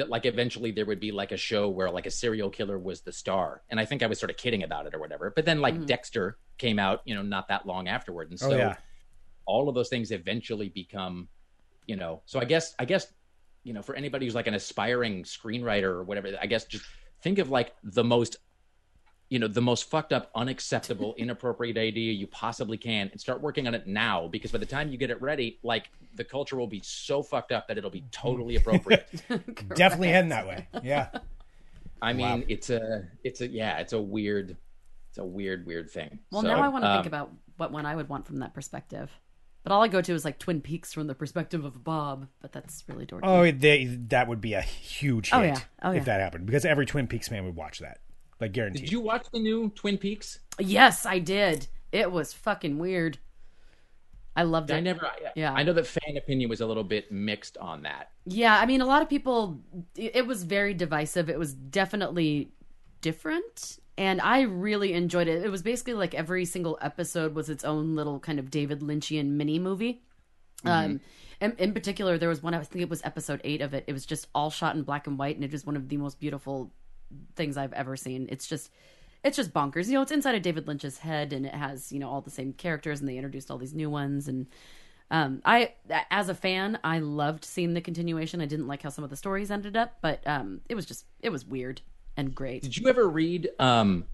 that 0.00 0.08
like 0.08 0.24
eventually 0.24 0.70
there 0.70 0.86
would 0.86 0.98
be 0.98 1.12
like 1.12 1.30
a 1.30 1.36
show 1.36 1.68
where 1.68 1.90
like 1.90 2.06
a 2.06 2.10
serial 2.10 2.48
killer 2.48 2.78
was 2.78 3.02
the 3.02 3.12
star 3.12 3.62
and 3.68 3.78
i 3.78 3.84
think 3.84 4.02
i 4.02 4.06
was 4.06 4.18
sort 4.18 4.30
of 4.30 4.36
kidding 4.38 4.62
about 4.62 4.86
it 4.86 4.94
or 4.94 4.98
whatever 4.98 5.30
but 5.36 5.44
then 5.44 5.60
like 5.60 5.74
mm-hmm. 5.74 5.84
dexter 5.84 6.38
came 6.56 6.78
out 6.78 7.02
you 7.04 7.14
know 7.14 7.20
not 7.20 7.48
that 7.48 7.66
long 7.66 7.86
afterward 7.86 8.30
and 8.30 8.40
oh, 8.42 8.48
so 8.48 8.54
oh 8.54 8.56
yeah, 8.56 8.76
all 9.44 9.68
of 9.68 9.74
those 9.74 9.90
things 9.90 10.10
eventually 10.10 10.70
become 10.70 11.28
you 11.86 11.96
know 11.96 12.22
so 12.24 12.40
i 12.40 12.46
guess 12.46 12.74
i 12.78 12.84
guess 12.86 13.12
you 13.62 13.74
know 13.74 13.82
for 13.82 13.94
anybody 13.94 14.24
who's 14.24 14.34
like 14.34 14.46
an 14.46 14.54
aspiring 14.54 15.22
screenwriter 15.22 15.84
or 15.84 16.02
whatever 16.02 16.30
i 16.40 16.46
guess 16.46 16.64
just 16.64 16.84
think 17.22 17.38
of 17.38 17.50
like 17.50 17.74
the 17.84 18.04
most 18.04 18.38
you 19.30 19.38
know 19.38 19.48
the 19.48 19.62
most 19.62 19.88
fucked 19.88 20.12
up 20.12 20.30
unacceptable 20.34 21.14
inappropriate 21.18 21.78
idea 21.78 22.12
you 22.12 22.26
possibly 22.26 22.76
can 22.76 23.08
and 23.12 23.20
start 23.20 23.40
working 23.40 23.66
on 23.66 23.74
it 23.74 23.86
now 23.86 24.28
because 24.28 24.52
by 24.52 24.58
the 24.58 24.66
time 24.66 24.90
you 24.90 24.98
get 24.98 25.08
it 25.10 25.22
ready 25.22 25.58
like 25.62 25.88
the 26.16 26.24
culture 26.24 26.56
will 26.56 26.66
be 26.66 26.80
so 26.84 27.22
fucked 27.22 27.52
up 27.52 27.66
that 27.68 27.78
it'll 27.78 27.88
be 27.90 28.04
totally 28.10 28.56
appropriate 28.60 29.08
definitely 29.74 30.08
heading 30.08 30.30
that 30.30 30.46
way. 30.46 30.66
Yeah, 30.82 31.08
I 32.02 32.12
mean, 32.12 32.26
Wow. 32.40 32.42
it's 32.48 32.70
a, 32.70 33.04
it's 33.24 33.40
a, 33.40 33.46
yeah, 33.48 33.78
it's 33.78 33.92
a 33.92 34.00
weird, 34.00 34.56
it's 35.10 35.18
a 35.18 35.24
weird, 35.24 35.64
weird 35.66 35.90
thing. 35.90 36.18
Well, 36.32 36.42
So, 36.42 36.48
now 36.48 36.60
I 36.62 36.68
want 36.68 36.84
to 36.84 36.88
um, 36.90 36.96
think 36.96 37.06
about 37.06 37.30
what 37.58 37.70
one 37.72 37.86
I 37.86 37.94
would 37.94 38.08
want 38.08 38.26
from 38.26 38.38
that 38.40 38.54
perspective. 38.54 39.10
But 39.62 39.72
all 39.72 39.82
I 39.82 39.88
go 39.88 40.00
to 40.00 40.12
is 40.14 40.24
like 40.24 40.38
Twin 40.38 40.62
Peaks 40.62 40.92
from 40.94 41.06
the 41.06 41.14
perspective 41.14 41.64
of 41.66 41.84
Bob, 41.84 42.26
but 42.40 42.50
that's 42.52 42.82
really 42.88 43.04
dorky. 43.06 43.20
oh 43.22 43.50
they, 43.52 43.84
that 44.08 44.26
would 44.26 44.40
be 44.40 44.54
a 44.54 44.62
huge 44.62 45.30
hit 45.30 45.36
Oh, 45.38 45.42
yeah. 45.42 45.58
Oh, 45.82 45.90
yeah. 45.92 45.98
if 45.98 46.04
that 46.06 46.20
happened 46.20 46.46
because 46.46 46.64
every 46.64 46.86
Twin 46.86 47.06
Peaks 47.06 47.28
fan 47.28 47.44
would 47.44 47.54
watch 47.56 47.78
that, 47.80 47.98
like 48.40 48.52
guaranteed. 48.52 48.82
Did 48.82 48.92
you 48.92 49.00
watch 49.00 49.26
the 49.32 49.38
new 49.38 49.70
Twin 49.70 49.98
Peaks? 49.98 50.40
Yes, 50.58 51.06
I 51.06 51.18
did. 51.18 51.68
It 51.92 52.10
was 52.10 52.32
fucking 52.32 52.78
weird. 52.78 53.18
I 54.36 54.44
loved 54.44 54.70
it. 54.70 54.74
I 54.74 54.80
never. 54.80 55.10
Yeah. 55.34 55.52
I 55.52 55.62
know 55.62 55.72
that 55.72 55.86
fan 55.86 56.16
opinion 56.16 56.48
was 56.48 56.60
a 56.60 56.66
little 56.66 56.84
bit 56.84 57.10
mixed 57.10 57.58
on 57.58 57.82
that. 57.82 58.10
Yeah, 58.26 58.58
I 58.58 58.64
mean, 58.66 58.80
a 58.80 58.86
lot 58.86 59.02
of 59.02 59.08
people, 59.08 59.60
it 59.96 60.16
it 60.16 60.26
was 60.26 60.44
very 60.44 60.72
divisive. 60.72 61.28
It 61.28 61.38
was 61.38 61.52
definitely 61.52 62.52
different. 63.00 63.78
And 63.98 64.20
I 64.20 64.42
really 64.42 64.94
enjoyed 64.94 65.28
it. 65.28 65.44
It 65.44 65.50
was 65.50 65.62
basically 65.62 65.92
like 65.92 66.14
every 66.14 66.46
single 66.46 66.78
episode 66.80 67.34
was 67.34 67.50
its 67.50 67.64
own 67.64 67.96
little 67.96 68.18
kind 68.18 68.38
of 68.38 68.50
David 68.50 68.80
Lynchian 68.80 69.32
mini 69.32 69.58
movie. 69.58 70.02
Um, 70.64 71.00
in, 71.40 71.54
in 71.58 71.72
particular, 71.74 72.16
there 72.16 72.28
was 72.28 72.42
one, 72.42 72.54
I 72.54 72.62
think 72.62 72.82
it 72.82 72.88
was 72.88 73.02
episode 73.04 73.40
eight 73.44 73.60
of 73.60 73.74
it. 73.74 73.84
It 73.86 73.92
was 73.92 74.06
just 74.06 74.28
all 74.34 74.50
shot 74.50 74.74
in 74.74 74.84
black 74.84 75.06
and 75.06 75.18
white, 75.18 75.34
and 75.34 75.44
it 75.44 75.52
was 75.52 75.66
one 75.66 75.76
of 75.76 75.88
the 75.88 75.98
most 75.98 76.18
beautiful 76.18 76.70
things 77.36 77.56
I've 77.56 77.72
ever 77.72 77.96
seen. 77.96 78.28
It's 78.30 78.46
just, 78.46 78.70
it's 79.22 79.36
just 79.36 79.52
bonkers. 79.52 79.86
You 79.86 79.94
know, 79.94 80.02
it's 80.02 80.12
inside 80.12 80.34
of 80.34 80.42
David 80.42 80.66
Lynch's 80.66 80.98
head, 80.98 81.32
and 81.32 81.44
it 81.46 81.54
has 81.54 81.92
you 81.92 81.98
know 81.98 82.08
all 82.08 82.20
the 82.20 82.30
same 82.30 82.52
characters, 82.52 83.00
and 83.00 83.08
they 83.08 83.16
introduced 83.16 83.50
all 83.50 83.58
these 83.58 83.74
new 83.74 83.90
ones. 83.90 84.28
And 84.28 84.46
um, 85.10 85.42
I, 85.44 85.74
as 86.10 86.28
a 86.28 86.34
fan, 86.34 86.78
I 86.84 87.00
loved 87.00 87.44
seeing 87.44 87.74
the 87.74 87.80
continuation. 87.80 88.40
I 88.40 88.46
didn't 88.46 88.68
like 88.68 88.82
how 88.82 88.90
some 88.90 89.04
of 89.04 89.10
the 89.10 89.16
stories 89.16 89.50
ended 89.50 89.76
up, 89.76 89.98
but 90.00 90.26
um, 90.26 90.60
it 90.68 90.74
was 90.74 90.86
just, 90.86 91.04
it 91.20 91.30
was 91.30 91.44
weird 91.44 91.80
and 92.16 92.34
great. 92.34 92.62
Did 92.62 92.76
you 92.76 92.88
ever 92.88 93.08
read? 93.08 93.50
Um, 93.58 94.04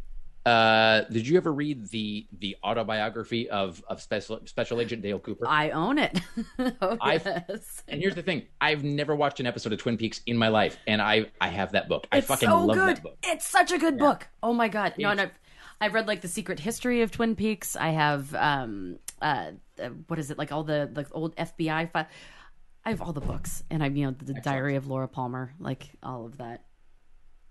uh, 0.46 1.02
did 1.10 1.26
you 1.26 1.36
ever 1.36 1.52
read 1.52 1.88
the 1.88 2.26
the 2.38 2.56
autobiography 2.62 3.50
of 3.50 3.82
of 3.88 4.00
special 4.00 4.40
special 4.46 4.80
agent 4.80 5.02
Dale 5.02 5.18
Cooper? 5.18 5.46
I 5.46 5.70
own 5.70 5.98
it. 5.98 6.20
oh, 6.80 6.96
I've- 7.00 7.28
yes. 7.48 7.82
and 7.88 8.00
here's 8.00 8.14
the 8.14 8.22
thing: 8.22 8.44
I've 8.60 8.84
never 8.84 9.14
watched 9.16 9.40
an 9.40 9.46
episode 9.46 9.72
of 9.72 9.80
Twin 9.80 9.96
Peaks 9.96 10.20
in 10.26 10.36
my 10.38 10.48
life, 10.48 10.78
and 10.86 11.02
I 11.02 11.26
I 11.40 11.48
have 11.48 11.72
that 11.72 11.88
book. 11.88 12.06
I 12.12 12.20
fucking 12.20 12.48
so 12.48 12.64
love 12.64 12.76
good. 12.76 12.96
that 12.96 13.02
book. 13.02 13.18
It's 13.24 13.46
such 13.46 13.72
a 13.72 13.78
good 13.78 13.98
book. 13.98 14.28
Oh 14.42 14.52
my 14.52 14.68
god! 14.68 14.94
No, 14.98 15.10
and 15.10 15.20
I've 15.20 15.32
I've 15.80 15.94
read 15.94 16.06
like 16.06 16.20
the 16.20 16.28
secret 16.28 16.60
history 16.60 17.02
of 17.02 17.10
Twin 17.10 17.34
Peaks. 17.36 17.74
I 17.76 17.88
have 17.90 18.32
um 18.34 18.98
uh 19.20 19.50
uh, 19.82 19.88
what 20.06 20.18
is 20.20 20.30
it 20.30 20.38
like 20.38 20.52
all 20.52 20.62
the 20.62 20.88
the 20.92 21.06
old 21.10 21.34
FBI 21.36 21.90
fi- 21.90 22.06
I 22.84 22.90
have 22.90 23.02
all 23.02 23.12
the 23.12 23.20
books, 23.20 23.64
and 23.68 23.82
I'm 23.82 23.96
you 23.96 24.06
know 24.06 24.12
the 24.16 24.34
Diary 24.34 24.76
of 24.76 24.86
Laura 24.86 25.08
Palmer, 25.08 25.52
like 25.58 25.88
all 26.04 26.24
of 26.24 26.38
that, 26.38 26.62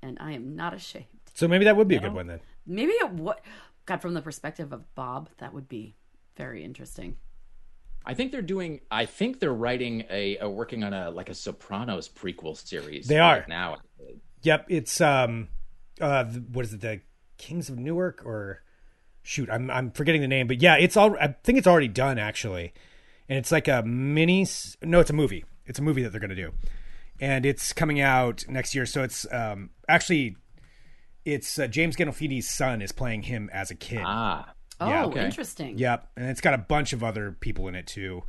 and 0.01 0.17
I 0.21 0.31
am 0.31 0.55
not 0.55 0.73
ashamed. 0.73 1.05
so 1.33 1.47
maybe 1.49 1.65
that 1.65 1.75
would 1.75 1.89
be 1.89 1.97
a 1.97 1.99
good 1.99 2.13
one 2.13 2.27
then. 2.27 2.39
Maybe 2.65 2.91
it 2.91 3.11
what 3.11 3.41
God 3.85 4.01
from 4.01 4.13
the 4.13 4.21
perspective 4.21 4.73
of 4.73 4.93
Bob, 4.95 5.29
that 5.37 5.53
would 5.53 5.69
be 5.69 5.95
very 6.35 6.63
interesting. 6.63 7.17
I 8.05 8.13
think 8.13 8.31
they're 8.31 8.41
doing. 8.41 8.81
I 8.91 9.05
think 9.05 9.39
they're 9.39 9.53
writing 9.53 10.05
a, 10.09 10.37
a 10.37 10.49
working 10.49 10.83
on 10.83 10.93
a 10.93 11.09
like 11.09 11.29
a 11.29 11.35
Sopranos 11.35 12.07
prequel 12.07 12.55
series. 12.55 13.07
They 13.07 13.19
are. 13.19 13.45
now. 13.47 13.77
Yep, 14.43 14.67
it's 14.69 15.01
um, 15.01 15.47
uh, 15.99 16.25
what 16.25 16.65
is 16.65 16.73
it? 16.73 16.81
The 16.81 17.01
Kings 17.37 17.69
of 17.69 17.79
Newark 17.79 18.23
or 18.25 18.61
shoot, 19.25 19.49
I'm 19.49 19.69
I'm 19.69 19.91
forgetting 19.91 20.21
the 20.21 20.27
name, 20.27 20.47
but 20.47 20.61
yeah, 20.61 20.77
it's 20.77 20.95
all. 20.95 21.17
I 21.19 21.35
think 21.43 21.57
it's 21.57 21.67
already 21.67 21.87
done 21.87 22.17
actually, 22.17 22.73
and 23.27 23.37
it's 23.37 23.51
like 23.51 23.67
a 23.67 23.83
mini. 23.83 24.47
No, 24.83 24.99
it's 24.99 25.09
a 25.09 25.13
movie. 25.13 25.43
It's 25.65 25.79
a 25.79 25.81
movie 25.81 26.03
that 26.03 26.11
they're 26.11 26.21
gonna 26.21 26.35
do, 26.35 26.53
and 27.19 27.45
it's 27.45 27.73
coming 27.73 27.99
out 27.99 28.45
next 28.47 28.75
year. 28.75 28.85
So 28.85 29.03
it's 29.03 29.25
um 29.31 29.71
actually, 29.89 30.37
it's 31.25 31.59
uh, 31.59 31.67
James 31.67 31.95
Gandolfini's 31.95 32.49
son 32.49 32.81
is 32.81 32.91
playing 32.91 33.23
him 33.23 33.49
as 33.51 33.71
a 33.71 33.75
kid. 33.75 34.03
Ah, 34.05 34.53
Oh, 34.79 34.89
Yeah. 34.89 35.05
Okay. 35.05 35.25
interesting. 35.25 35.77
Yep, 35.77 36.11
and 36.17 36.29
it's 36.29 36.41
got 36.41 36.53
a 36.53 36.57
bunch 36.57 36.93
of 36.93 37.03
other 37.03 37.31
people 37.39 37.67
in 37.67 37.75
it 37.75 37.87
too. 37.87 38.23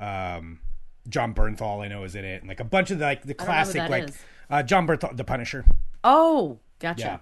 Um, 0.00 0.60
Jon 1.08 1.34
Bernthal, 1.34 1.84
I 1.84 1.88
know, 1.88 2.04
is 2.04 2.14
in 2.14 2.24
it, 2.24 2.40
and 2.40 2.48
like 2.48 2.60
a 2.60 2.64
bunch 2.64 2.90
of 2.90 2.98
the, 2.98 3.04
like 3.04 3.22
the 3.22 3.34
don't 3.34 3.46
know 3.46 3.52
who 3.52 3.72
classic, 3.72 3.88
like 3.88 4.08
uh, 4.50 4.62
Jon 4.62 4.86
Bernthal, 4.86 5.16
the 5.16 5.24
Punisher. 5.24 5.64
Oh, 6.04 6.58
gotcha. 6.78 7.00
Yeah. 7.00 7.18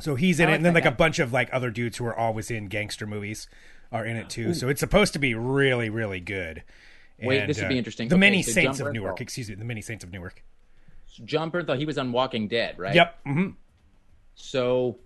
So 0.00 0.14
he's 0.14 0.38
in 0.38 0.46
I 0.46 0.48
it, 0.48 0.52
like 0.52 0.56
and 0.58 0.66
then 0.66 0.74
that 0.74 0.84
like 0.84 0.92
a 0.92 0.96
bunch 0.96 1.18
of 1.18 1.32
like 1.32 1.48
other 1.52 1.70
dudes 1.70 1.96
who 1.96 2.04
are 2.06 2.14
always 2.16 2.50
in 2.50 2.66
gangster 2.68 3.06
movies 3.06 3.48
are 3.90 4.04
in 4.04 4.16
it 4.16 4.28
too. 4.28 4.54
So 4.54 4.68
it's 4.68 4.80
supposed 4.80 5.14
to 5.14 5.18
be 5.18 5.34
really, 5.34 5.88
really 5.90 6.20
good. 6.20 6.62
Wait, 7.20 7.40
And, 7.40 7.50
this 7.50 7.56
would 7.58 7.66
uh, 7.66 7.68
be 7.70 7.78
interesting. 7.78 8.08
The 8.08 8.14
Okay, 8.14 8.20
Many 8.20 8.42
so 8.42 8.52
Saints 8.52 8.78
John 8.78 8.88
of 8.88 8.92
Newark, 8.92 9.20
excuse 9.20 9.48
me, 9.48 9.54
the 9.56 9.64
Many 9.64 9.80
Saints 9.82 10.04
of 10.04 10.12
Newark. 10.12 10.44
Jon 11.24 11.50
Bernthal, 11.50 11.76
he 11.78 11.84
was 11.84 11.98
on 11.98 12.12
Walking 12.12 12.46
Dead, 12.46 12.78
right? 12.78 12.94
Yep. 12.94 13.18
hmm 13.24 13.48
So 14.40 14.98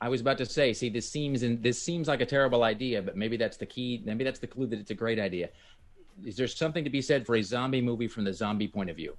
I 0.00 0.08
was 0.08 0.20
about 0.22 0.38
to 0.38 0.46
say, 0.46 0.72
see, 0.72 0.88
this 0.88 1.08
seems 1.08 1.42
in, 1.42 1.60
this 1.60 1.80
seems 1.80 2.08
like 2.08 2.20
a 2.22 2.26
terrible 2.26 2.62
idea, 2.64 3.02
but 3.02 3.16
maybe 3.16 3.36
that's 3.36 3.58
the 3.58 3.66
key. 3.66 4.02
Maybe 4.04 4.24
that's 4.24 4.38
the 4.38 4.46
clue 4.46 4.66
that 4.66 4.78
it's 4.78 4.90
a 4.90 4.94
great 4.94 5.18
idea. 5.18 5.50
Is 6.24 6.36
there 6.36 6.48
something 6.48 6.82
to 6.84 6.90
be 6.90 7.02
said 7.02 7.26
for 7.26 7.36
a 7.36 7.42
zombie 7.42 7.82
movie 7.82 8.08
from 8.08 8.24
the 8.24 8.32
zombie 8.32 8.66
point 8.66 8.90
of 8.90 8.96
view? 8.96 9.16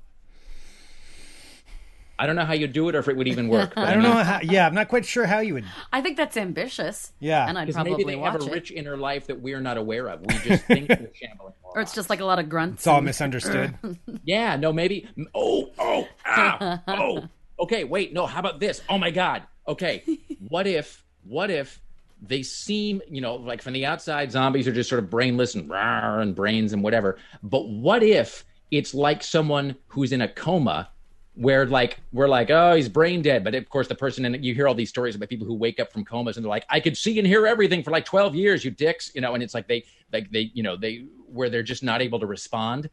I 2.17 2.25
don't 2.25 2.35
know 2.35 2.43
how 2.43 2.51
you'd 2.53 2.73
do 2.73 2.89
it 2.89 2.95
or 2.95 2.99
if 2.99 3.07
it 3.07 3.15
would 3.15 3.29
even 3.29 3.47
work. 3.47 3.73
But 3.75 3.87
I 3.87 3.93
don't 3.93 4.03
know 4.03 4.11
how. 4.11 4.39
Yeah, 4.43 4.67
I'm 4.67 4.73
not 4.75 4.89
quite 4.89 5.05
sure 5.05 5.25
how 5.25 5.39
you 5.39 5.53
would. 5.53 5.65
I 5.93 6.01
think 6.01 6.17
that's 6.17 6.35
ambitious. 6.35 7.13
Yeah. 7.19 7.47
And 7.47 7.57
I'd 7.57 7.71
probably 7.73 7.91
maybe 7.93 8.03
they 8.03 8.15
watch 8.17 8.33
have 8.33 8.41
a 8.41 8.45
it. 8.47 8.51
rich 8.51 8.71
inner 8.71 8.97
life 8.97 9.27
that 9.27 9.39
we're 9.39 9.61
not 9.61 9.77
aware 9.77 10.07
of. 10.09 10.19
We 10.21 10.33
just 10.39 10.65
think 10.65 10.87
they're 10.89 11.11
shambling. 11.13 11.53
Or 11.63 11.79
it's 11.79 11.93
just 11.93 12.09
like 12.09 12.19
a 12.19 12.25
lot 12.25 12.39
of 12.39 12.49
grunts. 12.49 12.81
It's 12.81 12.87
all 12.87 12.97
and- 12.97 13.05
misunderstood. 13.05 13.77
Yeah, 14.25 14.57
no, 14.57 14.73
maybe. 14.73 15.07
Oh, 15.33 15.71
oh, 15.79 16.07
ah, 16.25 16.81
oh. 16.87 17.29
Okay, 17.59 17.83
wait, 17.83 18.13
no. 18.13 18.25
How 18.25 18.39
about 18.39 18.59
this? 18.59 18.81
Oh 18.89 18.97
my 18.97 19.11
God. 19.11 19.43
Okay, 19.67 20.03
what 20.49 20.65
if, 20.67 21.03
what 21.23 21.51
if 21.51 21.81
they 22.21 22.43
seem, 22.43 23.01
you 23.09 23.21
know, 23.21 23.35
like 23.35 23.61
from 23.61 23.73
the 23.73 23.85
outside, 23.85 24.31
zombies 24.31 24.67
are 24.67 24.73
just 24.73 24.89
sort 24.89 25.01
of 25.03 25.09
brainless 25.09 25.55
and 25.55 25.69
rawr 25.69 26.21
and 26.21 26.35
brains 26.35 26.73
and 26.73 26.83
whatever. 26.83 27.17
But 27.43 27.67
what 27.69 28.03
if 28.03 28.45
it's 28.71 28.93
like 28.93 29.23
someone 29.23 29.75
who's 29.87 30.11
in 30.11 30.21
a 30.21 30.27
coma? 30.27 30.89
Where 31.35 31.65
like 31.65 32.01
we're 32.11 32.27
like 32.27 32.49
oh 32.49 32.75
he's 32.75 32.89
brain 32.89 33.21
dead, 33.21 33.45
but 33.45 33.55
of 33.55 33.69
course 33.69 33.87
the 33.87 33.95
person 33.95 34.25
and 34.25 34.43
you 34.43 34.53
hear 34.53 34.67
all 34.67 34.75
these 34.75 34.89
stories 34.89 35.15
about 35.15 35.29
people 35.29 35.47
who 35.47 35.53
wake 35.53 35.79
up 35.79 35.93
from 35.93 36.03
comas 36.03 36.35
and 36.35 36.43
they're 36.43 36.49
like 36.49 36.65
I 36.69 36.81
could 36.81 36.97
see 36.97 37.17
and 37.17 37.25
hear 37.25 37.47
everything 37.47 37.81
for 37.81 37.91
like 37.91 38.03
twelve 38.03 38.35
years, 38.35 38.65
you 38.65 38.71
dicks, 38.71 39.09
you 39.15 39.21
know, 39.21 39.35
and 39.35 39.41
it's 39.41 39.53
like 39.53 39.65
they 39.65 39.85
like 40.11 40.29
they 40.31 40.51
you 40.53 40.63
know 40.63 40.75
they 40.75 41.05
where 41.31 41.49
they're 41.49 41.63
just 41.63 41.81
not 41.81 42.01
able 42.01 42.19
to 42.19 42.25
respond. 42.25 42.89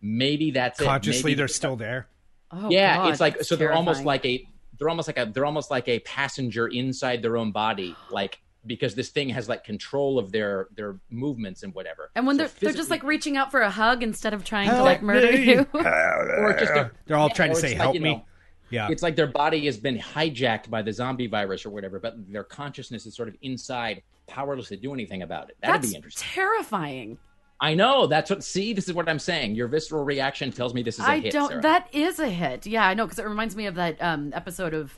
Maybe 0.00 0.50
that's 0.50 0.80
it. 0.80 0.84
Consciously, 0.84 1.32
Maybe- 1.32 1.34
they're 1.34 1.48
still 1.48 1.76
there. 1.76 2.06
Oh, 2.52 2.68
yeah 2.70 2.96
God, 2.96 3.10
it's 3.10 3.20
like 3.20 3.36
that's 3.36 3.48
so 3.48 3.56
they're 3.56 3.72
almost 3.72 4.04
like 4.04 4.24
a 4.24 4.46
they're 4.78 4.88
almost 4.88 5.08
like 5.08 5.18
a 5.18 5.26
they're 5.26 5.44
almost 5.46 5.70
like 5.70 5.88
a 5.88 5.98
passenger 6.00 6.68
inside 6.68 7.22
their 7.22 7.36
own 7.36 7.52
body 7.52 7.94
like 8.10 8.40
because 8.66 8.94
this 8.94 9.08
thing 9.10 9.28
has 9.30 9.48
like 9.48 9.64
control 9.64 10.18
of 10.18 10.32
their 10.32 10.68
their 10.74 10.98
movements 11.10 11.62
and 11.62 11.74
whatever 11.74 12.10
And 12.14 12.26
when 12.26 12.36
So 12.36 12.42
they're 12.44 12.50
they're 12.60 12.72
just 12.72 12.90
like 12.90 13.02
reaching 13.02 13.36
out 13.36 13.50
for 13.50 13.60
a 13.60 13.70
hug 13.70 14.02
instead 14.02 14.34
of 14.34 14.44
trying 14.44 14.68
to 14.68 14.82
like 14.82 15.02
murder 15.02 15.32
me. 15.32 15.44
you. 15.52 15.66
or 15.74 16.56
just 16.58 16.72
a, 16.72 16.90
They're 17.06 17.16
all 17.16 17.30
trying 17.30 17.50
to 17.50 17.56
say, 17.56 17.68
it's 17.72 17.78
like, 17.78 17.82
"Help 17.82 17.94
me." 17.94 18.00
know, 18.16 18.24
Yeah. 18.70 18.88
it's 18.90 19.02
like 19.02 19.16
their 19.16 19.26
body 19.28 19.64
has 19.66 19.78
been 19.78 19.98
hijacked 19.98 20.68
by 20.68 20.82
the 20.82 20.92
zombie 20.92 21.26
virus 21.26 21.64
or 21.64 21.70
whatever 21.70 21.98
but 22.00 22.14
their 22.30 22.44
consciousness 22.44 23.06
is 23.06 23.14
sort 23.14 23.28
of 23.28 23.36
inside 23.42 24.02
powerless 24.26 24.68
to 24.68 24.76
do 24.76 24.92
anything 24.92 25.22
about 25.22 25.50
it 25.50 25.56
that'd 25.60 25.82
That's 25.82 25.90
be 25.90 25.96
interesting 25.96 26.28
terrifying. 26.32 27.18
I 27.60 27.74
know 27.74 28.06
that's 28.06 28.30
what 28.30 28.42
see 28.42 28.72
this 28.72 28.88
is 28.88 28.94
what 28.94 29.08
i'm 29.08 29.18
saying 29.18 29.54
your 29.54 29.68
visceral 29.68 30.02
reaction 30.04 30.50
tells 30.50 30.72
me 30.74 30.82
this 30.82 30.98
is 30.98 31.04
a 31.04 31.08
I 31.08 31.18
hit 31.20 31.32
don't. 31.32 31.48
Sarah. 31.50 31.62
That 31.62 31.88
is 31.94 32.18
a 32.18 32.28
hit. 32.28 32.66
Yeah, 32.66 32.86
I 32.86 32.94
know 32.94 33.04
because 33.06 33.18
it 33.18 33.26
reminds 33.26 33.54
me 33.56 33.66
of 33.66 33.74
that 33.76 34.00
um, 34.02 34.32
episode 34.34 34.74
of. 34.74 34.96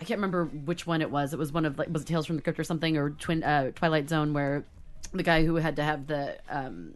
I 0.00 0.04
can't 0.04 0.18
remember 0.18 0.46
which 0.46 0.84
one 0.84 1.00
it 1.00 1.10
was. 1.12 1.32
It 1.32 1.38
was 1.38 1.52
one 1.52 1.64
of 1.64 1.78
like 1.78 1.88
was 1.92 2.02
it 2.02 2.06
Tales 2.06 2.26
from 2.26 2.34
the 2.36 2.42
Crypt 2.42 2.58
or 2.58 2.64
something 2.64 2.96
or 2.96 3.10
Twin 3.10 3.44
uh, 3.44 3.70
Twilight 3.76 4.08
Zone 4.08 4.32
where 4.32 4.64
the 5.12 5.22
guy 5.22 5.44
who 5.44 5.54
had 5.56 5.76
to 5.76 5.84
have 5.84 6.08
the 6.08 6.38
um, 6.50 6.94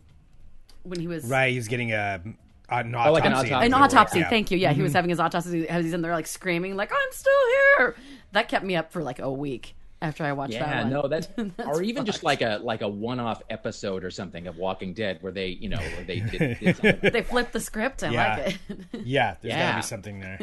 when 0.82 0.98
he 0.98 1.06
was 1.06 1.24
right. 1.26 1.52
He's 1.52 1.68
getting 1.68 1.92
a 1.92 2.20
an 2.68 2.94
autopsy. 2.94 3.08
Oh, 3.08 3.12
like 3.12 3.24
an 3.24 3.32
autopsy. 3.34 3.52
an 3.66 3.74
autopsy. 3.74 4.18
Yeah. 4.20 4.28
Thank 4.28 4.50
you. 4.50 4.58
Yeah, 4.58 4.70
he 4.70 4.76
Mm-hmm. 4.76 4.82
was 4.82 4.92
having 4.92 5.10
his 5.10 5.20
autopsy. 5.20 5.68
As 5.68 5.84
he's 5.84 5.92
in 5.94 6.02
there 6.02 6.12
like 6.14 6.26
screaming, 6.26 6.74
like 6.74 6.90
I'm 6.90 7.12
still 7.12 7.32
here. 7.78 7.94
That 8.32 8.48
kept 8.48 8.64
me 8.64 8.74
up 8.74 8.90
for 8.90 9.02
like 9.04 9.20
a 9.20 9.30
week 9.30 9.75
after 10.02 10.24
I 10.24 10.32
watched 10.32 10.52
that 10.54 10.84
Yeah, 10.84 10.88
no, 10.88 11.08
that's, 11.08 11.26
That's 11.36 11.52
or 11.68 11.82
even 11.82 12.04
just 12.04 12.22
like 12.22 12.42
a 12.42 12.60
like 12.62 12.82
a 12.82 12.88
one-off 12.88 13.42
episode 13.50 14.04
or 14.04 14.10
something 14.10 14.46
of 14.46 14.56
Walking 14.58 14.92
Dead 14.94 15.18
where 15.22 15.32
they, 15.32 15.48
you 15.48 15.68
know, 15.68 15.78
where 15.78 16.04
they 16.04 16.20
did, 16.20 16.58
did 16.60 16.76
something. 16.76 17.10
they 17.12 17.22
flipped 17.22 17.52
the 17.52 17.60
script. 17.60 18.02
I 18.04 18.10
Yeah. 18.10 18.36
like 18.36 18.58
it. 18.68 18.78
Yeah, 19.04 19.36
there's 19.40 19.54
got 19.54 19.70
to 19.70 19.76
be 19.78 19.82
something 19.82 20.20
there. 20.20 20.38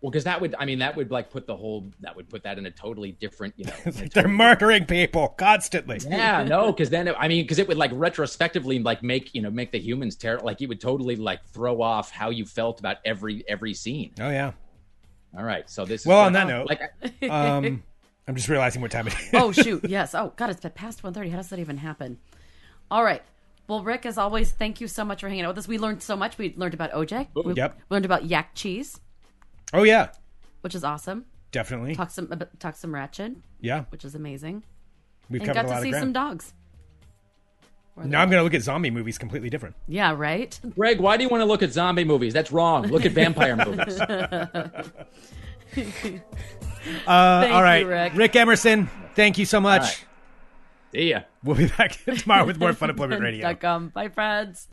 well, 0.00 0.10
because 0.10 0.24
that 0.24 0.40
would, 0.40 0.54
I 0.58 0.64
mean, 0.66 0.80
that 0.80 0.96
would 0.96 1.10
like 1.10 1.30
put 1.30 1.46
the 1.46 1.56
whole 1.56 1.90
that 2.00 2.14
would 2.14 2.28
put 2.28 2.42
that 2.44 2.58
in 2.58 2.66
a 2.66 2.70
totally 2.70 3.12
different, 3.12 3.54
you 3.56 3.64
know. 3.64 3.72
in 3.84 3.88
a 3.88 3.92
They're 3.92 4.08
totally- 4.08 4.34
murdering 4.34 4.84
people 4.84 5.28
constantly. 5.28 5.98
yeah, 6.06 6.44
no, 6.44 6.66
because 6.70 6.90
then 6.90 7.08
it, 7.08 7.16
I 7.18 7.26
mean, 7.28 7.44
because 7.44 7.58
it 7.58 7.68
would 7.68 7.78
like 7.78 7.90
retrospectively 7.94 8.78
like 8.80 9.02
make 9.02 9.34
you 9.34 9.40
know 9.42 9.50
make 9.50 9.72
the 9.72 9.80
humans 9.80 10.14
terrible. 10.16 10.44
Like 10.46 10.60
it 10.60 10.66
would 10.68 10.80
totally 10.80 11.16
like 11.16 11.44
throw 11.48 11.80
off 11.80 12.10
how 12.10 12.28
you 12.30 12.44
felt 12.44 12.80
about 12.80 12.98
every 13.04 13.44
every 13.48 13.72
scene. 13.74 14.12
Oh 14.20 14.28
yeah. 14.30 14.52
All 15.36 15.44
right, 15.44 15.68
so 15.68 15.84
this. 15.84 16.02
Is 16.02 16.06
Well, 16.06 16.20
on 16.20 16.32
that 16.32 16.46
note, 16.48 16.66
like 16.68 16.80
um, 17.30 17.82
I'm 18.28 18.36
just 18.36 18.48
realizing 18.48 18.82
what 18.82 18.90
time 18.92 19.06
it 19.08 19.14
is. 19.14 19.30
oh 19.34 19.50
shoot, 19.52 19.84
yes. 19.88 20.14
Oh 20.14 20.32
god, 20.36 20.50
it's 20.50 20.60
past 20.74 21.02
1.30. 21.02 21.30
How 21.30 21.36
does 21.38 21.48
that 21.48 21.58
even 21.58 21.78
happen? 21.78 22.18
All 22.90 23.02
right. 23.02 23.22
Well, 23.66 23.82
Rick, 23.82 24.06
as 24.06 24.16
always, 24.18 24.50
thank 24.50 24.80
you 24.80 24.88
so 24.88 25.04
much 25.04 25.20
for 25.20 25.28
hanging 25.28 25.44
out 25.44 25.48
with 25.48 25.58
us. 25.58 25.68
We 25.68 25.78
learned 25.78 26.02
so 26.02 26.14
much. 26.16 26.38
We 26.38 26.54
learned 26.56 26.74
about 26.74 26.92
OJ. 26.92 27.10
Yep. 27.10 27.28
Oh, 27.36 27.42
we 27.42 27.54
Yep. 27.54 27.78
learned 27.90 28.04
about 28.04 28.24
yak 28.26 28.50
cheese, 28.54 29.00
oh 29.72 29.82
yeah, 29.82 30.08
which 30.60 30.74
is 30.74 30.84
awesome. 30.84 31.24
definitely. 31.52 31.94
Talk 31.94 32.10
some 32.10 32.30
about- 32.30 32.58
talked 32.60 32.76
some 32.78 32.94
ratchet, 32.94 33.32
Yeah, 33.60 33.84
which 33.90 34.04
is 34.04 34.14
amazing, 34.14 34.62
we've 35.28 35.40
and 35.42 35.48
covered 35.48 35.54
got 35.54 35.64
a 35.64 35.68
lot 35.68 35.72
to 35.74 35.78
of 35.78 35.82
see 35.84 35.90
ground. 35.90 36.02
some 36.02 36.12
dogs. 36.12 36.52
Where 37.94 38.06
now 38.06 38.22
I'm 38.22 38.28
going 38.30 38.38
to 38.38 38.44
look 38.44 38.54
at 38.54 38.62
zombie 38.62 38.90
movies 38.90 39.18
completely 39.18 39.50
different. 39.50 39.74
Yeah, 39.88 40.14
right. 40.16 40.58
Greg, 40.76 41.00
why 41.00 41.16
do 41.16 41.24
you 41.24 41.28
want 41.28 41.40
to 41.40 41.46
look 41.46 41.62
at 41.64 41.72
zombie 41.72 42.04
movies? 42.04 42.32
That's 42.32 42.52
wrong. 42.52 42.86
Look 42.86 43.04
at 43.04 43.10
vampire 43.12 43.56
movies. 43.66 43.98
Uh, 47.06 47.40
Thank 47.42 47.54
all 47.54 47.62
right, 47.62 47.82
you, 47.82 48.18
Rick. 48.18 48.36
Emerson, 48.36 48.88
thank 49.14 49.38
you 49.38 49.44
so 49.44 49.60
much. 49.60 49.82
right. 49.82 50.04
See 50.92 51.10
ya. 51.10 51.20
We'll 51.44 51.56
be 51.56 51.66
back 51.78 51.92
tomorrow 52.04 52.44
with 52.46 52.58
more 52.58 52.72
Funemployment 52.72 53.20
Radio. 53.20 53.42
Dot 53.42 53.60
com. 53.60 53.88
Bye, 53.90 54.08
friends. 54.08 54.66